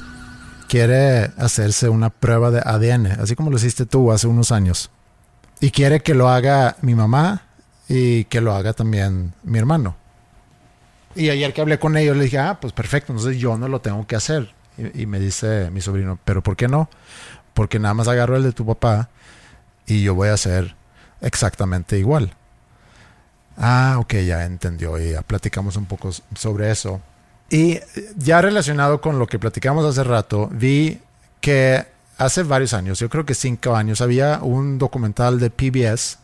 quiere 0.69 1.33
hacerse 1.37 1.89
una 1.89 2.11
prueba 2.11 2.51
de 2.51 2.61
ADN, 2.65 3.07
así 3.21 3.35
como 3.35 3.51
lo 3.51 3.57
hiciste 3.57 3.87
tú 3.87 4.13
hace 4.13 4.27
unos 4.29 4.53
años. 4.53 4.91
Y 5.61 5.71
quiere 5.71 6.01
que 6.03 6.15
lo 6.15 6.29
haga 6.29 6.77
mi 6.83 6.95
mamá 6.95 7.43
y 7.89 8.25
que 8.25 8.41
lo 8.41 8.55
haga 8.55 8.73
también 8.73 9.33
mi 9.43 9.59
hermano. 9.59 9.97
Y 11.17 11.31
ayer 11.31 11.53
que 11.55 11.63
hablé 11.63 11.79
con 11.79 11.97
ellos 11.97 12.17
le 12.17 12.25
dije, 12.25 12.39
ah, 12.39 12.59
pues 12.61 12.73
perfecto, 12.75 13.13
entonces 13.13 13.41
yo 13.41 13.57
no 13.57 13.69
lo 13.69 13.81
tengo 13.81 14.07
que 14.07 14.17
hacer. 14.17 14.55
Y, 14.95 15.07
me 15.07 15.19
dice 15.19 15.71
mi 15.71 15.81
sobrino, 15.81 16.19
pero 16.25 16.43
¿por 16.43 16.55
qué 16.55 16.69
no? 16.69 16.91
Porque 17.55 17.79
nada 17.79 17.95
más 17.95 18.09
agarro 18.09 18.37
el 18.37 18.43
de 18.43 18.53
tu 18.53 18.67
papá 18.67 19.09
y 19.87 20.03
yo 20.03 20.15
voy 20.15 20.29
a 20.29 20.35
hacer 20.35 20.77
exactamente 21.23 21.99
igual. 21.99 22.35
Ah, 23.57 23.97
ok, 23.99 24.17
ya 24.17 24.45
entendió 24.45 25.01
y 25.01 25.13
ya 25.13 25.23
platicamos 25.23 25.77
un 25.77 25.87
poco 25.87 26.11
sobre 26.35 26.71
eso. 26.71 27.01
Y 27.49 27.81
ya 28.17 28.43
relacionado 28.43 29.01
con 29.01 29.19
lo 29.19 29.27
que 29.27 29.39
platicamos 29.39 29.87
hace 29.87 30.05
rato, 30.05 30.51
vi 30.53 31.01
que 31.41 31.87
hace 32.19 32.43
varios 32.43 32.75
años, 32.75 32.99
yo 32.99 33.09
creo 33.09 33.25
que 33.25 33.35
cinco 33.35 33.75
años, 33.75 34.03
había 34.03 34.41
un 34.43 34.77
documental 34.77 35.39
de 35.41 35.49
PBS 35.49 36.19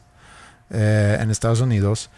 eh, 0.73 1.19
en 1.21 1.31
Estados 1.31 1.61
Unidos 1.61 2.11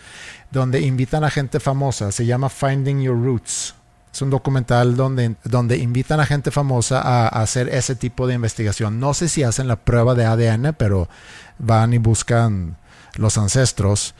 donde 0.54 0.80
invitan 0.80 1.24
a 1.24 1.30
gente 1.30 1.60
famosa, 1.60 2.12
se 2.12 2.24
llama 2.24 2.48
Finding 2.48 3.02
Your 3.02 3.20
Roots. 3.20 3.74
Es 4.12 4.22
un 4.22 4.30
documental 4.30 4.96
donde, 4.96 5.34
donde 5.42 5.76
invitan 5.76 6.20
a 6.20 6.26
gente 6.26 6.52
famosa 6.52 7.00
a, 7.00 7.24
a 7.24 7.42
hacer 7.42 7.68
ese 7.68 7.96
tipo 7.96 8.28
de 8.28 8.34
investigación. 8.34 9.00
No 9.00 9.12
sé 9.12 9.28
si 9.28 9.42
hacen 9.42 9.66
la 9.66 9.74
prueba 9.74 10.14
de 10.14 10.24
ADN, 10.24 10.74
pero 10.78 11.08
van 11.58 11.92
y 11.92 11.98
buscan 11.98 12.76
los 13.16 13.36
ancestros. 13.36 14.14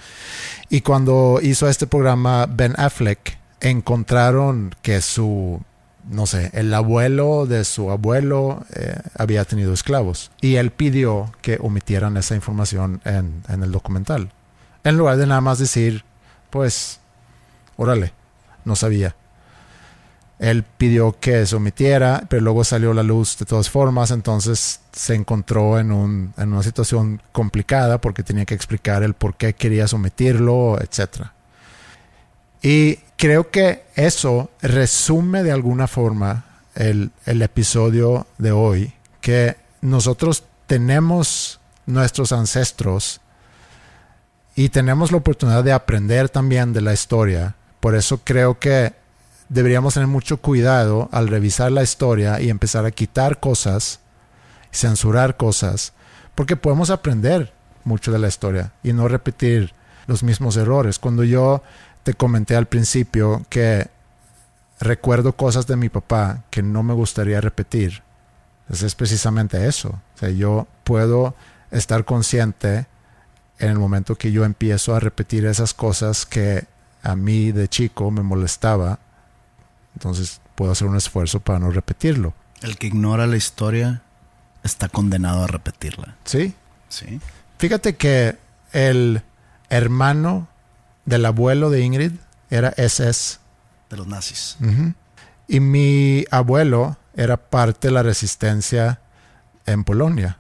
Y 0.68 0.80
cuando 0.80 1.38
hizo 1.40 1.68
este 1.68 1.86
programa 1.86 2.46
Ben 2.46 2.74
Affleck, 2.76 3.38
encontraron 3.60 4.74
que 4.82 5.00
su, 5.00 5.62
no 6.08 6.26
sé, 6.26 6.50
el 6.52 6.72
abuelo 6.74 7.46
de 7.46 7.64
su 7.64 7.90
abuelo 7.90 8.64
eh, 8.74 8.96
había 9.16 9.44
tenido 9.44 9.72
esclavos. 9.72 10.30
Y 10.40 10.56
él 10.56 10.70
pidió 10.70 11.32
que 11.40 11.58
omitieran 11.60 12.16
esa 12.16 12.34
información 12.34 13.00
en, 13.04 13.42
el 13.48 13.72
documental. 13.72 14.30
En 14.82 14.96
lugar 14.96 15.16
de 15.16 15.26
nada 15.26 15.40
más 15.40 15.58
decir, 15.58 16.04
pues, 16.50 17.00
órale, 17.76 18.12
no 18.64 18.76
sabía. 18.76 19.16
Él 20.38 20.62
pidió 20.62 21.18
que 21.18 21.46
se 21.46 21.56
omitiera, 21.56 22.24
pero 22.28 22.42
luego 22.42 22.64
salió 22.64 22.92
la 22.92 23.02
luz 23.02 23.38
de 23.38 23.46
todas 23.46 23.70
formas, 23.70 24.10
entonces 24.10 24.80
se 24.92 25.14
encontró 25.14 25.78
en, 25.78 25.90
un, 25.92 26.34
en 26.36 26.52
una 26.52 26.62
situación 26.62 27.22
complicada 27.32 28.00
porque 28.00 28.22
tenía 28.22 28.44
que 28.44 28.54
explicar 28.54 29.02
el 29.02 29.14
por 29.14 29.36
qué 29.36 29.54
quería 29.54 29.88
someterlo, 29.88 30.78
etc. 30.80 31.28
¿Y 32.62 32.98
creo 33.24 33.50
que 33.50 33.84
eso 33.94 34.50
resume 34.60 35.42
de 35.42 35.50
alguna 35.50 35.86
forma 35.86 36.44
el, 36.74 37.10
el 37.24 37.40
episodio 37.40 38.26
de 38.36 38.52
hoy, 38.52 38.92
que 39.22 39.56
nosotros 39.80 40.44
tenemos 40.66 41.58
nuestros 41.86 42.32
ancestros 42.32 43.22
y 44.54 44.68
tenemos 44.68 45.10
la 45.10 45.16
oportunidad 45.16 45.64
de 45.64 45.72
aprender 45.72 46.28
también 46.28 46.74
de 46.74 46.82
la 46.82 46.92
historia. 46.92 47.56
Por 47.80 47.94
eso 47.94 48.20
creo 48.22 48.58
que 48.58 48.92
deberíamos 49.48 49.94
tener 49.94 50.06
mucho 50.06 50.36
cuidado 50.36 51.08
al 51.10 51.28
revisar 51.28 51.72
la 51.72 51.82
historia 51.82 52.42
y 52.42 52.50
empezar 52.50 52.84
a 52.84 52.90
quitar 52.90 53.40
cosas, 53.40 54.00
censurar 54.70 55.38
cosas, 55.38 55.94
porque 56.34 56.56
podemos 56.56 56.90
aprender 56.90 57.54
mucho 57.84 58.12
de 58.12 58.18
la 58.18 58.28
historia 58.28 58.74
y 58.82 58.92
no 58.92 59.08
repetir 59.08 59.72
los 60.06 60.22
mismos 60.22 60.58
errores. 60.58 60.98
Cuando 60.98 61.24
yo 61.24 61.62
te 62.04 62.14
comenté 62.14 62.54
al 62.54 62.66
principio 62.66 63.44
que 63.48 63.88
recuerdo 64.78 65.34
cosas 65.34 65.66
de 65.66 65.76
mi 65.76 65.88
papá 65.88 66.44
que 66.50 66.62
no 66.62 66.82
me 66.82 66.94
gustaría 66.94 67.40
repetir, 67.40 68.02
pues 68.68 68.82
es 68.82 68.94
precisamente 68.94 69.66
eso. 69.66 69.88
O 70.14 70.18
sea, 70.18 70.30
yo 70.30 70.68
puedo 70.84 71.34
estar 71.70 72.04
consciente 72.04 72.86
en 73.58 73.70
el 73.70 73.78
momento 73.78 74.16
que 74.16 74.32
yo 74.32 74.44
empiezo 74.44 74.94
a 74.94 75.00
repetir 75.00 75.46
esas 75.46 75.74
cosas 75.74 76.26
que 76.26 76.66
a 77.02 77.16
mí 77.16 77.52
de 77.52 77.68
chico 77.68 78.10
me 78.10 78.22
molestaba, 78.22 78.98
entonces 79.94 80.40
puedo 80.54 80.72
hacer 80.72 80.86
un 80.86 80.96
esfuerzo 80.96 81.40
para 81.40 81.58
no 81.58 81.70
repetirlo. 81.70 82.34
El 82.62 82.76
que 82.78 82.86
ignora 82.88 83.26
la 83.26 83.36
historia 83.36 84.02
está 84.62 84.88
condenado 84.88 85.44
a 85.44 85.46
repetirla. 85.46 86.16
Sí. 86.24 86.54
Sí. 86.88 87.20
Fíjate 87.58 87.96
que 87.96 88.36
el 88.72 89.22
hermano 89.68 90.48
del 91.04 91.26
abuelo 91.26 91.70
de 91.70 91.80
Ingrid 91.82 92.12
era 92.50 92.70
SS. 92.76 93.38
De 93.90 93.96
los 93.96 94.06
nazis. 94.06 94.56
Y 95.46 95.60
mi 95.60 96.24
abuelo 96.30 96.96
era 97.14 97.36
parte 97.36 97.88
de 97.88 97.94
la 97.94 98.02
resistencia 98.02 99.00
en 99.66 99.84
Polonia. 99.84 100.38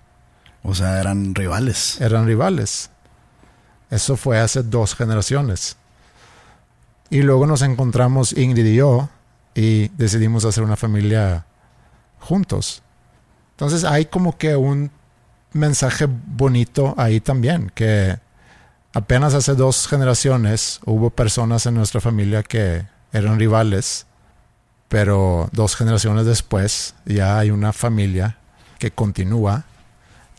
O 0.62 0.74
sea, 0.74 1.00
eran 1.00 1.34
rivales. 1.34 2.00
Eran 2.00 2.26
rivales. 2.26 2.90
Eso 3.90 4.16
fue 4.16 4.40
hace 4.40 4.62
dos 4.62 4.94
generaciones. 4.94 5.76
Y 7.10 7.22
luego 7.22 7.46
nos 7.46 7.62
encontramos 7.62 8.32
Ingrid 8.36 8.66
y 8.66 8.76
yo 8.76 9.08
y 9.54 9.88
decidimos 9.88 10.44
hacer 10.44 10.64
una 10.64 10.76
familia 10.76 11.44
juntos. 12.18 12.82
Entonces 13.52 13.84
hay 13.84 14.06
como 14.06 14.36
que 14.36 14.56
un 14.56 14.90
mensaje 15.52 16.06
bonito 16.08 16.94
ahí 16.96 17.20
también, 17.20 17.70
que 17.74 18.18
apenas 18.94 19.34
hace 19.34 19.54
dos 19.54 19.86
generaciones 19.86 20.80
hubo 20.86 21.10
personas 21.10 21.66
en 21.66 21.74
nuestra 21.74 22.00
familia 22.00 22.42
que 22.42 22.86
eran 23.12 23.38
rivales, 23.38 24.06
pero 24.88 25.48
dos 25.52 25.76
generaciones 25.76 26.24
después 26.24 26.94
ya 27.04 27.38
hay 27.38 27.50
una 27.50 27.72
familia 27.72 28.38
que 28.78 28.90
continúa, 28.90 29.64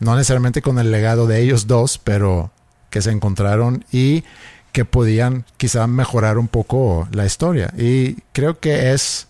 no 0.00 0.16
necesariamente 0.16 0.62
con 0.62 0.78
el 0.78 0.90
legado 0.90 1.26
de 1.26 1.40
ellos 1.40 1.66
dos, 1.66 1.98
pero 1.98 2.50
que 2.90 3.02
se 3.02 3.10
encontraron 3.10 3.84
y 3.92 4.24
que 4.72 4.84
podían 4.84 5.44
quizá 5.56 5.86
mejorar 5.86 6.38
un 6.38 6.48
poco 6.48 7.08
la 7.12 7.24
historia. 7.24 7.72
Y 7.76 8.22
creo 8.32 8.58
que 8.60 8.92
es 8.92 9.26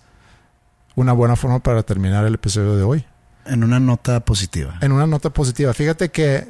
una 0.97 1.13
buena 1.13 1.37
forma 1.37 1.61
para 1.61 1.83
terminar 1.83 2.25
el 2.25 2.35
episodio 2.35 2.77
de 2.77 2.83
hoy. 2.83 3.05
En 3.45 3.63
una 3.63 3.79
nota 3.79 4.21
positiva. 4.21 4.77
En 4.81 4.91
una 4.91 5.07
nota 5.07 5.31
positiva. 5.31 5.73
Fíjate 5.73 6.11
que 6.11 6.49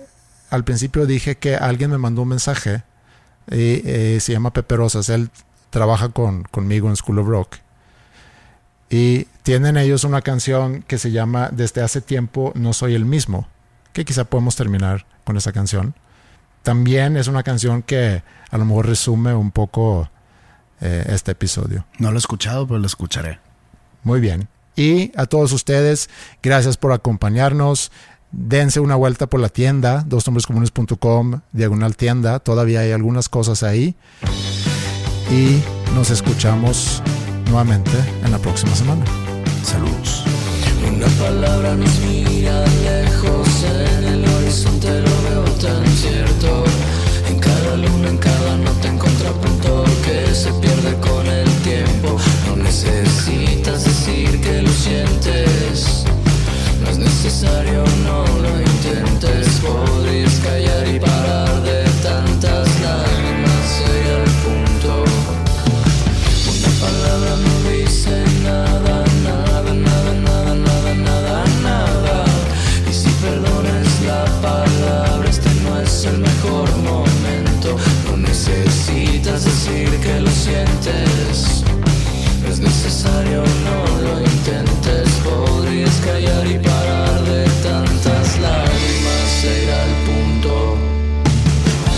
al 0.50 0.64
principio 0.64 1.06
dije 1.06 1.36
que 1.36 1.56
alguien 1.56 1.90
me 1.90 1.98
mandó 1.98 2.22
un 2.22 2.28
mensaje 2.28 2.82
y 3.50 3.82
eh, 3.84 4.18
se 4.20 4.32
llama 4.32 4.52
Pepe 4.52 4.76
Rosas. 4.76 5.08
Él 5.08 5.30
trabaja 5.70 6.08
con, 6.10 6.44
conmigo 6.44 6.88
en 6.88 6.96
School 6.96 7.18
of 7.18 7.28
Rock. 7.28 7.56
Y 8.88 9.24
tienen 9.42 9.76
ellos 9.76 10.04
una 10.04 10.22
canción 10.22 10.82
que 10.82 10.98
se 10.98 11.10
llama 11.10 11.50
Desde 11.52 11.82
hace 11.82 12.00
tiempo 12.00 12.52
no 12.54 12.72
soy 12.72 12.94
el 12.94 13.04
mismo. 13.04 13.48
Que 13.92 14.04
quizá 14.04 14.24
podemos 14.24 14.56
terminar 14.56 15.06
con 15.24 15.36
esa 15.36 15.52
canción. 15.52 15.94
También 16.62 17.16
es 17.16 17.28
una 17.28 17.42
canción 17.42 17.82
que 17.82 18.22
a 18.50 18.58
lo 18.58 18.64
mejor 18.64 18.86
resume 18.86 19.34
un 19.34 19.50
poco 19.50 20.10
eh, 20.80 21.04
este 21.08 21.32
episodio. 21.32 21.86
No 21.98 22.10
lo 22.10 22.16
he 22.16 22.18
escuchado, 22.18 22.66
pero 22.66 22.78
lo 22.78 22.86
escucharé. 22.86 23.40
Muy 24.02 24.20
bien. 24.20 24.48
Y 24.76 25.10
a 25.16 25.26
todos 25.26 25.52
ustedes, 25.52 26.10
gracias 26.42 26.76
por 26.76 26.92
acompañarnos. 26.92 27.90
Dense 28.32 28.80
una 28.80 28.96
vuelta 28.96 29.26
por 29.26 29.40
la 29.40 29.48
tienda, 29.48 30.04
dosnombrescomunes.com, 30.06 31.40
diagonal 31.52 31.96
tienda. 31.96 32.38
Todavía 32.40 32.80
hay 32.80 32.92
algunas 32.92 33.28
cosas 33.28 33.62
ahí. 33.62 33.94
Y 35.30 35.60
nos 35.94 36.10
escuchamos 36.10 37.02
nuevamente 37.46 37.92
en 38.24 38.32
la 38.32 38.38
próxima 38.38 38.74
semana. 38.74 39.04
Saludos. 39.62 40.24
Una 40.86 41.06
palabra 41.06 41.74
nos 41.74 41.98
mira 42.00 42.64
lejos, 42.84 43.48
en 43.64 44.04
el 44.04 44.28
horizonte 44.28 45.00
lo 45.00 45.22
veo 45.22 45.44
tan 45.60 45.86
cierto. 45.88 46.64
En 47.28 47.38
cada 47.40 47.76
luna, 47.76 48.08
en 48.08 48.18
cada 48.18 48.56
nota, 48.58 48.88
en 48.88 48.98
contrapunto 48.98 49.84
que 50.04 50.34
se 50.34 50.52
pierde 50.52 50.94
con 51.00 51.26
el 51.26 51.48
tiempo. 51.62 52.18
No 52.46 52.56
necesitas 52.62 53.84
decir 53.84 54.40
que 54.40 54.62
lo 54.62 54.70
sientes, 54.70 55.55
necesario, 57.16 57.82
no 58.04 58.24
lo 58.42 58.60
intentes. 58.60 59.48
Podrías 59.60 60.34
callar 60.40 60.86
y 60.86 61.00
parar 61.00 61.62
de 61.62 61.84
tantas 62.02 62.68
lágrimas, 62.80 63.62
sería 63.78 64.16
el 64.22 64.30
punto. 64.44 65.04
Una 66.52 66.72
palabra 66.84 67.32
no 67.46 67.70
dice 67.70 68.22
nada, 68.42 69.04
nada, 69.24 69.72
nada, 69.72 70.12
nada, 70.12 70.54
nada, 70.54 70.94
nada, 70.94 71.44
nada. 71.62 72.24
Y 72.90 72.92
si 72.92 73.08
perdones 73.24 73.88
la 74.06 74.24
palabra, 74.42 75.28
este 75.28 75.50
no 75.64 75.80
es 75.80 76.04
el 76.04 76.18
mejor 76.18 76.68
momento. 76.76 77.76
No 78.10 78.16
necesitas 78.18 79.44
decir 79.44 79.88
que 80.00 80.20
lo 80.20 80.30
sientes. 80.30 81.55
Es 82.56 82.62
necesario, 82.62 83.42
no 83.66 83.78
lo 84.00 84.18
intentes. 84.18 85.10
Podrías 85.22 85.94
callar 85.96 86.46
y 86.46 86.58
parar 86.58 87.20
de 87.24 87.44
tantas 87.62 88.38
lágrimas, 88.40 89.24
se 89.42 89.62
irá 89.62 89.82
al 89.82 89.94
punto. 90.08 90.78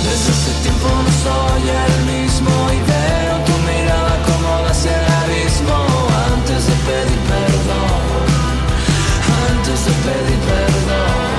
Desde 0.02 0.30
hace 0.34 0.52
tiempo 0.64 0.88
no 1.04 1.12
soy 1.22 1.62
el 1.62 1.96
mismo 2.10 2.50
y 2.74 2.80
veo 2.90 3.34
tu 3.46 3.54
mirada 3.70 4.14
como 4.26 4.48
hacia 4.68 4.98
el 4.98 5.06
abismo 5.22 5.78
antes 6.26 6.66
de 6.66 6.74
pedir 6.88 7.20
perdón, 7.30 8.26
antes 9.46 9.78
de 9.86 9.92
pedir 10.06 10.40
perdón. 10.42 11.38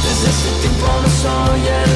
Desde 0.00 0.26
hace 0.32 0.50
tiempo 0.62 0.86
no 1.02 1.10
soy 1.20 1.60
el 1.60 1.95